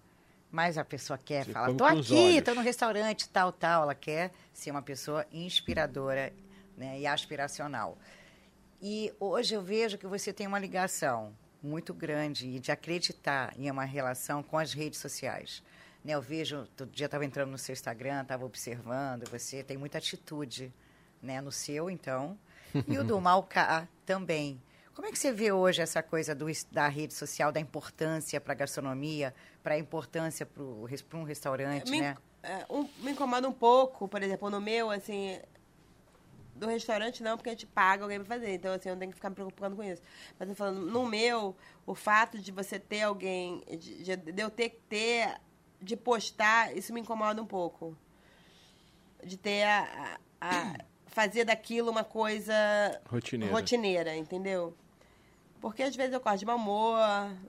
mas 0.51 0.77
a 0.77 0.83
pessoa 0.85 1.17
quer 1.17 1.45
Você 1.45 1.51
falar, 1.51 1.73
tô 1.73 1.85
aqui, 1.85 2.13
olhos." 2.13 2.43
tô 2.43 2.53
no 2.53 2.61
restaurante, 2.61 3.29
tal, 3.29 3.51
tal. 3.51 3.83
Ela 3.83 3.95
quer 3.95 4.31
ser 4.53 4.71
uma 4.71 4.81
pessoa 4.81 5.25
inspiradora 5.31 6.33
né, 6.77 6.99
e 6.99 7.07
aspiracional. 7.07 7.97
E 8.87 9.11
hoje 9.19 9.55
eu 9.55 9.63
vejo 9.63 9.97
que 9.97 10.05
você 10.05 10.31
tem 10.31 10.45
uma 10.45 10.59
ligação 10.59 11.35
muito 11.59 11.91
grande 11.91 12.47
e 12.47 12.59
de 12.59 12.71
acreditar 12.71 13.51
em 13.57 13.71
uma 13.71 13.83
relação 13.83 14.43
com 14.43 14.59
as 14.59 14.73
redes 14.73 14.99
sociais. 14.99 15.63
Né, 16.03 16.13
eu 16.13 16.21
vejo, 16.21 16.67
todo 16.77 16.91
dia 16.91 17.07
estava 17.07 17.25
entrando 17.25 17.49
no 17.49 17.57
seu 17.57 17.73
Instagram, 17.73 18.21
estava 18.21 18.45
observando, 18.45 19.27
você 19.27 19.63
tem 19.63 19.75
muita 19.75 19.97
atitude 19.97 20.71
né, 21.19 21.41
no 21.41 21.51
seu, 21.51 21.89
então, 21.89 22.37
e 22.87 22.95
o 22.99 23.03
do 23.03 23.19
Malca 23.19 23.89
também. 24.05 24.61
Como 24.93 25.07
é 25.07 25.11
que 25.11 25.17
você 25.17 25.31
vê 25.31 25.51
hoje 25.51 25.81
essa 25.81 26.03
coisa 26.03 26.35
do, 26.35 26.45
da 26.71 26.87
rede 26.87 27.15
social, 27.15 27.51
da 27.51 27.59
importância 27.59 28.39
para 28.39 28.53
a 28.53 28.55
gastronomia, 28.55 29.33
para 29.63 29.73
a 29.73 29.79
importância 29.79 30.45
para 30.45 31.17
um 31.17 31.23
restaurante, 31.23 31.89
me, 31.89 32.01
né? 32.01 32.15
é, 32.43 32.63
um- 32.69 32.87
me 32.99 33.13
incomoda 33.13 33.49
um 33.49 33.51
pouco, 33.51 34.07
por 34.07 34.21
exemplo, 34.21 34.47
no 34.51 34.61
meu, 34.61 34.91
assim, 34.91 35.39
do 36.55 36.67
restaurante 36.67 37.21
não, 37.21 37.35
porque 37.37 37.49
a 37.49 37.51
gente 37.53 37.65
paga 37.67 38.03
alguém 38.03 38.17
pra 38.19 38.25
fazer. 38.27 38.53
Então, 38.53 38.73
assim, 38.73 38.89
eu 38.89 38.95
não 38.95 38.99
tenho 38.99 39.11
que 39.11 39.15
ficar 39.17 39.29
me 39.29 39.35
preocupando 39.35 39.75
com 39.75 39.83
isso. 39.83 40.01
Mas 40.39 40.47
eu 40.49 40.55
falando, 40.55 40.79
no 40.81 41.05
meu, 41.05 41.55
o 41.85 41.93
fato 41.93 42.39
de 42.39 42.51
você 42.51 42.79
ter 42.79 43.01
alguém, 43.03 43.61
de, 43.77 44.03
de- 44.03 44.15
de 44.31 44.41
eu 44.41 44.49
ter 44.49 44.69
que 44.69 44.79
ter, 44.87 45.35
de 45.81 45.95
postar, 45.97 46.75
isso 46.75 46.93
me 46.93 47.01
incomoda 47.01 47.41
um 47.41 47.45
pouco. 47.45 47.95
De 49.23 49.37
ter 49.37 49.63
a, 49.63 50.17
a- 50.41 50.47
a- 50.49 50.75
fazer 51.07 51.45
daquilo 51.45 51.89
uma 51.91 52.03
coisa 52.03 52.53
Rotineira. 53.09 53.53
rotineira, 53.53 54.15
entendeu? 54.15 54.75
Porque 55.61 55.81
às 55.83 55.95
vezes 55.95 56.13
eu 56.13 56.19
corto 56.19 56.39
de 56.39 56.45
mau 56.45 56.57
humor, 56.57 56.99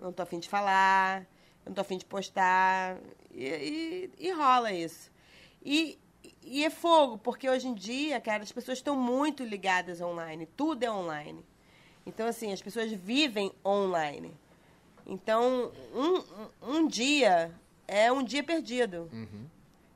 não 0.00 0.12
tô 0.12 0.22
afim 0.22 0.38
de 0.38 0.48
falar, 0.48 1.26
não 1.64 1.72
tô 1.74 1.80
afim 1.80 1.98
de 1.98 2.04
postar. 2.04 2.96
E, 3.32 3.44
e, 3.44 4.10
e 4.18 4.32
rola 4.32 4.72
isso. 4.72 5.10
E, 5.64 5.98
e 6.46 6.64
é 6.64 6.70
fogo, 6.70 7.18
porque 7.18 7.50
hoje 7.50 7.66
em 7.66 7.74
dia, 7.74 8.20
cara, 8.20 8.42
as 8.42 8.52
pessoas 8.52 8.78
estão 8.78 8.96
muito 8.96 9.42
ligadas 9.42 10.00
online. 10.00 10.46
Tudo 10.56 10.84
é 10.84 10.90
online. 10.90 11.44
Então, 12.06 12.26
assim, 12.28 12.52
as 12.52 12.62
pessoas 12.62 12.92
vivem 12.92 13.52
online. 13.64 14.32
Então, 15.04 15.72
um, 15.92 16.70
um, 16.70 16.86
dia 16.86 17.52
é 17.88 18.10
um 18.12 18.22
dia 18.22 18.44
perdido. 18.44 19.10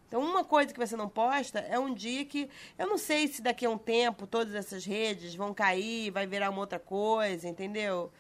Então, 0.09 0.21
uma 0.21 0.45
coisa 0.45 0.73
que 0.73 0.79
você 0.79 0.97
não 0.97 1.09
posta 1.09 1.61
é 1.61 1.79
um 1.79 1.95
dia 1.95 2.25
que. 2.25 2.51
Eu 2.77 2.89
não 2.89 2.99
sei 2.99 3.29
se 3.29 3.41
daqui 3.41 3.65
a 3.65 3.71
um 3.71 3.79
tempo 3.79 4.27
todas 4.27 4.55
essas 4.57 4.85
redes 4.85 5.37
vão 5.37 5.55
cair, 5.55 6.11
vai 6.11 6.27
virar 6.27 6.51
uma 6.51 6.61
outra 6.61 6.81
coisa, 6.81 7.49
entendeu? 7.49 8.11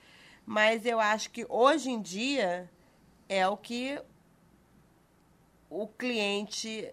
Mas 0.47 0.87
eu 0.87 1.01
acho 1.01 1.31
que 1.31 1.45
hoje 1.49 1.91
em 1.91 2.01
dia 2.01 2.71
é 3.29 3.47
o 3.49 3.57
que 3.57 4.01
o 5.69 5.89
cliente 5.89 6.93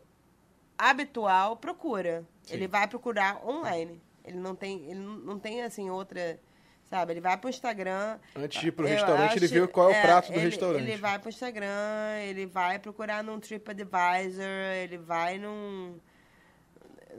habitual 0.77 1.57
procura. 1.57 2.23
Sim. 2.43 2.53
Ele 2.55 2.67
vai 2.67 2.87
procurar 2.87 3.45
online. 3.45 4.01
Ele 4.23 4.37
não 4.37 4.55
tem, 4.55 4.85
ele 4.89 4.99
não 4.99 5.39
tem 5.39 5.63
assim 5.63 5.89
outra, 5.89 6.39
sabe? 6.83 7.13
Ele 7.13 7.21
vai 7.21 7.37
pro 7.37 7.49
Instagram. 7.49 8.19
Antes 8.35 8.59
de 8.61 8.67
ir 8.67 8.71
pro 8.71 8.85
restaurante, 8.85 9.37
ele 9.37 9.45
acho- 9.45 9.53
vê 9.53 9.67
qual 9.67 9.89
é 9.91 9.97
o 9.97 10.01
prato 10.01 10.27
do 10.31 10.37
ele- 10.37 10.45
restaurante. 10.49 10.81
Ele 10.83 10.97
vai 10.97 11.19
pro 11.19 11.29
Instagram, 11.29 12.19
ele 12.23 12.45
vai 12.45 12.77
procurar 12.79 13.23
num 13.23 13.39
TripAdvisor, 13.39 14.43
ele 14.83 14.97
vai 14.97 15.37
num 15.37 15.97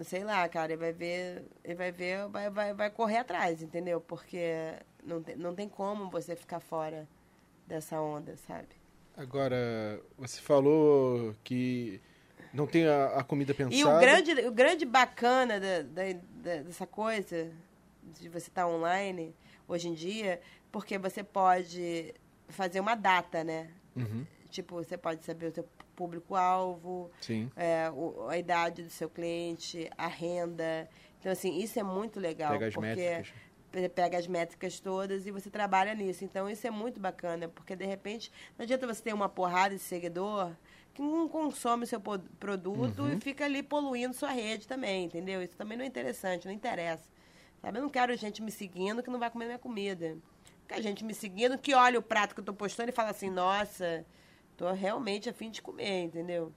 sei 0.02 0.22
lá, 0.22 0.48
cara, 0.48 0.72
ele 0.72 0.80
vai 0.80 0.92
ver, 0.92 1.44
ele 1.64 1.74
vai 1.74 1.90
ver, 1.90 2.28
vai, 2.28 2.48
vai, 2.50 2.72
vai 2.72 2.90
correr 2.90 3.18
atrás, 3.18 3.62
entendeu? 3.62 4.00
Porque 4.00 4.74
não 5.02 5.20
tem, 5.22 5.34
não 5.36 5.54
tem 5.54 5.68
como 5.68 6.08
você 6.08 6.36
ficar 6.36 6.60
fora 6.60 7.08
dessa 7.66 8.00
onda, 8.00 8.36
sabe? 8.36 8.68
Agora, 9.16 10.00
você 10.16 10.40
falou 10.40 11.34
que 11.42 12.00
não 12.52 12.66
tem 12.66 12.86
a, 12.86 13.06
a 13.18 13.24
comida 13.24 13.52
pensada. 13.54 13.74
E 13.74 13.84
o 13.84 13.98
grande, 14.00 14.32
o 14.46 14.52
grande 14.52 14.84
bacana 14.84 15.58
da, 15.60 15.82
da- 15.82 16.12
da- 16.42 16.62
dessa 16.62 16.86
coisa, 16.86 17.50
de 18.18 18.28
você 18.28 18.48
estar 18.48 18.66
online, 18.66 19.34
hoje 19.66 19.88
em 19.88 19.94
dia, 19.94 20.40
porque 20.72 20.96
você 20.98 21.22
pode 21.22 22.14
fazer 22.48 22.80
uma 22.80 22.94
data, 22.94 23.44
né? 23.44 23.68
Uhum, 23.96 24.26
Tipo, 24.50 24.76
você 24.76 24.96
pode 24.96 25.24
saber 25.24 25.46
o 25.46 25.52
seu 25.52 25.68
público-alvo, 25.94 27.10
é, 27.56 27.90
o- 27.90 28.26
a 28.28 28.38
idade 28.38 28.82
do 28.82 28.90
seu 28.90 29.08
cliente, 29.08 29.90
a 29.96 30.06
renda. 30.06 30.88
Então, 31.20 31.30
assim, 31.32 31.58
isso 31.58 31.78
é 31.78 31.82
muito 31.82 32.18
legal. 32.20 32.52
Pega 32.52 32.66
as 32.68 32.74
porque 32.74 32.88
métricas. 32.94 33.32
Você 33.70 33.88
pega 33.90 34.16
as 34.18 34.26
métricas 34.26 34.80
todas 34.80 35.26
e 35.26 35.30
você 35.30 35.50
trabalha 35.50 35.94
nisso. 35.94 36.24
Então, 36.24 36.48
isso 36.48 36.66
é 36.66 36.70
muito 36.70 36.98
bacana, 36.98 37.48
porque, 37.48 37.76
de 37.76 37.84
repente, 37.84 38.32
não 38.56 38.62
adianta 38.64 38.86
você 38.86 39.02
ter 39.02 39.12
uma 39.12 39.28
porrada 39.28 39.74
de 39.74 39.80
seguidor 39.82 40.50
que 40.98 41.02
não 41.02 41.28
consome 41.28 41.84
o 41.84 41.86
seu 41.86 42.00
produto 42.00 43.02
Uhum. 43.02 43.12
e 43.12 43.20
fica 43.20 43.44
ali 43.44 43.62
poluindo 43.62 44.12
sua 44.14 44.30
rede 44.30 44.66
também, 44.66 45.04
entendeu? 45.04 45.40
Isso 45.40 45.56
também 45.56 45.78
não 45.78 45.84
é 45.84 45.88
interessante, 45.88 46.46
não 46.46 46.52
interessa. 46.52 47.04
Sabe? 47.62 47.78
Eu 47.78 47.82
não 47.82 47.88
quero 47.88 48.16
gente 48.16 48.42
me 48.42 48.50
seguindo 48.50 49.02
que 49.02 49.10
não 49.10 49.18
vai 49.18 49.30
comer 49.30 49.46
minha 49.46 49.58
comida. 49.58 50.16
Quero 50.66 50.82
gente 50.82 51.04
me 51.04 51.14
seguindo 51.14 51.56
que 51.56 51.72
olha 51.74 51.98
o 51.98 52.02
prato 52.02 52.34
que 52.34 52.40
eu 52.40 52.44
tô 52.44 52.52
postando 52.52 52.88
e 52.90 52.92
fala 52.92 53.10
assim, 53.10 53.30
nossa, 53.30 54.04
tô 54.56 54.70
realmente 54.72 55.28
afim 55.28 55.50
de 55.50 55.62
comer, 55.62 56.04
entendeu? 56.04 56.52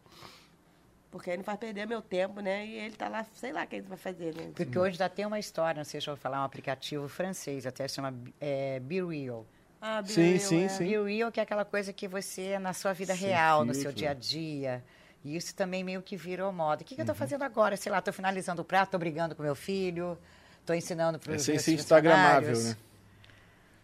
Porque 1.11 1.29
aí 1.29 1.37
não 1.37 1.43
faz 1.43 1.59
perder 1.59 1.85
meu 1.85 2.01
tempo, 2.01 2.39
né? 2.41 2.65
E 2.65 2.73
ele 2.75 2.95
tá 2.95 3.07
lá, 3.09 3.23
sei 3.33 3.51
lá 3.51 3.63
o 3.63 3.67
que 3.67 3.75
ele 3.75 3.87
vai 3.87 3.97
fazer, 3.97 4.33
né? 4.35 4.51
Porque 4.55 4.77
hoje 4.79 4.97
já 4.97 5.09
tem 5.09 5.25
uma 5.25 5.39
história, 5.39 5.77
não 5.79 5.83
sei 5.85 5.99
se 6.01 6.09
eu 6.09 6.15
vou 6.15 6.21
falar, 6.21 6.41
um 6.41 6.45
aplicativo 6.45 7.07
francês, 7.07 7.65
até 7.65 7.87
se 7.87 7.95
chama 7.95 8.13
é, 8.39 8.79
Be 8.79 9.03
Real. 9.03 9.45
Ah, 9.81 10.03
Sim, 10.03 10.33
Bill, 10.33 10.39
sim, 10.39 10.65
é. 10.65 10.69
sim. 10.69 10.83
Be 10.85 11.03
Real 11.15 11.31
que 11.31 11.39
é 11.39 11.43
aquela 11.43 11.65
coisa 11.65 11.91
que 11.91 12.07
você, 12.07 12.59
na 12.59 12.71
sua 12.73 12.93
vida 12.93 13.15
Sem 13.15 13.27
real, 13.29 13.65
no 13.65 13.73
seu 13.73 13.91
dia 13.91 14.11
a 14.11 14.13
dia. 14.13 14.83
E 15.23 15.35
isso 15.35 15.55
também 15.55 15.83
meio 15.83 16.01
que 16.01 16.15
virou 16.15 16.51
moda. 16.53 16.83
O 16.83 16.85
que, 16.85 16.93
que 16.95 17.01
eu 17.01 17.03
Uhum. 17.03 17.11
estou 17.11 17.15
fazendo 17.15 17.43
agora? 17.43 17.75
Sei 17.77 17.91
lá, 17.91 17.99
estou 17.99 18.13
finalizando 18.13 18.61
o 18.61 18.65
prato, 18.65 18.85
estou 18.89 18.99
brigando 18.99 19.35
com 19.35 19.41
meu 19.43 19.55
filho, 19.55 20.17
estou 20.59 20.75
ensinando 20.75 21.17
para 21.19 21.33
É 21.33 21.35
os 21.35 21.41
sem 21.43 21.53
meus 21.55 21.63
ser 21.65 21.73
instagramável, 21.73 22.57
né? 22.61 22.77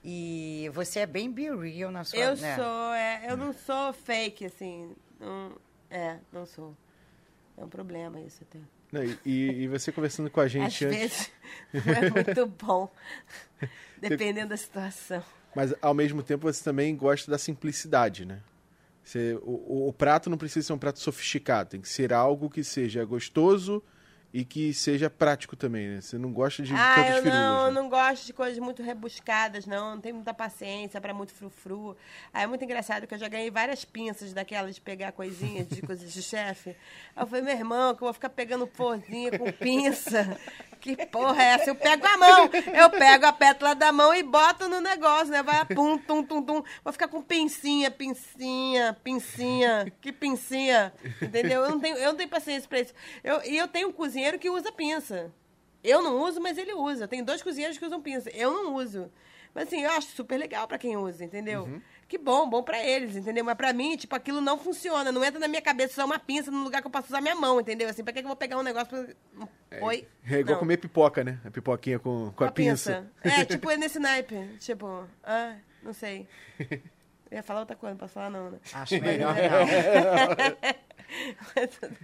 E 0.04 0.70
você 0.74 1.00
é 1.02 1.06
bem 1.06 1.32
Be 1.32 1.50
Real 1.50 1.92
na 1.92 2.04
sua... 2.04 2.18
Eu 2.20 2.36
né? 2.38 2.56
sou, 2.56 2.94
é, 2.94 3.26
eu 3.32 3.36
não 3.38 3.52
sou 3.54 3.92
fake, 3.94 4.46
assim. 4.46 4.96
Não, 5.20 5.52
é, 5.90 6.18
não 6.32 6.46
sou. 6.46 6.76
É 7.58 7.64
um 7.64 7.70
problema 7.70 8.20
isso 8.22 8.44
até. 8.44 8.60
Não, 8.92 9.04
e- 9.04 9.20
e, 9.26 9.68
você 9.68 9.92
conversando 9.92 10.30
com 10.30 10.40
a 10.40 10.46
Às 10.46 10.52
gente 10.52 10.86
antes. 10.86 10.98
vezes 11.00 11.32
não 11.86 11.94
é 11.94 12.10
muito 12.10 12.46
bom, 12.48 12.90
dependendo 13.98 14.50
da 14.50 14.58
situação. 14.58 15.24
Mas 15.58 15.74
ao 15.82 15.92
mesmo 15.92 16.22
tempo 16.22 16.44
você 16.44 16.64
também 16.64 16.96
gosta 16.96 17.32
da 17.32 17.38
simplicidade, 17.40 18.26
né? 18.26 18.42
Você, 19.04 19.34
o, 19.42 19.86
o- 19.86 19.88
o 19.88 19.92
prato 19.94 20.30
não 20.30 20.38
precisa 20.38 20.68
ser 20.68 20.74
um 20.74 20.78
prato 20.78 21.00
sofisticado, 21.00 21.72
tem 21.72 21.82
que 21.82 21.90
ser 21.90 22.14
algo 22.14 22.48
que 22.48 22.64
seja 22.64 23.04
gostoso 23.04 23.82
e 24.40 24.46
que 24.46 24.72
seja 24.72 25.10
prático 25.10 25.56
também, 25.56 25.88
né? 25.88 26.00
Você 26.00 26.16
não 26.16 26.32
gosta 26.32 26.62
de 26.62 26.72
Ah, 26.72 26.94
tantas 26.96 27.16
eu 27.16 27.24
firulas. 27.24 27.40
não, 27.40 27.60
eu 27.62 27.68
né? 27.74 27.82
não 27.82 27.90
gosto 27.90 28.26
de 28.28 28.34
coisas 28.34 28.60
muito 28.60 28.84
rebuscadas, 28.84 29.66
não. 29.66 29.96
Não 29.96 30.02
tenho 30.02 30.14
muita 30.14 30.32
paciência 30.32 31.02
para 31.02 31.12
muito 31.12 31.34
frufru. 31.34 31.98
Aí 32.32 32.44
é 32.44 32.48
muito 32.48 32.64
engraçado 32.64 33.08
que 33.08 33.16
eu 33.16 33.18
já 33.18 33.28
ganhei 33.28 33.50
várias 33.50 33.84
pinças 33.84 34.34
daquelas 34.34 34.76
de 34.76 34.82
pegar 34.82 35.12
coisinhas 35.12 35.68
de 35.68 35.82
coisas 35.82 36.14
de 36.14 36.22
chefe. 36.22 36.70
Aí 37.16 37.24
eu 37.24 37.26
falei, 37.26 37.44
meu 37.46 37.54
irmão, 37.56 37.96
que 37.96 38.04
eu 38.04 38.06
vou 38.06 38.14
ficar 38.14 38.30
pegando 38.30 38.68
porzinha 38.68 39.38
com 39.40 39.52
pinça. 39.52 40.38
Que 40.80 40.96
porra 41.08 41.42
é 41.42 41.46
essa? 41.54 41.70
Eu 41.72 41.76
pego 41.76 42.06
a 42.06 42.18
mão, 42.18 42.50
eu 42.54 42.90
pego 42.92 43.26
a 43.26 43.34
pétala 43.34 43.74
da 43.74 43.92
mão 43.92 44.14
e 44.14 44.22
boto 44.22 44.70
no 44.70 44.80
negócio, 44.80 45.30
né? 45.30 45.42
Vai 45.42 45.66
pum, 45.66 45.98
tum, 45.98 46.22
tum, 46.24 46.40
tum. 46.44 46.64
Vou 46.84 46.94
ficar 46.94 47.08
com 47.08 47.20
pincinha, 47.20 47.90
pincinha, 47.90 48.96
pincinha. 49.04 49.92
Que 50.00 50.12
pincinha, 50.12 50.94
entendeu? 51.20 51.64
Eu 51.64 51.72
não 51.72 51.80
tenho, 51.80 51.98
eu 51.98 52.10
não 52.10 52.16
tenho 52.16 52.30
paciência 52.30 52.70
para 52.70 52.80
isso. 52.80 52.94
Eu, 53.24 53.42
e 53.44 53.58
eu 53.58 53.68
tenho 53.68 53.88
um 53.90 53.92
cozinheiro 53.92 54.27
que 54.36 54.50
usa 54.50 54.72
pinça. 54.72 55.32
Eu 55.84 56.02
não 56.02 56.22
uso, 56.22 56.42
mas 56.42 56.58
ele 56.58 56.74
usa. 56.74 57.08
Tem 57.08 57.24
dois 57.24 57.42
cozinheiros 57.42 57.78
que 57.78 57.86
usam 57.86 58.02
pinça. 58.02 58.30
Eu 58.32 58.52
não 58.52 58.76
uso. 58.76 59.10
Mas 59.54 59.68
assim, 59.68 59.84
eu 59.84 59.92
acho 59.92 60.10
super 60.10 60.38
legal 60.38 60.68
pra 60.68 60.78
quem 60.78 60.98
usa, 60.98 61.24
entendeu? 61.24 61.64
Uhum. 61.64 61.82
Que 62.08 62.18
bom, 62.18 62.48
bom 62.50 62.62
pra 62.62 62.84
eles, 62.84 63.16
entendeu? 63.16 63.44
Mas 63.44 63.56
pra 63.56 63.74
mim, 63.74 63.98
tipo, 63.98 64.16
aquilo 64.16 64.40
não 64.40 64.58
funciona. 64.58 65.12
Não 65.12 65.24
entra 65.24 65.40
na 65.40 65.48
minha 65.48 65.62
cabeça 65.62 65.94
usar 65.94 66.06
uma 66.06 66.20
pinça 66.20 66.52
no 66.52 66.64
lugar 66.64 66.82
que 66.82 66.88
eu 66.88 66.92
posso 66.92 67.08
usar 67.08 67.22
minha 67.22 67.36
mão, 67.36 67.60
entendeu? 67.60 67.90
Assim, 67.90 68.04
pra 68.04 68.14
que 68.14 68.20
que 68.20 68.26
eu 68.26 68.30
vou 68.30 68.36
pegar 68.36 68.58
um 68.58 68.64
negócio 68.64 68.88
pra... 68.90 69.82
Oi? 69.82 70.08
É 70.30 70.40
igual 70.40 70.56
Não. 70.56 70.60
comer 70.60 70.78
pipoca, 70.78 71.24
né? 71.24 71.40
A 71.44 71.52
pipoquinha 71.52 72.00
com, 72.00 72.32
com 72.32 72.44
a, 72.44 72.52
pinça. 72.52 73.10
É, 73.24 73.44
tipo, 73.46 73.70
é 73.70 73.78
nesse 73.78 74.00
naipe. 74.00 74.36
Tipo, 74.60 75.06
ah, 75.24 75.56
não 75.82 75.94
sei. 75.94 76.28
Eu 77.30 77.38
ia 77.38 77.44
falar 77.44 77.62
outra 77.62 77.76
coisa, 77.76 77.94
não 77.94 78.00
posso 78.00 78.14
falar 78.14 78.30
não, 78.30 78.52
né? 78.52 78.60
Acho 78.74 79.02
melhor 79.02 79.36
não. 79.36 80.78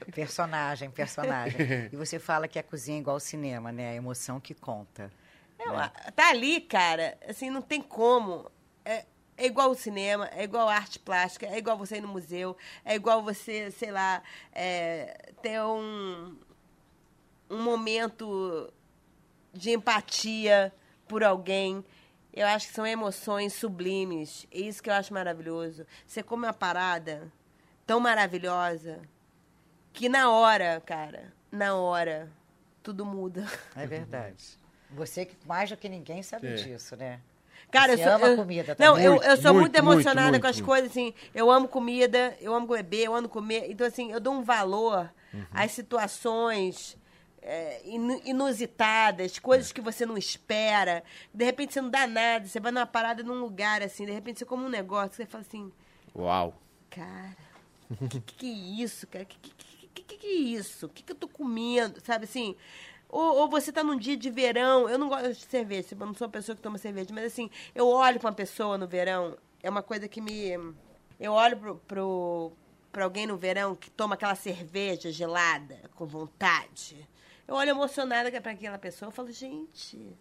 Personagem, 0.14 0.90
personagem. 0.92 1.90
E 1.92 1.96
você 1.96 2.20
fala 2.20 2.48
que 2.48 2.58
a 2.60 2.64
cozinha 2.64 2.98
é 2.98 3.02
igual 3.02 3.16
ao 3.16 3.20
cinema, 3.20 3.72
né? 3.72 3.92
A 3.92 3.96
emoção 3.96 4.40
que 4.40 4.54
conta. 4.54 5.12
É, 5.60 5.70
uma- 5.70 5.90
tá 6.16 6.30
ali, 6.30 6.62
cara, 6.62 7.18
assim, 7.28 7.50
não 7.50 7.62
tem 7.62 7.82
como. 7.82 8.50
É, 8.86 9.06
é 9.38 9.46
igual 9.46 9.72
o 9.72 9.76
cinema, 9.76 10.30
é 10.34 10.44
igual 10.44 10.68
a 10.70 10.76
arte 10.76 11.00
plástica, 11.00 11.46
é 11.48 11.58
igual 11.58 11.78
você 11.78 11.98
ir 11.98 12.02
no 12.02 12.08
museu, 12.08 12.56
é 12.86 12.96
igual 12.96 13.24
você, 13.24 13.72
sei 13.72 13.92
lá, 13.92 14.22
é, 14.54 15.32
ter 15.42 15.62
um, 15.62 16.38
um 17.50 17.62
momento 17.64 18.72
de 19.54 19.72
empatia 19.72 20.74
por 21.08 21.24
alguém. 21.24 21.84
Eu 22.34 22.48
acho 22.48 22.67
que 22.67 22.74
são 22.74 22.86
emoções 22.86 23.54
sublimes. 23.54 24.48
É 24.52 24.58
isso 24.60 24.82
que 24.82 24.89
eu 24.89 24.93
acho 24.93 25.13
maravilhoso. 25.13 25.86
Você 26.06 26.24
come 26.24 26.46
uma 26.48 26.54
parada 26.54 27.32
tão 27.86 28.00
maravilhosa 28.00 29.00
que 29.91 30.10
na 30.10 30.32
hora, 30.32 30.82
cara, 30.86 31.32
na 31.52 31.76
hora, 31.76 32.32
tudo 32.82 33.06
muda. 33.06 33.46
É 33.76 33.86
verdade. 33.86 34.58
Você 34.89 35.26
que 35.26 35.36
mais 35.48 35.69
do 35.69 35.78
que 35.78 35.88
ninguém 35.88 36.24
sabe 36.24 36.48
É. 36.48 36.54
disso, 36.56 36.96
né? 36.96 37.19
Cara, 37.72 37.96
Você 37.96 38.04
eu 38.04 38.08
sou, 38.08 38.15
ama 38.15 38.28
eu- 38.28 38.36
comida 38.36 38.76
Não, 38.80 38.93
também? 38.93 39.06
eu, 39.06 39.22
eu 39.24 39.38
sou 39.38 39.54
muito, 39.54 39.72
Muito, 39.74 39.78
emocionada 39.78 40.30
muito, 40.32 40.41
com 40.41 40.48
as 40.48 40.56
muito. 40.58 40.65
coisas, 40.67 40.89
assim. 40.91 41.13
Eu 41.34 41.50
amo 41.50 41.67
comida, 41.67 42.36
eu 42.41 42.54
amo 42.54 42.67
beber, 42.67 43.06
eu 43.06 43.15
amo 43.15 43.29
comer. 43.29 43.69
Então, 43.69 43.86
assim, 43.88 44.12
eu 44.12 44.19
dou 44.19 44.34
um 44.34 44.44
valor 44.44 45.10
Uhum. 45.34 45.46
às 45.52 45.71
situações 45.71 46.98
é, 47.46 47.81
inu- 47.85 48.21
inusitadas, 48.25 49.37
coisas 49.39 49.69
É. 49.69 49.73
que 49.73 49.81
você 49.81 50.06
não 50.06 50.17
espera. 50.17 51.04
De 51.33 51.44
repente 51.46 51.73
você 51.73 51.81
não 51.81 51.89
dá 51.89 52.08
nada, 52.08 52.48
você 52.48 52.60
vai 52.60 52.71
numa 52.71 52.85
parada 52.85 53.21
num 53.23 53.39
lugar, 53.41 53.81
assim, 53.81 54.06
de 54.06 54.12
repente 54.12 54.39
você 54.39 54.46
come 54.46 54.63
um 54.65 54.69
negócio, 54.69 55.15
você 55.15 55.25
fala 55.25 55.41
assim, 55.41 55.71
Uau. 56.15 56.54
cara, 56.89 57.35
que 58.10 58.19
que, 58.21 58.46
é 58.46 58.83
isso, 58.83 59.06
cara? 59.08 59.25
Que 59.25 59.37
que, 59.37 59.52
que, 59.54 59.87
que, 59.87 60.04
que, 60.04 60.17
que 60.17 60.27
é 60.27 60.31
isso? 60.33 60.85
O 60.85 60.89
que, 60.89 61.04
que 61.04 61.12
eu 61.12 61.15
tô 61.15 61.27
comendo? 61.27 62.00
Sabe 62.02 62.23
assim? 62.25 62.56
Ou, 63.10 63.41
ou 63.41 63.48
você 63.50 63.71
tá 63.71 63.83
num 63.83 63.98
dia 63.98 64.17
de 64.17 64.29
verão, 64.31 64.89
eu 64.89 64.98
não 64.98 65.08
gosto 65.10 65.33
de 65.33 65.46
cerveja, 65.46 65.89
eu 65.91 65.98
não 66.06 66.15
sou 66.15 66.25
uma 66.25 66.31
pessoa 66.31 66.56
que 66.56 66.62
toma 66.63 66.77
cerveja, 66.79 67.10
mas 67.13 67.25
assim, 67.25 67.50
eu 67.75 67.87
olho 67.87 68.19
pra 68.19 68.29
uma 68.29 68.35
pessoa 68.35 68.75
no 68.77 68.87
verão, 68.87 69.37
é 69.62 69.69
uma 69.69 69.83
coisa 69.83 70.08
que 70.08 70.19
me. 70.19 70.52
Eu 71.19 71.33
olho 71.33 71.56
pro, 71.58 71.75
pro, 71.87 72.52
pra 72.94 73.04
alguém 73.04 73.25
no 73.27 73.35
verão 73.35 73.75
que 73.75 73.89
toma 73.89 74.13
aquela 74.13 74.35
cerveja 74.35 75.12
gelada, 75.12 75.77
com 75.96 76.06
vontade. 76.06 77.06
Eu 77.48 77.56
olho 77.56 77.71
emocionada 77.71 78.31
pra 78.39 78.52
aquela 78.54 78.77
pessoa 78.77 79.10
e 79.12 79.13
falo, 79.13 79.31
gente, 79.31 80.15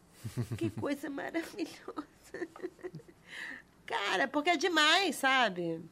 que 0.56 0.70
coisa 0.80 1.08
maravilhosa. 1.08 2.02
Cara, 3.86 4.26
porque 4.26 4.50
é 4.50 4.56
demais, 4.56 5.16
sabe? 5.16 5.84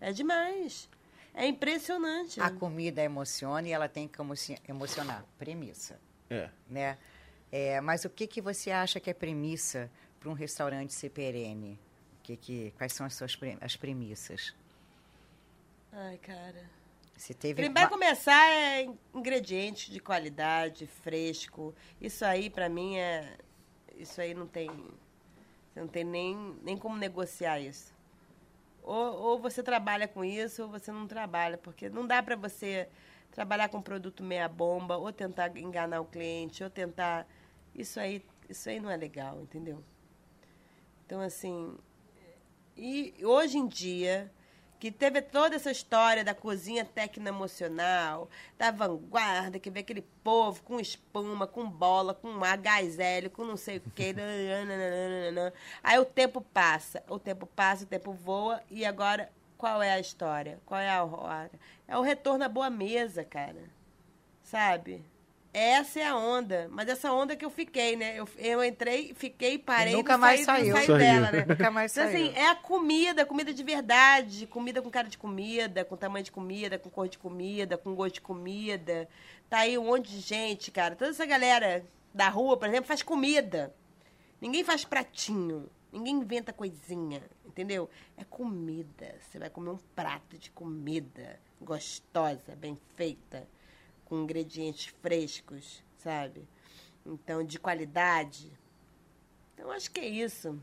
É 0.00 0.12
demais. 0.12 0.88
É 1.34 1.46
impressionante. 1.46 2.40
A 2.40 2.50
comida 2.50 3.02
emociona 3.02 3.66
e 3.66 3.72
ela 3.72 3.88
tem 3.88 4.06
que 4.06 4.20
emoci- 4.20 4.58
emocionar. 4.68 5.24
Premissa, 5.38 5.98
É. 6.28 6.50
né? 6.68 6.98
É, 7.50 7.80
mas 7.80 8.04
o 8.04 8.10
que, 8.10 8.26
que 8.26 8.42
você 8.42 8.70
acha 8.70 9.00
que 9.00 9.08
é 9.08 9.14
premissa 9.14 9.90
para 10.20 10.28
um 10.28 10.34
restaurante 10.34 10.92
ser 10.92 11.08
perene? 11.08 11.78
O 12.18 12.22
que 12.22 12.36
que, 12.36 12.70
quais 12.76 12.92
são 12.92 13.06
as 13.06 13.14
suas 13.14 13.38
as 13.62 13.74
premissas? 13.76 14.54
Ai, 15.92 16.18
cara. 16.18 16.78
Se 17.16 17.34
teve 17.34 17.62
Primeiro 17.62 17.90
começar 17.90 18.48
é 18.48 18.88
ingredientes 19.12 19.92
de 19.92 19.98
qualidade, 19.98 20.86
fresco. 20.86 21.74
Isso 22.00 22.24
aí, 22.24 22.48
pra 22.48 22.68
mim, 22.68 22.96
é. 22.96 23.36
Isso 23.96 24.20
aí 24.20 24.34
não 24.34 24.46
tem. 24.46 24.68
Você 24.68 25.80
não 25.80 25.88
tem 25.88 26.04
nem, 26.04 26.56
nem 26.62 26.76
como 26.76 26.96
negociar 26.96 27.58
isso. 27.58 27.92
Ou, 28.82 29.14
ou 29.16 29.38
você 29.40 29.62
trabalha 29.62 30.06
com 30.06 30.24
isso, 30.24 30.62
ou 30.62 30.68
você 30.68 30.92
não 30.92 31.08
trabalha. 31.08 31.58
Porque 31.58 31.90
não 31.90 32.06
dá 32.06 32.22
pra 32.22 32.36
você 32.36 32.88
trabalhar 33.32 33.68
com 33.68 33.82
produto 33.82 34.22
meia 34.22 34.48
bomba, 34.48 34.96
ou 34.96 35.12
tentar 35.12 35.56
enganar 35.56 36.00
o 36.00 36.04
cliente, 36.04 36.62
ou 36.62 36.70
tentar. 36.70 37.26
Isso 37.74 37.98
aí, 37.98 38.24
isso 38.48 38.68
aí 38.68 38.78
não 38.78 38.90
é 38.90 38.96
legal, 38.96 39.40
entendeu? 39.40 39.82
Então, 41.04 41.20
assim. 41.20 41.76
E 42.76 43.12
hoje 43.24 43.58
em 43.58 43.66
dia, 43.66 44.30
que 44.78 44.90
teve 44.90 45.20
toda 45.20 45.56
essa 45.56 45.70
história 45.70 46.24
da 46.24 46.34
cozinha 46.34 46.84
tecno-emocional, 46.84 48.28
da 48.56 48.70
vanguarda, 48.70 49.58
que 49.58 49.70
vê 49.70 49.80
aquele 49.80 50.02
povo 50.22 50.62
com 50.62 50.78
espuma, 50.78 51.46
com 51.46 51.68
bola, 51.68 52.14
com 52.14 52.28
HSL, 52.44 53.28
com 53.32 53.44
não 53.44 53.56
sei 53.56 53.78
o 53.78 53.82
quê. 53.94 54.14
Aí 55.82 55.98
o 55.98 56.04
tempo 56.04 56.40
passa, 56.40 57.02
o 57.08 57.18
tempo 57.18 57.46
passa, 57.46 57.84
o 57.84 57.88
tempo 57.88 58.12
voa, 58.12 58.62
e 58.70 58.84
agora 58.84 59.30
qual 59.56 59.82
é 59.82 59.90
a 59.90 59.98
história? 59.98 60.60
Qual 60.64 60.80
é 60.80 60.88
a 60.88 61.02
hora? 61.02 61.50
É 61.86 61.98
o 61.98 62.02
retorno 62.02 62.44
à 62.44 62.48
boa 62.48 62.70
mesa, 62.70 63.24
cara. 63.24 63.64
Sabe? 64.42 65.04
Essa 65.52 66.00
é 66.00 66.06
a 66.06 66.16
onda. 66.16 66.68
Mas 66.70 66.88
essa 66.88 67.10
onda 67.12 67.34
que 67.34 67.44
eu 67.44 67.50
fiquei, 67.50 67.96
né? 67.96 68.16
Eu, 68.18 68.28
eu 68.36 68.62
entrei, 68.62 69.14
fiquei, 69.14 69.58
parei. 69.58 69.94
E 69.94 69.96
nunca 69.96 70.12
não 70.12 70.18
mais 70.20 70.44
saí, 70.44 70.68
não 70.68 70.76
saiu. 70.76 70.86
saí 70.86 70.98
dela, 70.98 71.26
Saiu. 71.30 71.38
né? 71.40 71.46
Nunca 71.48 71.70
mais 71.70 71.92
Então, 71.96 72.04
saiu. 72.12 72.26
assim, 72.30 72.38
é 72.38 72.48
a 72.50 72.54
comida, 72.54 73.24
comida 73.26 73.52
de 73.52 73.62
verdade, 73.62 74.46
comida 74.46 74.82
com 74.82 74.90
cara 74.90 75.08
de 75.08 75.16
comida, 75.18 75.84
com 75.84 75.96
tamanho 75.96 76.24
de 76.24 76.30
comida, 76.32 76.78
com 76.78 76.90
cor 76.90 77.08
de 77.08 77.18
comida, 77.18 77.78
com 77.78 77.94
gosto 77.94 78.14
de 78.16 78.20
comida. 78.20 79.08
Tá 79.48 79.60
aí 79.60 79.78
um 79.78 79.84
monte 79.86 80.10
de 80.10 80.20
gente, 80.20 80.70
cara. 80.70 80.94
Toda 80.94 81.10
essa 81.10 81.24
galera 81.26 81.84
da 82.12 82.28
rua, 82.28 82.56
por 82.56 82.68
exemplo, 82.68 82.86
faz 82.86 83.02
comida. 83.02 83.74
Ninguém 84.40 84.62
faz 84.62 84.84
pratinho. 84.84 85.68
Ninguém 85.90 86.16
inventa 86.16 86.52
coisinha, 86.52 87.22
entendeu? 87.46 87.88
É 88.16 88.22
comida. 88.22 89.14
Você 89.20 89.38
vai 89.38 89.48
comer 89.48 89.70
um 89.70 89.78
prato 89.96 90.36
de 90.36 90.50
comida 90.50 91.40
gostosa, 91.60 92.54
bem 92.54 92.76
feita, 92.94 93.48
com 94.08 94.22
ingredientes 94.22 94.86
frescos, 95.02 95.82
sabe? 95.98 96.42
Então, 97.04 97.44
de 97.44 97.58
qualidade. 97.58 98.50
Então, 99.54 99.70
acho 99.70 99.90
que 99.90 100.00
é 100.00 100.06
isso. 100.08 100.58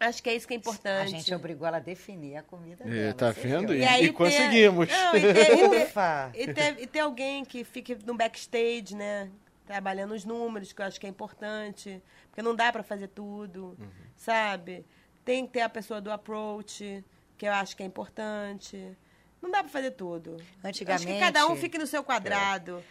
Acho 0.00 0.22
que 0.22 0.28
é 0.28 0.34
isso 0.34 0.46
que 0.46 0.54
é 0.54 0.56
importante. 0.56 1.14
A 1.14 1.18
gente 1.18 1.34
obrigou 1.34 1.66
ela 1.66 1.76
a 1.76 1.80
definir 1.80 2.36
a 2.36 2.42
comida 2.42 2.84
É, 2.84 2.88
dela. 2.88 3.14
tá 3.14 3.30
vendo? 3.30 3.74
E, 3.74 3.78
E 3.80 3.84
aí 3.84 4.04
e 4.06 4.12
conseguimos. 4.12 4.88
Não, 4.88 5.16
e 5.16 5.20
tem- 5.20 5.34
tem- 5.34 5.82
Ufa! 5.84 6.30
E 6.34 6.52
ter, 6.52 6.80
e 6.82 6.86
ter 6.86 6.98
alguém 7.00 7.44
que 7.44 7.64
fique 7.64 7.94
no 8.04 8.14
backstage, 8.14 8.94
né? 8.94 9.30
Trabalhando 9.66 10.12
os 10.12 10.24
números, 10.24 10.72
que 10.72 10.82
eu 10.82 10.86
acho 10.86 11.00
que 11.00 11.06
é 11.06 11.08
importante. 11.10 12.02
Porque 12.28 12.42
não 12.42 12.54
dá 12.54 12.70
para 12.72 12.82
fazer 12.82 13.08
tudo, 13.08 13.76
sabe? 14.16 14.84
Tem 15.24 15.46
que 15.46 15.52
ter 15.52 15.60
a 15.62 15.68
pessoa 15.68 16.00
do 16.02 16.10
approach, 16.10 17.02
que 17.38 17.46
eu 17.46 17.52
acho 17.52 17.74
que 17.76 17.82
é 17.82 17.86
importante. 17.86 18.96
Não 19.44 19.50
dá 19.50 19.58
para 19.60 19.68
fazer 19.68 19.90
tudo. 19.90 20.36
Acho 20.62 20.78
que 20.82 20.90
Antigamente- 20.90 21.20
cada 21.20 21.46
um 21.46 21.54
fique 21.54 21.76
no 21.76 21.86
seu 21.86 22.02
quadrado. 22.02 22.82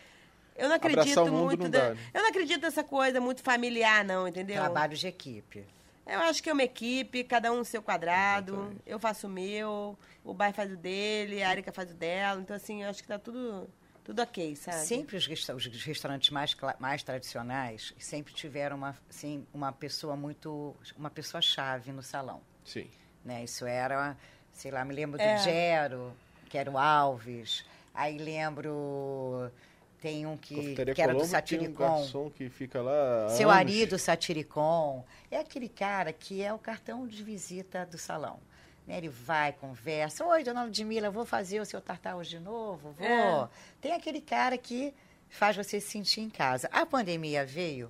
Eu 0.56 0.70
não 0.70 0.76
acredito 0.76 1.20
o 1.24 1.26
mundo 1.32 1.46
muito. 1.46 1.64
não 1.64 1.70
da- 1.72 1.94
né? 1.96 2.00
Eu 2.14 2.22
não 2.22 2.30
acredito 2.30 2.62
nessa 2.62 2.84
coisa 2.84 3.20
muito 3.20 3.42
familiar, 3.42 4.06
não, 4.06 4.28
entendeu? 4.28 4.58
Trabalho 4.62 4.96
de 4.96 5.08
equipe. 5.08 5.66
Eu 6.06 6.20
acho 6.20 6.44
que 6.44 6.50
é 6.50 6.54
uma 6.54 6.62
equipe, 6.62 7.24
cada 7.24 7.52
um 7.52 7.58
no 7.58 7.66
seu 7.66 7.82
quadrado. 7.82 8.76
Eu 8.86 9.00
faço 9.00 9.26
o 9.26 9.30
meu, 9.32 9.98
o 10.24 10.32
Bai 10.32 10.54
faz 10.54 10.72
o 10.72 10.78
dele, 10.78 11.42
a 11.42 11.52
Erika 11.52 11.72
faz 11.74 11.90
o 11.90 11.96
dela. 11.96 12.40
Então, 12.40 12.56
assim, 12.56 12.84
eu 12.84 12.90
acho 12.90 13.02
que 13.02 13.08
tá 13.08 13.18
tudo, 13.18 13.68
tudo 14.04 14.22
ok, 14.22 14.56
sabe? 14.56 14.78
Sempre 14.86 15.18
os, 15.18 15.26
resta- 15.26 15.56
os 15.56 15.66
restaurantes 15.66 16.30
mais, 16.30 16.56
mais 16.78 17.02
tradicionais 17.02 17.94
sempre 17.98 18.32
tiveram 18.34 18.78
uma, 18.78 18.96
assim, 19.10 19.48
uma 19.52 19.72
pessoa 19.72 20.16
muito. 20.16 20.76
uma 20.96 21.10
pessoa 21.10 21.42
chave 21.42 21.92
no 21.92 22.04
salão. 22.04 22.42
Sim. 22.64 22.88
Né? 23.26 23.44
Isso 23.46 23.66
era, 23.66 24.16
sei 24.52 24.70
lá, 24.70 24.86
me 24.86 24.94
lembro 24.94 25.18
do 25.18 25.22
É. 25.24 25.38
Gero, 25.38 26.14
que 26.54 26.58
era 26.60 26.70
o 26.70 26.78
Alves. 26.78 27.66
Aí 27.92 28.20
lembro. 28.20 29.52
Tem 30.00 30.28
um 30.28 30.38
que, 30.38 30.76
que 30.76 31.02
era 31.02 31.14
do 31.14 31.18
Colombo 31.18 31.18
tem 31.18 31.26
um 31.26 31.32
Satiricon. 31.32 31.74
garçom 31.74 32.30
que 32.30 32.50
fica 32.50 32.80
lá 32.82 33.30
Seu 33.30 33.50
anos. 33.50 33.60
Ari 33.60 33.86
do 33.88 33.98
Satiricon. 33.98 35.04
É 35.32 35.40
aquele 35.40 35.68
cara 35.68 36.14
que 36.14 36.44
é 36.44 36.54
o 36.54 36.60
cartão 36.60 37.08
de 37.08 37.24
visita 37.24 37.88
do 37.88 37.98
salão. 37.98 38.40
Né? 38.86 38.98
Ele 38.98 39.10
vai, 39.10 39.54
conversa. 39.54 40.24
Oi, 40.26 40.44
dona 40.44 40.66
Ludmila, 40.66 41.10
vou 41.10 41.26
fazer 41.26 41.60
o 41.60 41.66
seu 41.66 41.82
tartar 41.82 42.18
hoje 42.18 42.32
de 42.32 42.40
novo? 42.40 42.92
Vou. 42.92 43.08
É. 43.08 43.50
Tem 43.82 43.94
aquele 43.94 44.22
cara 44.22 44.56
que 44.56 44.94
faz 45.30 45.56
você 45.56 45.80
se 45.80 45.90
sentir 45.90 46.22
em 46.22 46.30
casa. 46.30 46.70
A 46.72 46.86
pandemia 46.86 47.44
veio 47.44 47.90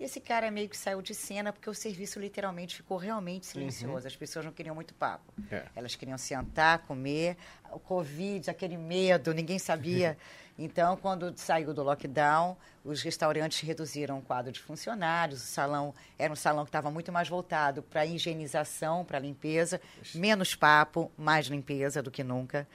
e 0.00 0.04
esse 0.04 0.18
cara 0.18 0.50
meio 0.50 0.66
que 0.66 0.76
saiu 0.78 1.02
de 1.02 1.14
cena 1.14 1.52
porque 1.52 1.68
o 1.68 1.74
serviço 1.74 2.18
literalmente 2.18 2.74
ficou 2.74 2.96
realmente 2.96 3.44
silencioso. 3.44 4.06
As 4.06 4.16
pessoas 4.16 4.46
não 4.46 4.50
queriam 4.50 4.74
muito 4.74 4.94
papo. 4.94 5.30
É. 5.50 5.66
Elas 5.76 5.94
queriam 5.94 6.16
sentar, 6.16 6.78
comer. 6.86 7.36
O 7.70 7.78
Covid, 7.78 8.48
aquele 8.48 8.78
medo, 8.78 9.34
ninguém 9.34 9.58
sabia. 9.58 10.16
Então, 10.62 10.94
quando 10.94 11.32
saiu 11.38 11.72
do 11.72 11.82
lockdown, 11.82 12.54
os 12.84 13.00
restaurantes 13.00 13.60
reduziram 13.60 14.18
o 14.18 14.22
quadro 14.22 14.52
de 14.52 14.60
funcionários. 14.60 15.42
O 15.42 15.46
salão 15.46 15.94
era 16.18 16.30
um 16.30 16.36
salão 16.36 16.64
que 16.64 16.68
estava 16.68 16.90
muito 16.90 17.10
mais 17.10 17.30
voltado 17.30 17.82
para 17.82 18.04
higienização, 18.04 19.02
para 19.02 19.18
limpeza, 19.18 19.80
menos 20.14 20.54
papo, 20.54 21.10
mais 21.16 21.46
limpeza 21.46 22.02
do 22.02 22.10
que 22.10 22.22
nunca. 22.22 22.68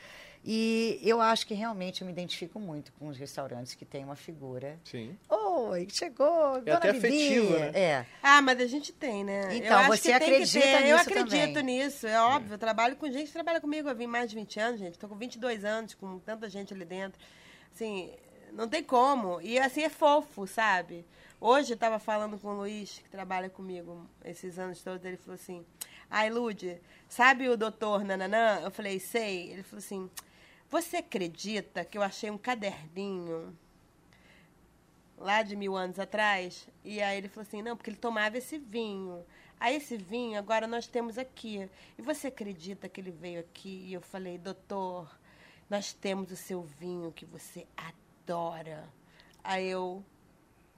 E 0.47 0.99
eu 1.01 1.19
acho 1.19 1.47
que 1.47 1.55
realmente 1.55 2.01
eu 2.01 2.05
me 2.05 2.13
identifico 2.13 2.59
muito 2.59 2.93
com 2.93 3.07
os 3.07 3.17
restaurantes 3.17 3.73
que 3.73 3.83
têm 3.83 4.05
uma 4.05 4.15
figura. 4.15 4.79
Sim. 4.83 5.17
Oi, 5.27 5.87
chegou, 5.89 6.61
dona 6.61 6.77
até 6.77 6.93
Bibi. 6.93 7.07
afetivo, 7.07 7.57
né? 7.57 7.71
É. 7.73 8.05
Ah, 8.21 8.43
mas 8.43 8.59
a 8.59 8.67
gente 8.67 8.93
tem, 8.93 9.23
né? 9.23 9.57
Então, 9.57 9.71
eu 9.71 9.77
acho 9.77 9.87
você 9.87 10.13
que 10.13 10.19
tem 10.19 10.35
acredita 10.35 10.59
que 10.59 10.71
ter. 10.71 10.87
Eu 10.87 10.97
nisso 10.97 11.09
acredito 11.09 11.53
também. 11.55 11.63
nisso, 11.63 12.05
é 12.05 12.21
óbvio. 12.21 12.53
Eu 12.53 12.57
trabalho 12.59 12.95
com 12.95 13.11
gente 13.11 13.25
que 13.25 13.33
trabalha 13.33 13.59
comigo 13.59 13.89
há 13.89 13.93
vim 13.93 14.05
mais 14.05 14.29
de 14.29 14.35
20 14.35 14.59
anos, 14.59 14.79
gente. 14.79 14.91
Estou 14.91 15.09
com 15.09 15.15
22 15.15 15.65
anos, 15.65 15.95
com 15.95 16.19
tanta 16.19 16.47
gente 16.47 16.75
ali 16.75 16.85
dentro. 16.85 17.19
Assim, 17.73 18.13
não 18.53 18.67
tem 18.67 18.83
como. 18.83 19.41
E 19.41 19.57
assim, 19.57 19.81
é 19.81 19.89
fofo, 19.89 20.45
sabe? 20.45 21.07
Hoje 21.41 21.71
eu 21.71 21.75
estava 21.75 21.97
falando 21.97 22.37
com 22.37 22.49
o 22.49 22.57
Luiz, 22.57 22.99
que 23.03 23.09
trabalha 23.09 23.49
comigo 23.49 24.07
esses 24.23 24.59
anos 24.59 24.83
todos, 24.83 25.03
ele 25.03 25.17
falou 25.17 25.35
assim, 25.35 25.65
ai, 26.07 26.29
Lude, 26.29 26.79
sabe 27.09 27.49
o 27.49 27.57
doutor 27.57 28.03
Nananã? 28.03 28.61
Eu 28.63 28.69
falei, 28.69 28.99
sei. 28.99 29.51
Ele 29.51 29.63
falou 29.63 29.79
assim, 29.79 30.07
você 30.75 30.97
acredita 30.97 31.85
que 31.85 31.97
eu 31.97 32.03
achei 32.03 32.29
um 32.29 32.37
caderninho 32.37 33.57
lá 35.17 35.41
de 35.41 35.55
mil 35.55 35.73
anos 35.73 35.97
atrás. 35.97 36.67
E 36.83 37.01
aí 37.01 37.17
ele 37.17 37.29
falou 37.29 37.47
assim, 37.47 37.61
não, 37.61 37.77
porque 37.77 37.89
ele 37.89 37.97
tomava 37.97 38.37
esse 38.37 38.57
vinho. 38.57 39.25
Aí 39.57 39.77
esse 39.77 39.95
vinho 39.95 40.37
agora 40.37 40.67
nós 40.67 40.85
temos 40.85 41.17
aqui. 41.17 41.69
E 41.97 42.01
você 42.01 42.27
acredita 42.27 42.89
que 42.89 42.99
ele 42.99 43.11
veio 43.11 43.39
aqui? 43.39 43.85
E 43.87 43.93
eu 43.93 44.01
falei, 44.01 44.37
doutor, 44.37 45.09
nós 45.69 45.93
temos 45.93 46.29
o 46.29 46.35
seu 46.35 46.61
vinho 46.61 47.09
que 47.13 47.25
você 47.25 47.65
adora. 47.77 48.83
Aí 49.41 49.65
eu, 49.69 50.03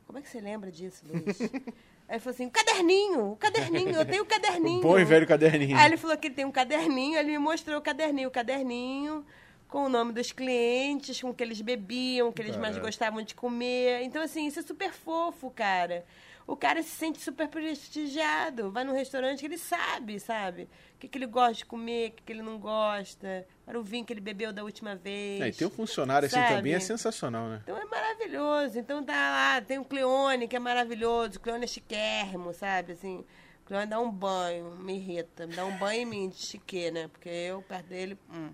como 0.06 0.20
é 0.20 0.22
que 0.22 0.30
você 0.30 0.40
lembra 0.40 0.72
disso, 0.72 1.04
Luiz? 1.08 1.42
Aí 2.08 2.16
ele 2.16 2.20
falou 2.20 2.36
assim, 2.36 2.46
o 2.46 2.52
caderninho, 2.52 3.32
o 3.32 3.36
caderninho, 3.36 3.96
eu 3.96 4.06
tenho 4.06 4.22
o 4.22 4.28
caderninho. 4.28 4.78
O 4.86 4.90
bom 4.92 5.00
e 5.00 5.04
velho 5.04 5.26
caderninho. 5.26 5.76
Aí 5.76 5.88
ele 5.88 5.98
falou 5.98 6.16
que 6.18 6.28
ele 6.28 6.36
tem 6.36 6.46
um 6.46 6.52
caderninho, 6.52 7.18
ele 7.18 7.32
me 7.32 7.40
mostrou 7.40 7.80
o 7.80 7.82
caderninho, 7.82 8.30
o 8.30 8.32
caderninho 8.32 9.26
com 9.68 9.86
o 9.86 9.90
nome 9.90 10.14
dos 10.14 10.32
clientes, 10.32 11.22
com 11.22 11.30
o 11.30 11.34
que 11.34 11.44
eles 11.44 11.62
bebiam, 11.62 12.30
o 12.30 12.34
que 12.34 12.42
eles 12.42 12.56
mais 12.56 12.78
gostavam 12.78 13.22
de 13.22 13.36
comer. 13.36 14.02
Então, 14.04 14.22
assim, 14.22 14.48
isso 14.48 14.60
é 14.60 14.64
super 14.64 14.92
fofo, 14.92 15.50
cara. 15.52 16.06
O 16.48 16.56
cara 16.56 16.82
se 16.82 16.90
sente 16.92 17.20
super 17.20 17.50
prestigiado. 17.50 18.72
Vai 18.72 18.86
num 18.86 18.94
restaurante 18.94 19.42
que 19.42 19.46
ele 19.46 19.58
sabe, 19.58 20.18
sabe? 20.18 20.70
O 20.96 21.00
que, 21.00 21.10
que 21.10 21.18
ele 21.18 21.26
gosta 21.26 21.56
de 21.56 21.66
comer, 21.66 22.08
o 22.08 22.12
que, 22.14 22.24
que 22.24 22.32
ele 22.32 22.42
não 22.42 22.58
gosta. 22.58 23.46
Para 23.66 23.78
o 23.78 23.84
vinho 23.84 24.06
que 24.06 24.14
ele 24.14 24.22
bebeu 24.22 24.54
da 24.54 24.64
última 24.64 24.96
vez. 24.96 25.42
É, 25.42 25.50
e 25.50 25.52
ter 25.52 25.66
um 25.66 25.70
funcionário 25.70 26.26
assim 26.26 26.38
Sabe? 26.38 26.56
também 26.56 26.74
é 26.74 26.80
sensacional, 26.80 27.50
né? 27.50 27.60
Então 27.64 27.78
é 27.78 27.84
maravilhoso. 27.84 28.80
Então 28.80 29.04
tá 29.04 29.14
lá, 29.14 29.62
tem 29.62 29.78
o 29.78 29.84
Cleone, 29.84 30.48
que 30.48 30.56
é 30.56 30.60
maravilhoso. 30.60 31.38
O 31.38 31.42
Cleone 31.42 31.66
é 31.66 31.68
chiquérrimo, 31.68 32.54
sabe? 32.54 32.94
Assim, 32.94 33.18
o 33.18 33.66
Cleone 33.66 33.88
dá 33.88 34.00
um 34.00 34.10
banho, 34.10 34.72
me 34.78 34.96
irrita. 34.96 35.46
Me 35.46 35.54
dá 35.54 35.66
um 35.66 35.78
banho 35.78 36.04
em 36.04 36.06
mim 36.06 36.30
de 36.30 36.38
chique, 36.38 36.90
né? 36.92 37.10
Porque 37.10 37.28
eu, 37.28 37.62
perto 37.62 37.88
dele, 37.88 38.18
hum. 38.34 38.52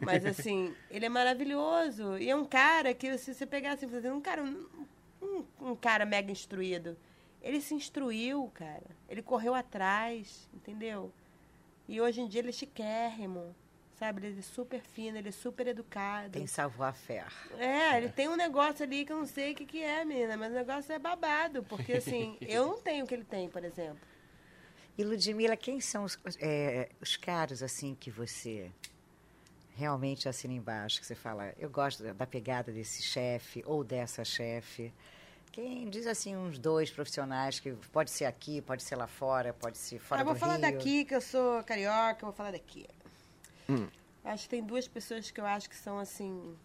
Mas 0.00 0.24
assim, 0.24 0.74
ele 0.90 1.06
é 1.06 1.08
maravilhoso. 1.08 2.18
E 2.18 2.28
é 2.30 2.36
um 2.36 2.44
cara 2.44 2.92
que, 2.94 3.16
se 3.18 3.34
você 3.34 3.46
pegar 3.46 3.72
assim, 3.72 3.88
fazer 3.88 4.12
um 4.12 4.20
cara, 4.20 4.42
um, 4.42 5.44
um 5.60 5.76
cara 5.76 6.04
mega 6.04 6.30
instruído. 6.30 6.96
Ele 7.40 7.60
se 7.60 7.74
instruiu, 7.74 8.50
cara. 8.54 8.86
Ele 9.08 9.22
correu 9.22 9.54
atrás, 9.54 10.48
entendeu? 10.52 11.12
E 11.88 12.00
hoje 12.00 12.20
em 12.20 12.28
dia 12.28 12.40
ele 12.40 12.50
é 12.50 12.52
chiquérrimo, 12.52 13.54
sabe? 13.94 14.26
Ele 14.26 14.38
é 14.38 14.42
super 14.42 14.80
fino, 14.80 15.16
ele 15.16 15.28
é 15.28 15.32
super 15.32 15.66
educado. 15.66 16.32
Tem 16.32 16.46
savoir-faire. 16.46 17.32
É, 17.56 17.96
ele 17.96 18.10
tem 18.10 18.28
um 18.28 18.36
negócio 18.36 18.84
ali 18.84 19.04
que 19.04 19.12
eu 19.12 19.16
não 19.16 19.26
sei 19.26 19.52
o 19.52 19.54
que, 19.54 19.64
que 19.64 19.82
é, 19.82 20.04
menina, 20.04 20.36
mas 20.36 20.52
o 20.52 20.54
negócio 20.54 20.92
é 20.92 20.98
babado, 20.98 21.62
porque 21.64 21.94
assim, 21.94 22.36
eu 22.42 22.66
não 22.66 22.80
tenho 22.80 23.04
o 23.04 23.08
que 23.08 23.14
ele 23.14 23.24
tem, 23.24 23.48
por 23.48 23.64
exemplo. 23.64 24.00
E 24.98 25.04
Ludmila, 25.04 25.56
quem 25.56 25.80
são 25.80 26.04
os, 26.04 26.18
é, 26.40 26.90
os 27.00 27.16
caras 27.16 27.62
assim 27.62 27.94
que 27.94 28.10
você 28.10 28.70
realmente 29.78 30.28
assina 30.28 30.52
embaixo, 30.52 31.00
que 31.00 31.06
você 31.06 31.14
fala, 31.14 31.54
eu 31.56 31.70
gosto 31.70 32.02
da, 32.02 32.12
da 32.12 32.26
pegada 32.26 32.72
desse 32.72 33.00
chefe 33.00 33.62
ou 33.64 33.84
dessa 33.84 34.24
chefe? 34.24 34.92
Quem 35.52 35.88
diz 35.88 36.04
assim 36.06 36.36
uns 36.36 36.58
dois 36.58 36.90
profissionais 36.90 37.60
que 37.60 37.72
pode 37.92 38.10
ser 38.10 38.24
aqui, 38.24 38.60
pode 38.60 38.82
ser 38.82 38.96
lá 38.96 39.06
fora, 39.06 39.52
pode 39.54 39.78
ser 39.78 40.00
fora 40.00 40.20
Ah, 40.20 40.22
eu 40.22 40.26
vou 40.26 40.34
do 40.34 40.40
falar 40.40 40.54
Rio. 40.56 40.62
daqui, 40.62 41.04
que 41.04 41.14
eu 41.14 41.20
sou 41.20 41.62
carioca, 41.62 42.22
eu 42.22 42.26
vou 42.26 42.32
falar 42.32 42.50
daqui. 42.50 42.86
Acho 44.24 44.42
que 44.44 44.48
tem 44.48 44.62
duas 44.64 44.88
pessoas 44.88 45.30
que 45.30 45.40
eu 45.40 45.46
acho 45.46 45.70
que 45.70 45.76
são, 45.76 45.98
assim, 45.98 46.56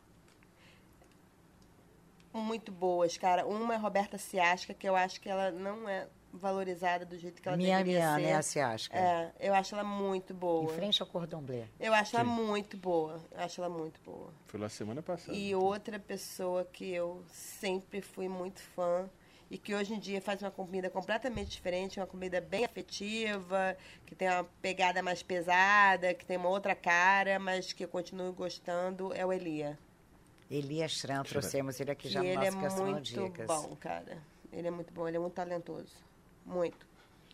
muito 2.34 2.72
boas, 2.72 3.16
cara. 3.16 3.46
Uma 3.46 3.76
é 3.76 3.78
Roberta 3.78 4.18
Ciasca, 4.18 4.74
que 4.74 4.90
eu 4.90 4.96
acho 4.96 5.22
que 5.22 5.30
ela 5.30 5.52
não 5.52 5.88
é 5.88 6.08
valorizada 6.34 7.06
do 7.06 7.18
jeito 7.18 7.42
que 7.42 7.48
ela 7.48 7.56
Minha, 7.56 7.78
deveria 7.78 8.16
minha, 8.16 8.42
ser. 8.42 8.60
né, 8.60 8.66
a. 8.66 8.98
É, 9.00 9.32
eu 9.40 9.54
acho 9.54 9.76
ela 9.76 9.84
muito 9.84 10.34
Em 10.34 10.38
boa. 10.38 10.74
frente 10.74 11.02
ao 11.02 11.08
Cordon 11.08 11.42
Bleu. 11.42 11.66
Eu 11.80 11.94
acho 11.94 12.16
ela 12.16 12.26
muito 12.26 12.76
boa. 12.76 13.22
Eu 13.32 13.40
acho 13.40 13.62
ela 13.64 13.70
muito 13.70 14.00
boa. 14.02 14.34
Foi 14.48 14.60
lá 14.60 14.68
semana 14.68 15.02
passada. 15.02 15.38
E 15.38 15.54
outra 15.56 16.00
pessoa 16.00 16.66
que 16.66 16.92
eu 16.92 17.24
sempre 17.30 18.02
fui 18.02 18.28
muito 18.28 18.62
fã 18.62 19.08
e 19.52 19.58
que 19.58 19.76
hoje 19.76 19.94
em 19.94 20.00
dia 20.00 20.20
faz 20.20 20.42
uma 20.42 20.50
comida 20.50 20.90
completamente 20.90 21.52
diferente, 21.52 22.00
uma 22.00 22.08
comida 22.08 22.42
bem 22.42 22.66
afetiva, 22.66 23.78
que 24.06 24.16
tem 24.16 24.28
uma 24.28 24.44
pegada 24.62 25.04
mais 25.04 25.22
pesada, 25.22 26.14
que 26.16 26.26
tem 26.26 26.38
uma 26.38 26.50
outra 26.50 26.74
cara, 26.74 27.38
mas 27.38 27.72
que 27.72 27.84
eu 27.84 27.88
continuo 27.88 28.34
gostando, 28.34 29.14
é 29.14 29.24
o 29.24 29.32
Elia. 29.32 29.78
Elias 30.50 31.00
Tran, 31.02 31.24
trouxemos 31.24 31.80
ele 31.80 31.92
aqui 31.92 32.08
Que 32.08 32.14
já 32.14 32.20
no 32.22 32.26
ele 32.26 32.36
nosso 32.50 32.82
é 32.82 32.86
muito 32.86 33.46
bom, 33.46 33.76
cara. 33.76 34.18
Ele 34.52 34.68
é 34.68 34.72
muito 34.72 34.94
bom, 34.94 35.08
ele 35.08 35.18
é 35.18 35.20
muito 35.20 35.34
talentoso. 35.34 35.96
Muito. 36.46 36.86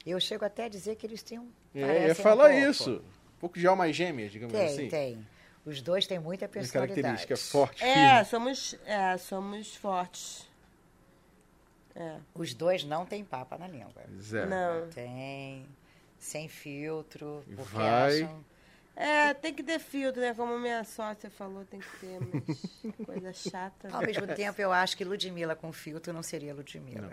Eu 0.06 0.20
chego 0.20 0.46
até 0.46 0.66
a 0.66 0.70
dizer 0.70 0.96
que 0.96 1.06
eles 1.06 1.22
têm 1.22 1.40
um. 1.40 1.50
É, 1.76 2.14
parecem 2.14 2.68
um 2.68 2.70
isso. 2.72 2.96
Um 3.36 3.40
pouco 3.40 3.60
de 3.60 3.68
alma 3.68 3.92
gêmea, 3.92 4.30
digamos 4.30 4.54
Tem, 4.54 4.66
assim. 4.66 4.88
tem. 4.90 5.28
Os 5.66 5.82
dois 5.82 6.08
têm 6.08 6.20
muita 6.20 6.46
Uma 6.46 6.50
personalidade. 6.52 7.02
característica 7.02 7.38
forte, 7.38 7.84
É, 7.84 8.10
firme. 8.16 8.26
somos, 8.26 8.76
é, 8.86 9.18
somos 9.18 9.76
fortes. 9.76 10.48
É. 11.96 12.18
Os 12.34 12.54
dois 12.54 12.84
não 12.84 13.06
têm 13.06 13.24
papa 13.26 13.58
na 13.58 13.68
língua. 13.68 13.92
Zero. 14.22 14.50
Não. 14.50 14.88
Tem, 14.90 15.66
sem 16.18 16.48
filtro, 16.48 17.44
porque 17.56 17.76
vai. 17.76 18.22
acham... 18.24 18.46
É, 18.96 19.34
tem 19.34 19.54
que 19.54 19.64
ter 19.64 19.80
filtro, 19.80 20.20
né? 20.22 20.34
Como 20.34 20.58
minha 20.60 20.84
sócia 20.84 21.30
falou, 21.30 21.64
tem 21.66 21.80
que 21.80 22.00
ter, 22.00 22.20
mas 22.20 22.96
coisa 23.06 23.32
chata. 23.34 23.88
Ao 23.94 24.02
mesmo 24.02 24.28
tempo, 24.28 24.62
eu 24.62 24.72
acho 24.74 24.98
que 24.98 25.06
Ludmilla 25.06 25.56
com 25.56 25.72
filtro 25.72 26.12
não 26.12 26.22
seria 26.24 26.54
Ludmilla. 26.54 27.12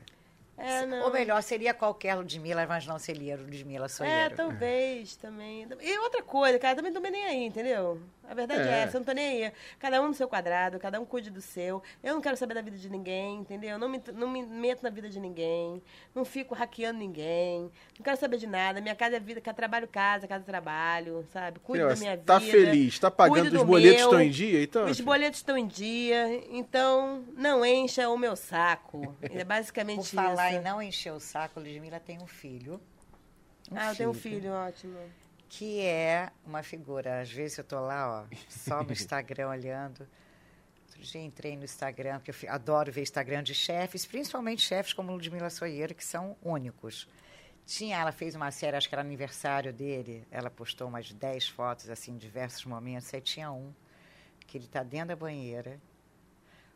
É, 0.59 0.86
não. 0.86 1.04
Ou 1.04 1.12
melhor, 1.12 1.42
seria 1.42 1.74
qualquer 1.74 2.14
Ludmilla, 2.14 2.66
mas 2.66 2.86
não 2.86 2.98
seria 2.98 3.36
Ludmilla 3.36 3.86
É, 3.86 3.88
Soeiro. 3.88 4.36
talvez 4.36 5.14
também. 5.16 5.66
E 5.80 5.98
outra 5.98 6.22
coisa, 6.22 6.59
cara, 6.59 6.76
também 6.76 6.90
não 6.92 7.02
tô 7.02 7.09
nem 7.09 7.24
aí, 7.26 7.44
entendeu? 7.44 8.00
A 8.28 8.34
verdade 8.34 8.62
é. 8.62 8.72
É. 8.72 8.82
essa, 8.82 8.96
eu 8.96 9.00
não 9.00 9.04
tô 9.04 9.12
nem 9.12 9.44
aí. 9.44 9.52
Cada 9.78 10.00
um 10.02 10.08
no 10.08 10.14
seu 10.14 10.28
quadrado, 10.28 10.78
cada 10.78 11.00
um 11.00 11.04
cuide 11.04 11.30
do 11.30 11.40
seu. 11.40 11.82
Eu 12.02 12.14
não 12.14 12.20
quero 12.20 12.36
saber 12.36 12.54
da 12.54 12.60
vida 12.60 12.76
de 12.76 12.90
ninguém, 12.90 13.36
entendeu? 13.38 13.78
Não 13.78 13.88
me, 13.88 14.02
não 14.12 14.28
me 14.28 14.44
meto 14.44 14.82
na 14.82 14.90
vida 14.90 15.08
de 15.08 15.20
ninguém. 15.20 15.82
Não 16.14 16.24
fico 16.24 16.54
hackeando 16.54 16.98
ninguém. 16.98 17.70
Não 17.98 18.04
quero 18.04 18.16
saber 18.16 18.38
de 18.38 18.46
nada. 18.46 18.80
Minha 18.80 18.94
casa 18.94 19.16
é 19.16 19.20
vida, 19.20 19.40
que 19.40 19.52
trabalho 19.52 19.88
casa, 19.88 20.26
casa 20.26 20.44
trabalho, 20.44 21.26
sabe? 21.32 21.58
Cuido 21.60 21.84
Filho, 21.84 21.94
da 21.94 22.00
minha 22.00 22.16
vida. 22.16 22.26
tá 22.26 22.40
feliz, 22.40 22.98
tá 22.98 23.10
pagando, 23.10 23.56
os 23.56 23.62
boletos 23.62 24.00
meu. 24.00 24.10
estão 24.10 24.20
em 24.20 24.30
dia, 24.30 24.62
então? 24.62 24.84
Os 24.86 24.96
filho? 24.96 25.06
boletos 25.06 25.38
estão 25.38 25.56
em 25.56 25.66
dia, 25.66 26.44
então 26.50 27.24
não 27.36 27.64
encha 27.64 28.08
o 28.08 28.18
meu 28.18 28.36
saco. 28.36 29.14
É 29.22 29.44
basicamente 29.44 30.10
Por 30.10 30.16
falar 30.16 30.50
isso. 30.50 30.60
em 30.60 30.62
não 30.62 30.82
encher 30.82 31.12
o 31.12 31.20
saco, 31.20 31.60
Ludmilla 31.60 32.00
tem 32.00 32.18
um 32.18 32.26
filho. 32.26 32.80
Um 33.70 33.76
ah, 33.76 33.90
eu 33.90 33.96
tenho 33.96 34.10
um 34.10 34.14
filho, 34.14 34.52
ótimo. 34.52 34.96
Que 35.49 35.80
é 35.80 36.30
uma 36.44 36.62
figura. 36.62 37.20
Às 37.20 37.30
vezes 37.30 37.59
eu 37.59 37.64
tô 37.64 37.80
lá, 37.80 38.22
ó, 38.22 38.36
só 38.49 38.82
no 38.82 38.92
Instagram 38.92 39.49
olhando. 39.49 40.07
Outro 40.86 41.03
dia 41.03 41.20
entrei 41.20 41.57
no 41.57 41.64
Instagram, 41.64 42.20
porque 42.20 42.47
eu 42.47 42.53
adoro 42.53 42.90
ver 42.90 43.03
Instagram 43.03 43.42
de 43.42 43.55
chefes, 43.55 44.07
principalmente 44.07 44.62
chefes 44.62 44.92
como 44.92 45.12
Ludmilla 45.12 45.51
Soieiro, 45.51 45.94
que 45.94 46.05
são 46.05 46.36
únicos. 46.42 47.07
Tinha, 47.66 47.99
ela 47.99 48.12
fez 48.12 48.34
uma 48.34 48.51
série, 48.51 48.76
acho 48.76 48.88
que 48.88 48.94
era 48.94 49.03
aniversário 49.03 49.72
dele, 49.72 50.26
ela 50.30 50.49
postou 50.49 50.86
umas 50.86 51.12
10 51.12 51.49
fotos, 51.49 51.90
assim, 51.90 52.12
em 52.12 52.16
diversos 52.16 52.64
momentos, 52.64 53.12
aí 53.12 53.20
tinha 53.20 53.51
um, 53.51 53.74
que 54.47 54.57
ele 54.57 54.66
está 54.66 54.84
dentro 54.84 55.09
da 55.09 55.16
banheira, 55.16 55.80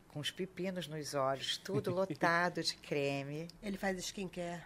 com 0.08 0.18
os 0.18 0.32
pepinos 0.32 0.88
nos 0.88 1.14
olhos, 1.14 1.56
tudo 1.58 1.94
lotado 1.94 2.62
de 2.62 2.74
creme. 2.76 3.46
Ele 3.62 3.78
faz 3.78 3.96
skincare. 3.98 4.60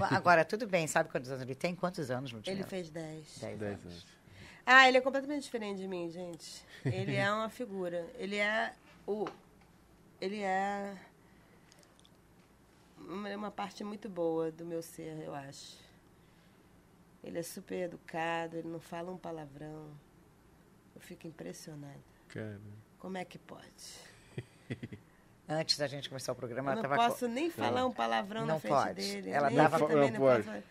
Agora, 0.00 0.44
tudo 0.44 0.66
bem, 0.66 0.86
sabe 0.86 1.08
quantos 1.10 1.30
anos 1.30 1.42
ele 1.42 1.54
tem? 1.54 1.74
Quantos 1.74 2.10
anos, 2.10 2.32
Ludmilla? 2.32 2.60
Ele 2.60 2.68
fez 2.68 2.90
10. 2.90 3.38
Dez 3.38 3.58
Dez 3.58 3.62
anos. 3.62 3.84
anos. 3.84 4.06
Ah, 4.66 4.88
ele 4.88 4.96
é 4.96 5.00
completamente 5.00 5.42
diferente 5.44 5.78
de 5.78 5.86
mim, 5.86 6.08
gente. 6.10 6.64
Ele 6.84 7.14
é 7.14 7.30
uma 7.30 7.48
figura. 7.50 8.08
Ele 8.14 8.36
é 8.36 8.72
o. 9.06 9.26
Ele 10.20 10.40
é. 10.40 10.96
Uma, 12.98 13.28
uma 13.36 13.50
parte 13.50 13.84
muito 13.84 14.08
boa 14.08 14.50
do 14.50 14.64
meu 14.64 14.80
ser, 14.82 15.22
eu 15.22 15.34
acho. 15.34 15.76
Ele 17.22 17.38
é 17.38 17.42
super 17.42 17.84
educado, 17.84 18.56
ele 18.56 18.68
não 18.68 18.80
fala 18.80 19.10
um 19.12 19.18
palavrão. 19.18 19.90
Eu 20.94 21.00
fico 21.00 21.26
impressionada. 21.26 21.98
Cara. 22.28 22.60
Como 22.98 23.18
é 23.18 23.24
que 23.24 23.38
pode? 23.38 23.62
Antes 25.48 25.76
da 25.76 25.86
gente 25.86 26.08
começar 26.08 26.32
o 26.32 26.34
programa, 26.34 26.70
Eu 26.70 26.72
ela 26.72 26.82
não 26.82 26.90
estava. 26.90 27.10
posso 27.10 27.28
nem 27.28 27.50
falar 27.50 27.84
um 27.86 27.92
palavrão 27.92 28.40
Não 28.46 28.54
na 28.54 28.60
frente 28.60 28.72
pode. 28.74 28.94
dele. 28.94 29.30
Ela 29.30 29.48
nem 29.50 29.56
dava- 29.58 29.76
eu 29.78 29.86
também 29.88 30.10
Não 30.10 30.18
não 30.18 30.26
pode. 30.26 30.42
posso. 30.44 30.62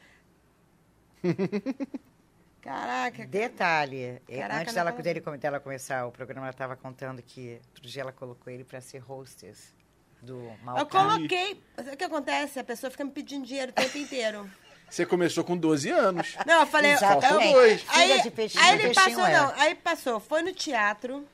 Caraca, 2.61 3.25
Detalhe, 3.27 4.21
eh, 4.27 4.37
Caraca, 4.37 4.61
antes 4.61 4.73
não 4.75 4.83
dela, 4.85 5.01
dele, 5.01 5.21
dela 5.37 5.59
começar 5.59 6.05
o 6.07 6.11
programa, 6.11 6.45
ela 6.47 6.51
estava 6.51 6.75
contando 6.75 7.21
que 7.21 7.59
outro 7.75 7.83
dia 7.87 8.01
ela 8.01 8.11
colocou 8.11 8.51
ele 8.51 8.63
para 8.63 8.81
ser 8.81 9.03
hostess 9.09 9.73
do 10.21 10.39
eu 10.41 10.57
Malcar. 10.63 10.85
coloquei. 10.87 11.61
O 11.77 11.97
que 11.97 12.03
acontece? 12.03 12.59
A 12.59 12.63
pessoa 12.63 12.89
fica 12.89 13.03
me 13.03 13.11
pedindo 13.11 13.45
dinheiro 13.45 13.71
o 13.71 13.75
tempo 13.75 13.97
inteiro. 13.97 14.49
Você 14.89 15.05
começou 15.05 15.43
com 15.43 15.57
12 15.57 15.89
anos. 15.89 16.35
Não, 16.45 16.61
eu 16.61 16.67
falei. 16.67 16.91
Exatamente. 16.91 17.47
eu- 17.47 17.53
dois. 17.53 17.85
Aí, 17.89 18.21
de 18.21 18.31
peixinho, 18.31 18.63
aí 18.63 18.73
ele 18.73 18.83
peixinho 18.93 19.17
passou, 19.17 19.25
é. 19.25 19.37
não. 19.39 19.53
Aí 19.59 19.75
passou. 19.75 20.19
Foi 20.19 20.41
no 20.43 20.53
teatro, 20.53 21.27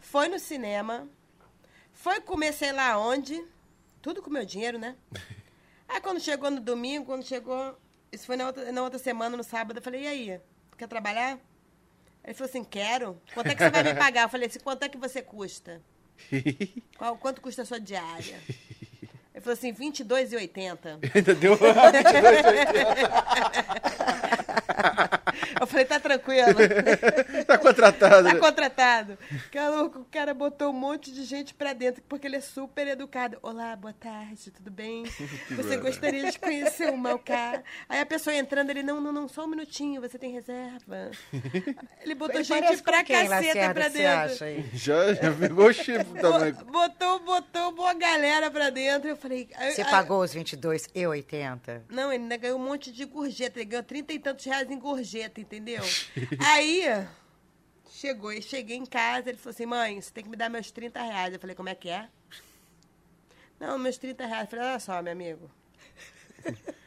foi 0.00 0.28
no 0.28 0.38
cinema, 0.38 1.06
foi 1.98 2.20
comer 2.20 2.52
sei 2.52 2.72
lá 2.72 2.96
onde. 2.98 3.44
Tudo 4.00 4.22
com 4.22 4.30
meu 4.30 4.44
dinheiro, 4.44 4.78
né? 4.78 4.94
Aí 5.88 6.00
quando 6.00 6.20
chegou 6.20 6.50
no 6.50 6.60
domingo, 6.60 7.06
quando 7.06 7.24
chegou. 7.24 7.76
Isso 8.12 8.24
foi 8.24 8.36
na 8.36 8.46
outra, 8.46 8.72
na 8.72 8.82
outra 8.82 8.98
semana, 8.98 9.36
no 9.36 9.44
sábado, 9.44 9.78
eu 9.78 9.82
falei, 9.82 10.04
e 10.04 10.06
aí? 10.06 10.40
Quer 10.78 10.88
trabalhar? 10.88 11.38
Ele 12.24 12.32
falou 12.32 12.48
assim, 12.48 12.64
quero. 12.64 13.20
Quanto 13.34 13.48
é 13.48 13.54
que 13.54 13.62
você 13.62 13.70
vai 13.70 13.82
me 13.82 13.92
pagar? 13.98 14.22
Eu 14.22 14.28
falei 14.30 14.48
assim, 14.48 14.60
quanto 14.60 14.82
é 14.82 14.88
que 14.88 14.96
você 14.96 15.20
custa? 15.20 15.82
Qual, 16.96 17.18
quanto 17.18 17.42
custa 17.42 17.62
a 17.62 17.64
sua 17.66 17.78
diária? 17.78 18.40
Ele 19.34 19.40
falou 19.42 19.52
assim, 19.52 19.72
R$22,80. 19.72 21.10
Ainda 21.14 21.34
deu 21.34 21.58
Eu 25.60 25.66
falei, 25.66 25.84
tá 25.84 25.98
tranquilo. 26.00 26.48
Tá 27.46 27.56
contratado. 27.58 28.14
Tá 28.28 28.34
né? 28.34 28.40
contratado. 28.40 29.18
Cara, 29.52 29.84
o 29.84 30.04
cara 30.06 30.34
botou 30.34 30.70
um 30.70 30.74
monte 30.74 31.10
de 31.12 31.24
gente 31.24 31.54
pra 31.54 31.72
dentro, 31.72 32.02
porque 32.08 32.26
ele 32.26 32.36
é 32.36 32.40
super 32.40 32.86
educado. 32.88 33.38
Olá, 33.42 33.74
boa 33.76 33.92
tarde, 33.92 34.50
tudo 34.50 34.70
bem? 34.70 35.04
Você 35.50 35.76
gostaria 35.78 36.30
de 36.30 36.38
conhecer 36.38 36.90
o 36.90 36.96
Malcar? 36.96 37.62
Aí 37.88 38.00
a 38.00 38.06
pessoa 38.06 38.34
entrando, 38.36 38.70
ele, 38.70 38.82
não, 38.82 39.00
não, 39.00 39.12
não, 39.12 39.28
só 39.28 39.44
um 39.44 39.46
minutinho, 39.46 40.00
você 40.00 40.18
tem 40.18 40.32
reserva. 40.32 41.10
Ele 42.02 42.14
botou 42.14 42.36
Ele 42.36 42.44
gente 42.44 42.82
pra 42.82 43.02
quem, 43.04 43.16
caceta 43.16 43.34
Lacerda, 43.46 43.74
pra 43.74 43.84
que 43.84 43.90
você 43.90 43.98
dentro. 43.98 44.18
acha 44.32 44.44
aí? 44.44 44.64
Já, 44.74 45.14
já 45.14 45.32
pegou 45.32 45.66
o 45.68 45.72
chifre. 45.72 46.04
Bo- 46.04 46.64
Botou, 46.70 47.18
botou 47.20 47.72
boa 47.72 47.94
galera 47.94 48.50
pra 48.50 48.70
dentro. 48.70 49.08
Eu 49.08 49.16
falei. 49.16 49.48
aí- 49.56 49.72
Você 49.72 49.82
aí- 49.82 49.90
pagou 49.90 50.22
os 50.22 50.32
22 50.32 50.86
e 50.94 51.06
80? 51.06 51.84
Não, 51.90 52.12
ele 52.12 52.22
ainda 52.22 52.36
ganhou 52.36 52.58
um 52.58 52.62
monte 52.64 52.92
de 52.92 53.04
gorjeta. 53.04 53.58
Ele 53.58 53.66
ganhou 53.66 53.82
trinta 53.84 54.12
e 54.12 54.18
tantos 54.18 54.44
reais 54.44 54.70
em 54.70 54.78
gorjeta, 54.78 55.37
entendeu? 55.40 55.82
Aí, 56.44 56.84
chegou, 57.90 58.32
e 58.32 58.42
cheguei 58.42 58.76
em 58.76 58.86
casa, 58.86 59.28
ele 59.28 59.38
falou 59.38 59.54
assim, 59.54 59.66
mãe, 59.66 60.00
você 60.00 60.10
tem 60.10 60.24
que 60.24 60.30
me 60.30 60.36
dar 60.36 60.48
meus 60.48 60.70
30 60.70 61.00
reais. 61.02 61.34
Eu 61.34 61.40
falei, 61.40 61.56
como 61.56 61.68
é 61.68 61.74
que 61.74 61.88
é? 61.88 62.08
Não, 63.58 63.78
meus 63.78 63.98
30 63.98 64.24
reais. 64.26 64.44
Eu 64.44 64.50
falei, 64.50 64.64
olha 64.66 64.78
só, 64.78 65.02
meu 65.02 65.12
amigo. 65.12 65.50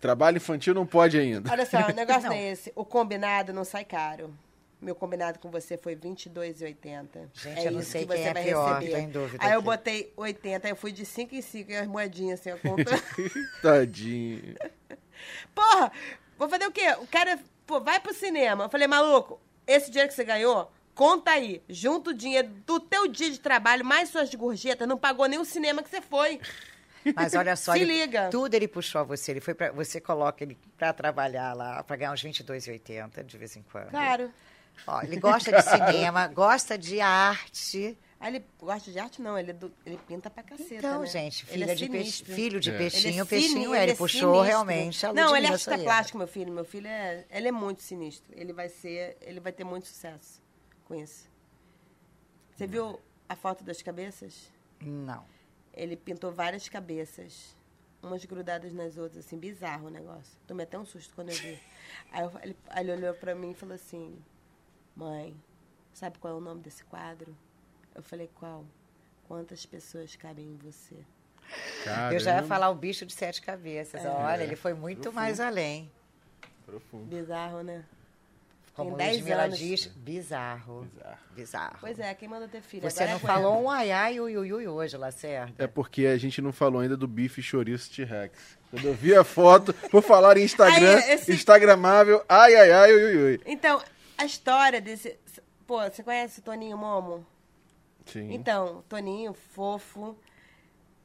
Trabalho 0.00 0.36
infantil 0.36 0.74
não 0.74 0.84
pode 0.84 1.16
ainda. 1.16 1.50
Olha 1.50 1.64
só, 1.64 1.78
o 1.88 1.92
negócio 1.92 2.28
não. 2.28 2.32
É 2.32 2.50
esse. 2.50 2.72
O 2.74 2.84
combinado 2.84 3.52
não 3.52 3.64
sai 3.64 3.84
caro. 3.84 4.36
Meu 4.80 4.96
combinado 4.96 5.38
com 5.38 5.48
você 5.48 5.78
foi 5.78 5.92
R$22,80. 5.94 7.28
Gente, 7.32 7.60
é 7.60 7.68
eu 7.68 7.70
não 7.70 7.80
isso 7.80 7.90
sei 7.92 8.02
que 8.02 8.08
você 8.08 8.16
quem 8.16 8.26
é 8.26 8.34
vai 8.34 8.44
pior, 8.44 8.80
receber. 8.80 8.98
em 9.00 9.08
dúvida 9.10 9.38
Aí 9.44 9.52
eu 9.52 9.58
aqui. 9.60 9.64
botei 9.64 10.12
80, 10.16 10.66
aí 10.66 10.72
eu 10.72 10.76
fui 10.76 10.90
de 10.90 11.06
5 11.06 11.32
em 11.36 11.40
5, 11.40 11.70
e 11.70 11.76
as 11.76 11.86
moedinhas 11.86 12.40
assim, 12.40 12.50
eu 12.50 12.58
contando. 12.68 13.00
Tadinho. 13.62 14.56
Porra, 15.54 15.92
vou 16.36 16.48
fazer 16.48 16.66
o 16.66 16.72
quê? 16.72 16.96
O 17.00 17.06
cara, 17.06 17.38
pô, 17.66 17.80
vai 17.80 17.98
pro 18.00 18.14
cinema. 18.14 18.64
Eu 18.64 18.68
falei, 18.68 18.86
maluco, 18.86 19.40
esse 19.66 19.90
dinheiro 19.90 20.08
que 20.08 20.14
você 20.14 20.24
ganhou, 20.24 20.70
conta 20.94 21.30
aí. 21.32 21.62
Junta 21.68 22.10
o 22.10 22.14
dinheiro 22.14 22.48
do 22.66 22.78
teu 22.80 23.08
dia 23.08 23.30
de 23.30 23.38
trabalho, 23.40 23.84
mais 23.84 24.08
suas 24.10 24.32
gorjetas, 24.34 24.86
não 24.88 24.96
pagou 24.98 25.26
nem 25.26 25.38
o 25.38 25.44
cinema 25.44 25.82
que 25.82 25.90
você 25.90 26.00
foi. 26.00 26.40
Mas 27.16 27.34
olha 27.34 27.56
só, 27.56 27.72
Se 27.74 27.80
ele- 27.80 28.00
liga. 28.00 28.28
tudo 28.30 28.54
ele 28.54 28.68
puxou 28.68 29.00
a 29.00 29.04
você. 29.04 29.32
Ele 29.32 29.40
foi 29.40 29.54
pra, 29.54 29.72
você 29.72 30.00
coloca 30.00 30.44
ele 30.44 30.56
para 30.78 30.92
trabalhar 30.92 31.52
lá, 31.54 31.82
para 31.82 31.96
ganhar 31.96 32.12
uns 32.12 32.22
22,80 32.22 33.24
de 33.24 33.38
vez 33.38 33.56
em 33.56 33.62
quando. 33.62 33.90
Claro. 33.90 34.30
Ó, 34.86 35.02
ele 35.02 35.16
gosta 35.18 35.52
de 35.52 35.62
cinema, 35.62 36.26
gosta 36.32 36.78
de 36.78 37.00
arte. 37.00 37.98
Aí 38.22 38.36
ele 38.36 38.44
gosta 38.60 38.92
de 38.92 38.98
arte, 39.00 39.20
não, 39.20 39.36
ele, 39.36 39.50
é 39.50 39.54
do- 39.54 39.72
ele 39.84 39.98
pinta 40.06 40.30
pra 40.30 40.44
caceta, 40.44 40.74
Então, 40.76 41.00
né? 41.00 41.06
gente, 41.08 41.44
Ele 41.48 41.52
filha 41.64 41.72
é 41.72 41.74
de 41.74 41.88
peixe, 41.88 42.10
sinistro. 42.12 42.34
filho 42.36 42.60
de 42.60 42.70
É. 42.70 42.78
peixinho, 42.78 43.08
Ele 43.08 43.20
é 43.20 43.24
peixinho, 43.24 43.62
sini- 43.64 43.76
é, 43.76 43.82
ele 43.82 43.92
é 43.92 43.94
puxou 43.96 44.20
sinistro. 44.20 44.42
realmente 44.42 45.06
a 45.06 45.12
Não, 45.12 45.36
ele 45.36 45.46
é 45.46 45.48
artista 45.50 45.76
plástico, 45.78 46.18
meu 46.18 46.28
filho. 46.28 46.52
Meu 46.52 46.64
filho 46.64 46.86
é, 46.86 47.26
ele 47.30 47.48
é 47.48 47.52
muito 47.52 47.82
sinistro. 47.82 48.32
Ele 48.36 48.52
vai 48.52 48.68
ser, 48.68 49.16
ele 49.22 49.40
vai 49.40 49.50
ter 49.50 49.64
muito 49.64 49.88
sucesso 49.88 50.40
com 50.84 50.94
isso. 50.94 51.28
Você 52.54 52.64
viu 52.66 53.00
a 53.28 53.34
foto 53.34 53.64
das 53.64 53.82
cabeças? 53.82 54.52
Não. 54.80 55.24
Ele 55.74 55.96
pintou 55.96 56.30
várias 56.30 56.68
cabeças, 56.68 57.56
umas 58.00 58.24
grudadas 58.24 58.72
nas 58.72 58.96
outras, 58.98 59.24
assim, 59.26 59.36
bizarro 59.36 59.88
o 59.88 59.90
negócio. 59.90 60.38
Tomei 60.46 60.62
até 60.64 60.78
um 60.78 60.84
susto 60.84 61.12
quando 61.14 61.30
eu 61.30 61.34
vi. 61.36 61.58
Aí, 62.12 62.22
eu- 62.22 62.32
ele, 62.42 62.56
aí 62.68 62.84
ele 62.84 62.92
olhou 62.92 63.14
pra 63.14 63.34
mim 63.34 63.50
e 63.50 63.54
falou 63.54 63.74
assim: 63.74 64.16
Mãe, 64.94 65.34
sabe 65.92 66.18
qual 66.18 66.34
é 66.34 66.36
o 66.36 66.40
nome 66.40 66.60
desse 66.60 66.84
quadro? 66.84 67.36
Eu 67.94 68.02
falei: 68.02 68.30
Qual? 68.34 68.64
Quantas 69.28 69.64
pessoas 69.66 70.14
cabem 70.16 70.44
em 70.46 70.56
você? 70.58 70.96
Eu 72.12 72.18
já 72.18 72.30
ia 72.30 72.34
Caramba, 72.36 72.48
falar 72.48 72.70
o 72.70 72.74
bicho 72.74 73.04
de 73.04 73.12
sete 73.12 73.42
cabeças. 73.42 74.02
Olha, 74.04 74.42
ele 74.42 74.56
foi 74.56 74.74
muito 74.74 75.02
Profundo. 75.02 75.14
mais 75.20 75.40
além. 75.40 75.90
Profundo. 76.64 77.04
Bizarro, 77.06 77.62
né? 77.62 77.84
Como 78.74 78.96
Tem 78.96 79.06
10 79.06 79.16
Ludmilla 79.18 79.42
anos. 79.42 79.58
diz, 79.58 79.86
bizarro. 79.86 80.88
Bizarro. 80.94 81.18
Bizarro. 81.36 81.76
Pois 81.80 81.98
é, 81.98 82.14
quem 82.14 82.26
manda 82.26 82.48
ter 82.48 82.62
filho? 82.62 82.88
Você 82.88 83.02
Agora 83.02 83.10
não 83.10 83.16
é 83.16 83.32
falou 83.34 83.62
um 83.64 83.68
ai 83.70 83.90
ai 83.92 84.18
ui 84.18 84.34
ui 84.38 84.50
ui 84.50 84.66
hoje, 84.66 84.96
Lacerda. 84.96 85.52
É 85.62 85.66
porque 85.66 86.06
a 86.06 86.16
gente 86.16 86.40
não 86.40 86.52
falou 86.54 86.80
ainda 86.80 86.96
do 86.96 87.06
bife 87.06 87.42
chouriço 87.42 87.90
T-Rex. 87.92 88.56
Quando 88.70 88.86
eu 88.86 88.94
vi 88.94 89.14
a 89.14 89.22
foto, 89.24 89.74
por 89.90 90.02
falar 90.02 90.38
em 90.38 90.44
Instagram, 90.44 90.96
Aí, 90.96 91.10
esse- 91.12 91.32
Instagramável, 91.34 92.24
ai, 92.26 92.54
ai, 92.56 92.72
ai, 92.72 92.92
ui, 92.94 93.04
ui, 93.04 93.16
ui. 93.32 93.40
Então, 93.44 93.82
a 94.16 94.24
história 94.24 94.80
desse. 94.80 95.18
Pô, 95.66 95.82
você 95.82 96.02
conhece 96.02 96.40
o 96.40 96.42
Toninho 96.42 96.78
Momo? 96.78 97.26
Sim. 98.06 98.32
Então, 98.32 98.84
Toninho, 98.88 99.32
fofo. 99.32 100.16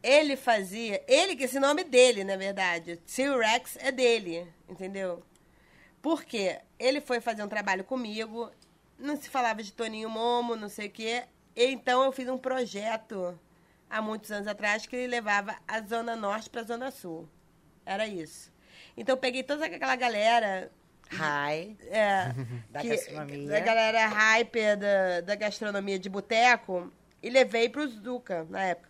Ele 0.01 0.35
fazia. 0.35 1.03
Ele, 1.07 1.35
que 1.35 1.43
esse 1.43 1.59
nome 1.59 1.83
dele, 1.83 2.23
na 2.23 2.35
verdade. 2.35 2.97
T-Rex 2.97 3.77
é 3.79 3.91
dele, 3.91 4.47
entendeu? 4.69 5.23
Por 6.01 6.23
quê? 6.23 6.59
Ele 6.79 7.01
foi 7.01 7.19
fazer 7.19 7.43
um 7.43 7.47
trabalho 7.47 7.83
comigo, 7.83 8.51
não 8.97 9.15
se 9.17 9.29
falava 9.29 9.61
de 9.63 9.73
Toninho 9.73 10.09
Momo, 10.09 10.55
não 10.55 10.69
sei 10.69 10.87
o 10.87 10.91
quê. 10.91 11.23
Então 11.55 12.03
eu 12.03 12.11
fiz 12.11 12.29
um 12.29 12.37
projeto 12.37 13.37
há 13.89 14.01
muitos 14.01 14.31
anos 14.31 14.47
atrás 14.47 14.85
que 14.85 14.95
ele 14.95 15.07
levava 15.07 15.55
a 15.67 15.81
Zona 15.81 16.15
Norte 16.15 16.49
para 16.49 16.61
a 16.61 16.65
Zona 16.65 16.91
Sul. 16.91 17.27
Era 17.85 18.07
isso. 18.07 18.51
Então 18.95 19.13
eu 19.13 19.19
peguei 19.19 19.43
toda 19.43 19.65
aquela 19.65 19.95
galera 19.95 20.71
Hi. 21.11 21.77
é, 21.89 22.33
Da 22.69 22.81
que- 22.81 22.89
gastronomia. 22.89 23.49
Da 23.49 23.59
galera 23.59 24.07
hyper 24.07 24.77
da, 24.77 25.21
da 25.21 25.35
gastronomia 25.35 25.97
de 25.99 26.09
boteco 26.09 26.91
e 27.23 27.29
levei 27.29 27.69
para 27.69 27.81
o 27.83 27.87
Zuca 27.87 28.45
na 28.49 28.61
época. 28.63 28.87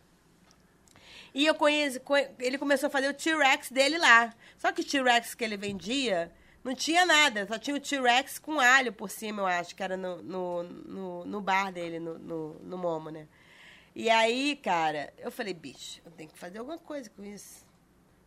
E 1.33 1.45
eu 1.45 1.53
conheci, 1.53 1.99
conhe- 1.99 2.29
ele 2.39 2.57
começou 2.57 2.87
a 2.87 2.89
fazer 2.89 3.09
o 3.09 3.13
T-Rex 3.13 3.69
dele 3.69 3.97
lá. 3.97 4.33
Só 4.57 4.71
que 4.71 4.81
o 4.81 4.83
T-Rex 4.83 5.35
que 5.35 5.43
ele 5.43 5.55
vendia 5.57 6.31
não 6.63 6.73
tinha 6.73 7.05
nada, 7.05 7.45
só 7.45 7.57
tinha 7.59 7.75
o 7.75 7.79
T-Rex 7.79 8.39
com 8.39 8.59
alho 8.59 8.91
por 8.91 9.09
cima, 9.09 9.43
eu 9.43 9.45
acho, 9.45 9.75
que 9.75 9.83
era 9.83 9.95
no, 9.95 10.21
no, 10.23 10.63
no, 10.63 11.25
no 11.25 11.41
bar 11.41 11.71
dele, 11.71 11.99
no, 11.99 12.17
no, 12.17 12.53
no 12.63 12.77
Momo, 12.77 13.09
né? 13.09 13.27
E 13.95 14.09
aí, 14.09 14.55
cara, 14.55 15.13
eu 15.19 15.31
falei, 15.31 15.53
bicho, 15.53 16.01
eu 16.05 16.11
tenho 16.11 16.29
que 16.29 16.37
fazer 16.37 16.57
alguma 16.59 16.77
coisa 16.77 17.09
com 17.09 17.23
isso. 17.23 17.65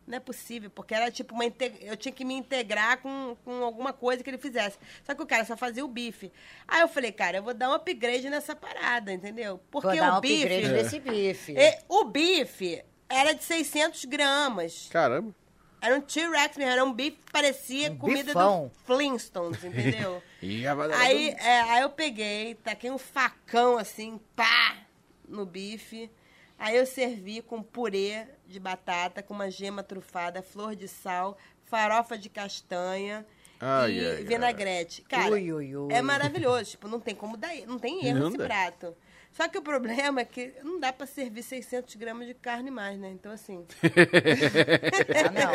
Não 0.07 0.17
é 0.17 0.19
possível, 0.19 0.69
porque 0.69 0.93
era 0.95 1.11
tipo 1.11 1.33
uma 1.33 1.45
eu 1.81 1.95
tinha 1.95 2.11
que 2.11 2.25
me 2.25 2.33
integrar 2.33 2.97
com, 2.97 3.37
com 3.45 3.63
alguma 3.63 3.93
coisa 3.93 4.23
que 4.23 4.29
ele 4.29 4.37
fizesse. 4.37 4.77
Só 5.03 5.13
que 5.13 5.21
o 5.21 5.25
cara 5.27 5.45
só 5.45 5.55
fazia 5.55 5.85
o 5.85 5.87
bife. 5.87 6.31
Aí 6.67 6.81
eu 6.81 6.87
falei, 6.87 7.11
cara, 7.11 7.37
eu 7.37 7.43
vou 7.43 7.53
dar 7.53 7.69
um 7.69 7.73
upgrade 7.73 8.29
nessa 8.29 8.55
parada, 8.55 9.13
entendeu? 9.13 9.59
Porque 9.69 9.87
Vou 9.87 9.95
dar 9.95 10.15
um 10.15 10.17
o 10.17 10.21
bife, 10.21 10.43
upgrade 10.43 10.67
nesse 10.73 10.99
bife. 10.99 11.53
e- 11.55 11.77
o 11.87 12.03
bife 12.05 12.83
era 13.07 13.33
de 13.33 13.43
600 13.43 14.05
gramas. 14.05 14.87
Caramba. 14.91 15.33
Era 15.83 15.95
um 15.95 16.01
T-Rex 16.01 16.57
mesmo, 16.57 16.71
era 16.71 16.83
um 16.85 16.93
bife 16.93 17.17
que 17.25 17.31
parecia 17.31 17.91
Um 17.91 17.97
comida 17.97 18.23
bifão. 18.25 18.67
do 18.73 18.85
Flintstones, 18.85 19.63
entendeu? 19.63 20.21
E 20.43 20.65
Aí, 20.95 21.29
é, 21.37 21.61
aí 21.61 21.81
eu 21.83 21.89
peguei, 21.91 22.55
taquei 22.55 22.89
um 22.89 22.97
facão 22.97 23.77
assim, 23.77 24.19
pá, 24.35 24.77
no 25.27 25.45
bife. 25.45 26.09
Aí 26.63 26.75
eu 26.77 26.85
servi 26.85 27.41
com 27.41 27.63
purê 27.63 28.27
de 28.45 28.59
batata, 28.59 29.23
com 29.23 29.33
uma 29.33 29.49
gema 29.49 29.81
trufada, 29.81 30.43
flor 30.43 30.75
de 30.75 30.87
sal, 30.87 31.35
farofa 31.65 32.15
de 32.15 32.29
castanha 32.29 33.25
Ai, 33.59 33.93
e 33.93 34.05
ai, 34.07 34.23
vinagrete. 34.23 35.01
Cara, 35.09 35.31
Ui, 35.31 35.51
ui, 35.51 35.75
ui. 35.75 35.91
é 35.91 36.03
maravilhoso. 36.03 36.69
Tipo, 36.69 36.87
não 36.87 36.99
tem 36.99 37.15
como 37.15 37.35
dar, 37.35 37.49
não 37.65 37.79
tem 37.79 38.05
erro 38.05 38.19
Não 38.19 38.27
esse 38.27 38.37
dá. 38.37 38.45
prato. 38.45 38.95
Só 39.31 39.47
que 39.47 39.57
o 39.57 39.61
problema 39.63 40.21
é 40.21 40.25
que 40.25 40.53
não 40.61 40.79
dá 40.79 40.93
pra 40.93 41.07
servir 41.07 41.41
600 41.41 41.95
gramas 41.95 42.27
de 42.27 42.35
carne 42.35 42.69
mais, 42.69 42.99
né? 42.99 43.09
Então, 43.09 43.31
assim... 43.31 43.65
Ah, 43.81 45.31
não. 45.31 45.51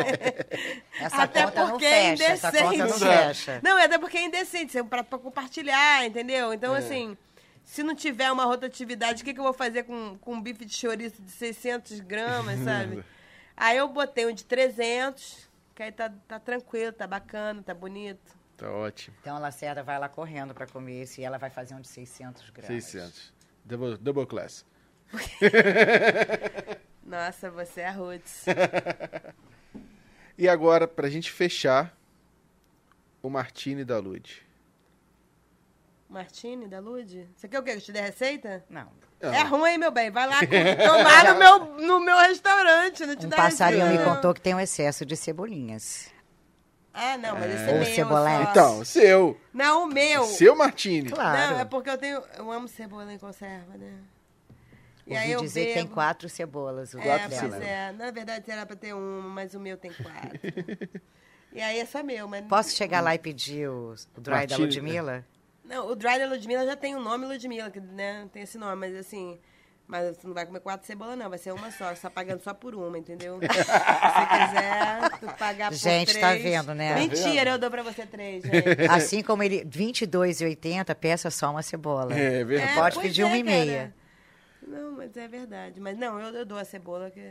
Essa 1.05 1.23
Até 1.23 1.43
conta 1.45 1.61
não 1.63 1.69
porque 1.71 1.85
é 1.85 2.17
fecha. 2.17 2.23
Essa 2.33 2.51
conta 2.51 2.63
não 2.63 2.73
indecente. 2.73 2.99
fecha. 3.05 3.59
Não, 3.63 3.77
é 3.79 3.85
até 3.85 3.97
porque 3.97 4.17
é 4.17 4.25
indecente. 4.25 4.67
Isso 4.69 4.79
é 4.79 4.81
um 4.83 4.87
prato 4.87 5.07
pra 5.07 5.19
compartilhar, 5.19 6.05
entendeu? 6.05 6.53
Então, 6.53 6.75
É. 6.75 6.79
assim, 6.79 7.15
se 7.67 7.83
não 7.83 7.93
tiver 7.93 8.31
uma 8.31 8.45
rotatividade, 8.45 9.21
o 9.21 9.25
que, 9.25 9.33
que 9.33 9.39
eu 9.41 9.43
vou 9.43 9.51
fazer 9.51 9.83
com, 9.83 10.17
com 10.19 10.35
um 10.35 10.41
bife 10.41 10.63
de 10.63 10.73
chouriço 10.73 11.21
de 11.21 11.29
600 11.29 11.99
gramas, 11.99 12.61
sabe? 12.61 13.03
Aí 13.57 13.75
eu 13.75 13.89
botei 13.89 14.25
um 14.25 14.31
de 14.31 14.45
300, 14.45 15.49
que 15.75 15.81
aí 15.81 15.91
tá, 15.91 16.13
tá 16.27 16.39
tranquilo, 16.39 16.93
tá 16.93 17.07
bacana, 17.07 17.63
tá 17.63 17.73
bonito. 17.73 18.37
Tá 18.55 18.69
ótimo. 18.69 19.17
Então 19.19 19.35
a 19.35 19.39
Lacerda 19.39 19.81
vai 19.81 19.97
lá 19.97 20.07
correndo 20.07 20.53
para 20.53 20.67
comer 20.67 21.01
esse 21.01 21.21
e 21.21 21.23
ela 21.23 21.39
vai 21.39 21.49
fazer 21.49 21.73
um 21.73 21.81
de 21.81 21.87
600 21.87 22.51
gramas. 22.51 22.83
600. 22.83 23.33
Double, 23.65 23.97
double 23.97 24.27
class. 24.27 24.63
Nossa, 27.03 27.49
você 27.49 27.81
é 27.81 27.87
a 27.87 27.91
Roots. 27.91 28.45
E 30.39 30.47
agora, 30.47 30.87
pra 30.87 31.09
gente 31.09 31.31
fechar, 31.31 31.97
o 33.23 33.29
Martini 33.29 33.83
da 33.83 33.97
Lud. 33.97 34.46
Martini, 36.09 36.67
da 36.67 36.79
Lud? 36.79 37.27
Você 37.35 37.47
quer 37.47 37.59
o 37.59 37.63
quê? 37.63 37.71
Que 37.71 37.77
eu 37.77 37.81
te 37.81 37.91
dê 37.91 38.01
receita? 38.01 38.63
Não. 38.69 38.87
É 39.19 39.41
ruim, 39.43 39.77
meu 39.77 39.91
bem. 39.91 40.09
Vai 40.11 40.27
lá 40.27 40.39
tomar 40.45 41.33
no 41.33 41.39
meu, 41.39 41.87
no 41.87 41.99
meu 41.99 42.17
restaurante. 42.17 43.05
Não 43.05 43.15
te 43.15 43.25
Um 43.25 43.29
dá 43.29 43.35
passarinho 43.35 43.83
me 43.85 43.91
receita, 43.91 44.09
não. 44.09 44.15
contou 44.15 44.33
que 44.33 44.41
tem 44.41 44.53
um 44.55 44.59
excesso 44.59 45.05
de 45.05 45.15
cebolinhas. 45.17 46.09
Ah, 46.93 47.17
não, 47.17 47.33
mas 47.37 47.53
esse 47.53 47.63
Ou 47.69 47.75
é 47.75 47.79
meu. 47.79 47.85
cebolete. 47.95 48.49
Então, 48.51 48.85
seu. 48.85 49.39
Não, 49.53 49.83
o 49.83 49.87
meu. 49.87 50.23
Seu 50.23 50.55
Martini. 50.55 51.09
Claro. 51.09 51.53
Não, 51.55 51.59
é 51.61 51.65
porque 51.65 51.89
eu 51.89 51.97
tenho. 51.97 52.23
Eu 52.37 52.51
amo 52.51 52.67
cebola 52.67 53.11
em 53.11 53.19
conserva, 53.19 53.75
né? 53.77 53.93
E 55.05 55.15
aí 55.15 55.31
Ouvi 55.31 55.31
eu 55.33 55.41
dizer 55.41 55.67
que 55.67 55.73
tem 55.73 55.83
bebo. 55.83 55.93
quatro 55.93 56.27
cebolas. 56.27 56.93
O 56.93 56.99
É, 56.99 57.03
quatro 57.03 57.29
pois 57.39 57.61
é. 57.61 57.91
Na 57.93 58.11
verdade 58.11 58.49
era 58.51 58.65
pra 58.65 58.75
ter 58.75 58.93
uma, 58.93 59.29
mas 59.29 59.53
o 59.53 59.59
meu 59.59 59.77
tem 59.77 59.91
quatro. 59.93 60.39
e 61.53 61.61
aí 61.61 61.79
é 61.79 61.85
só 61.85 62.03
meu, 62.03 62.27
mas. 62.27 62.45
Posso 62.45 62.75
chegar 62.75 63.01
lá 63.01 63.13
e 63.15 63.19
pedir 63.19 63.69
o, 63.69 63.93
o 64.15 64.21
dry 64.21 64.31
da 64.31 64.57
Martini. 64.57 64.61
Ludmilla? 64.65 65.25
Não, 65.67 65.87
o 65.89 65.95
dry 65.95 66.17
da 66.17 66.27
Ludmilla 66.27 66.65
já 66.65 66.75
tem 66.75 66.95
o 66.95 66.99
nome 66.99 67.25
Ludmilla, 67.25 67.69
que 67.69 67.79
né, 67.79 68.27
tem 68.31 68.43
esse 68.43 68.57
nome, 68.57 68.75
mas 68.75 68.95
assim. 68.95 69.37
Mas 69.85 70.17
você 70.17 70.27
não 70.27 70.33
vai 70.33 70.45
comer 70.45 70.59
quatro 70.59 70.85
cebolas, 70.85 71.17
não. 71.17 71.29
Vai 71.29 71.39
ser 71.39 71.53
uma 71.53 71.71
só. 71.71 71.95
Você 71.95 72.01
tá 72.01 72.09
pagando 72.09 72.41
só 72.41 72.53
por 72.53 72.75
uma, 72.75 72.97
entendeu? 72.97 73.39
Se 73.39 73.47
você 73.47 74.25
quiser 74.27 75.19
tu 75.19 75.37
pagar 75.37 75.69
por 75.69 75.77
Gente, 75.77 76.09
três... 76.09 76.19
tá 76.21 76.33
vendo, 76.33 76.75
né? 76.75 76.93
Tá 76.93 76.99
Mentira, 76.99 77.51
eu 77.51 77.57
dou 77.57 77.71
pra 77.71 77.83
você 77.83 78.05
três, 78.05 78.43
gente. 78.43 78.67
Assim 78.91 79.23
como 79.23 79.43
ele, 79.43 79.59
R$ 79.59 79.63
22,80, 79.63 80.93
peça 80.93 81.31
só 81.31 81.51
uma 81.51 81.61
cebola. 81.61 82.13
É 82.13 82.43
verdade. 82.43 82.71
É, 82.73 82.75
Pode 82.75 82.95
pois 82.95 83.07
pedir 83.07 83.21
é, 83.21 83.25
uma 83.25 83.37
e 83.37 83.43
cara. 83.43 83.55
meia. 83.55 83.95
Não, 84.67 84.91
mas 84.91 85.15
é 85.15 85.27
verdade. 85.27 85.79
Mas 85.79 85.97
não, 85.97 86.19
eu, 86.19 86.35
eu 86.35 86.45
dou 86.45 86.57
a 86.57 86.65
cebola 86.65 87.09
que 87.09 87.21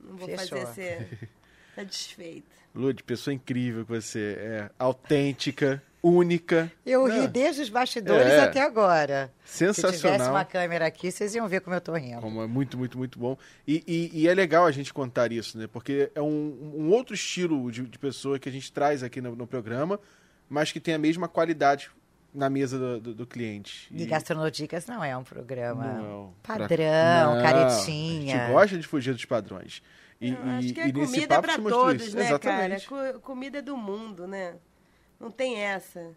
não 0.00 0.16
vou 0.16 0.26
Fechou. 0.26 0.58
fazer 0.58 0.72
ser 0.72 1.28
satisfeita. 1.76 2.56
Lud, 2.74 3.02
pessoa 3.04 3.34
incrível 3.34 3.84
que 3.84 3.92
você 3.92 4.36
é. 4.38 4.70
Autêntica, 4.78 5.82
única. 6.08 6.70
Eu 6.84 7.06
né? 7.08 7.20
ri 7.20 7.28
desde 7.28 7.62
os 7.62 7.68
bastidores 7.68 8.26
É. 8.32 8.40
até 8.40 8.60
agora. 8.62 9.32
Se 9.44 9.58
tivesse 9.66 9.80
Sensacional. 9.82 10.30
uma 10.30 10.44
câmera 10.44 10.86
aqui, 10.86 11.10
vocês 11.10 11.34
iam 11.34 11.46
ver 11.48 11.60
como 11.60 11.74
eu 11.76 11.80
tô 11.80 11.92
rindo. 11.94 12.20
Como 12.20 12.42
é 12.42 12.46
muito, 12.46 12.76
muito, 12.78 12.96
muito 12.98 13.18
bom. 13.18 13.36
E, 13.66 13.82
e- 13.86 14.10
e 14.22 14.28
é 14.28 14.34
legal 14.34 14.66
a 14.66 14.70
gente 14.70 14.92
contar 14.92 15.32
isso, 15.32 15.58
né? 15.58 15.66
Porque 15.66 16.10
é 16.14 16.22
um, 16.22 16.74
um 16.76 16.90
outro 16.90 17.14
estilo 17.14 17.70
de, 17.70 17.82
de 17.82 17.98
pessoa 17.98 18.38
que 18.38 18.48
a 18.48 18.52
gente 18.52 18.72
traz 18.72 19.02
aqui 19.02 19.20
no, 19.20 19.34
no 19.34 19.46
programa, 19.46 19.98
mas 20.48 20.70
que 20.72 20.80
tem 20.80 20.94
a 20.94 20.98
mesma 20.98 21.28
qualidade 21.28 21.90
na 22.34 22.50
mesa 22.50 22.78
do, 22.78 23.00
do- 23.00 23.14
do 23.14 23.26
cliente. 23.26 23.88
E 23.90 24.04
Gastronodicas 24.04 24.86
não 24.86 25.02
é 25.02 25.16
um 25.16 25.24
programa 25.24 25.84
Não, 25.84 26.34
pra- 26.42 26.58
padrão, 26.58 27.34
Não, 27.36 27.42
caretinha. 27.42 28.36
A 28.36 28.38
gente 28.46 28.52
gosta 28.52 28.78
de 28.78 28.86
fugir 28.86 29.14
dos 29.14 29.24
padrões. 29.24 29.82
E, 30.20 30.30
Eu 30.30 30.38
acho 30.42 30.68
e- 30.68 30.72
que 30.72 30.80
e 30.80 30.92
comida 30.92 31.34
é 31.34 31.40
pra 31.42 31.54
se 31.54 31.60
mostrou 31.60 31.84
todos, 31.86 32.06
isso. 32.06 32.16
né, 32.16 32.24
Exatamente. 32.26 32.86
cara? 32.88 33.12
Co- 33.14 33.20
comida 33.20 33.58
é 33.58 33.62
do 33.62 33.76
mundo, 33.76 34.26
né? 34.26 34.54
Não 35.18 35.30
tem 35.30 35.58
essa. 35.58 36.16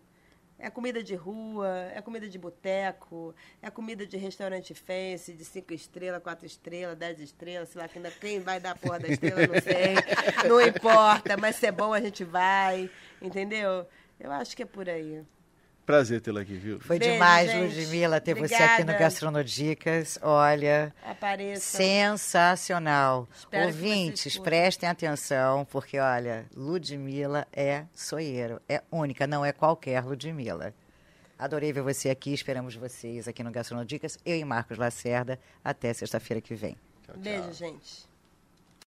É 0.62 0.70
comida 0.70 1.02
de 1.02 1.16
rua, 1.16 1.90
é 1.96 2.02
comida 2.02 2.28
de 2.28 2.38
boteco, 2.38 3.34
é 3.62 3.70
comida 3.70 4.06
de 4.06 4.18
restaurante 4.18 4.74
fancy, 4.74 5.32
de 5.32 5.46
cinco 5.46 5.74
estrelas, 5.74 6.22
quatro 6.22 6.46
estrelas, 6.46 6.98
dez 6.98 7.18
estrelas, 7.22 7.70
sei 7.70 7.82
lá, 7.82 7.88
quem, 7.88 8.04
quem 8.20 8.40
vai 8.42 8.60
dar 8.60 8.72
a 8.72 8.76
porra 8.76 9.00
da 9.00 9.08
estrela, 9.08 9.48
não 9.48 9.62
sei. 9.62 9.96
Não 10.50 10.60
importa, 10.62 11.38
mas 11.38 11.56
se 11.56 11.66
é 11.66 11.72
bom 11.72 11.94
a 11.94 12.02
gente 12.02 12.26
vai, 12.26 12.90
entendeu? 13.22 13.88
Eu 14.20 14.32
acho 14.34 14.54
que 14.56 14.64
é 14.64 14.66
por 14.66 14.90
aí. 14.90 15.24
Prazer 15.90 16.22
tê-la 16.22 16.42
aqui, 16.42 16.54
viu? 16.54 16.80
Foi 16.80 17.00
Beijo, 17.00 17.14
demais, 17.14 17.50
gente. 17.50 17.76
Ludmilla, 17.80 18.22
ter 18.22 18.36
você 18.36 18.54
aqui 18.54 18.84
no 18.84 18.92
Obrigada. 18.92 19.00
Gastronodicas. 19.00 20.20
Olha, 20.22 20.94
Apareça. 21.04 21.78
sensacional. 21.78 23.28
Espero 23.36 23.66
Ouvintes, 23.66 24.38
prestem 24.38 24.88
atenção, 24.88 25.66
porque, 25.66 25.98
olha, 25.98 26.46
Ludmilla 26.56 27.48
é 27.52 27.86
soieiro, 27.92 28.62
é 28.70 28.84
única, 28.92 29.26
não 29.26 29.44
é 29.44 29.52
qualquer 29.52 30.06
Ludmilla. 30.06 30.76
Adorei 31.40 31.74
ver 31.74 31.82
você 31.82 32.12
aqui, 32.12 32.36
esperamos 32.36 32.76
vocês 32.76 33.28
aqui 33.28 33.42
no 33.42 33.50
Gastronodicas, 33.50 34.16
eu 34.24 34.36
e 34.38 34.46
Marcos 34.46 34.78
Lacerda, 34.78 35.40
até 35.66 35.92
sexta-feira 35.92 36.40
que 36.40 36.54
vem. 36.54 36.78
Tchau, 37.04 37.16
tchau. 37.16 37.24
Beijo, 37.24 37.52
gente. 37.52 38.09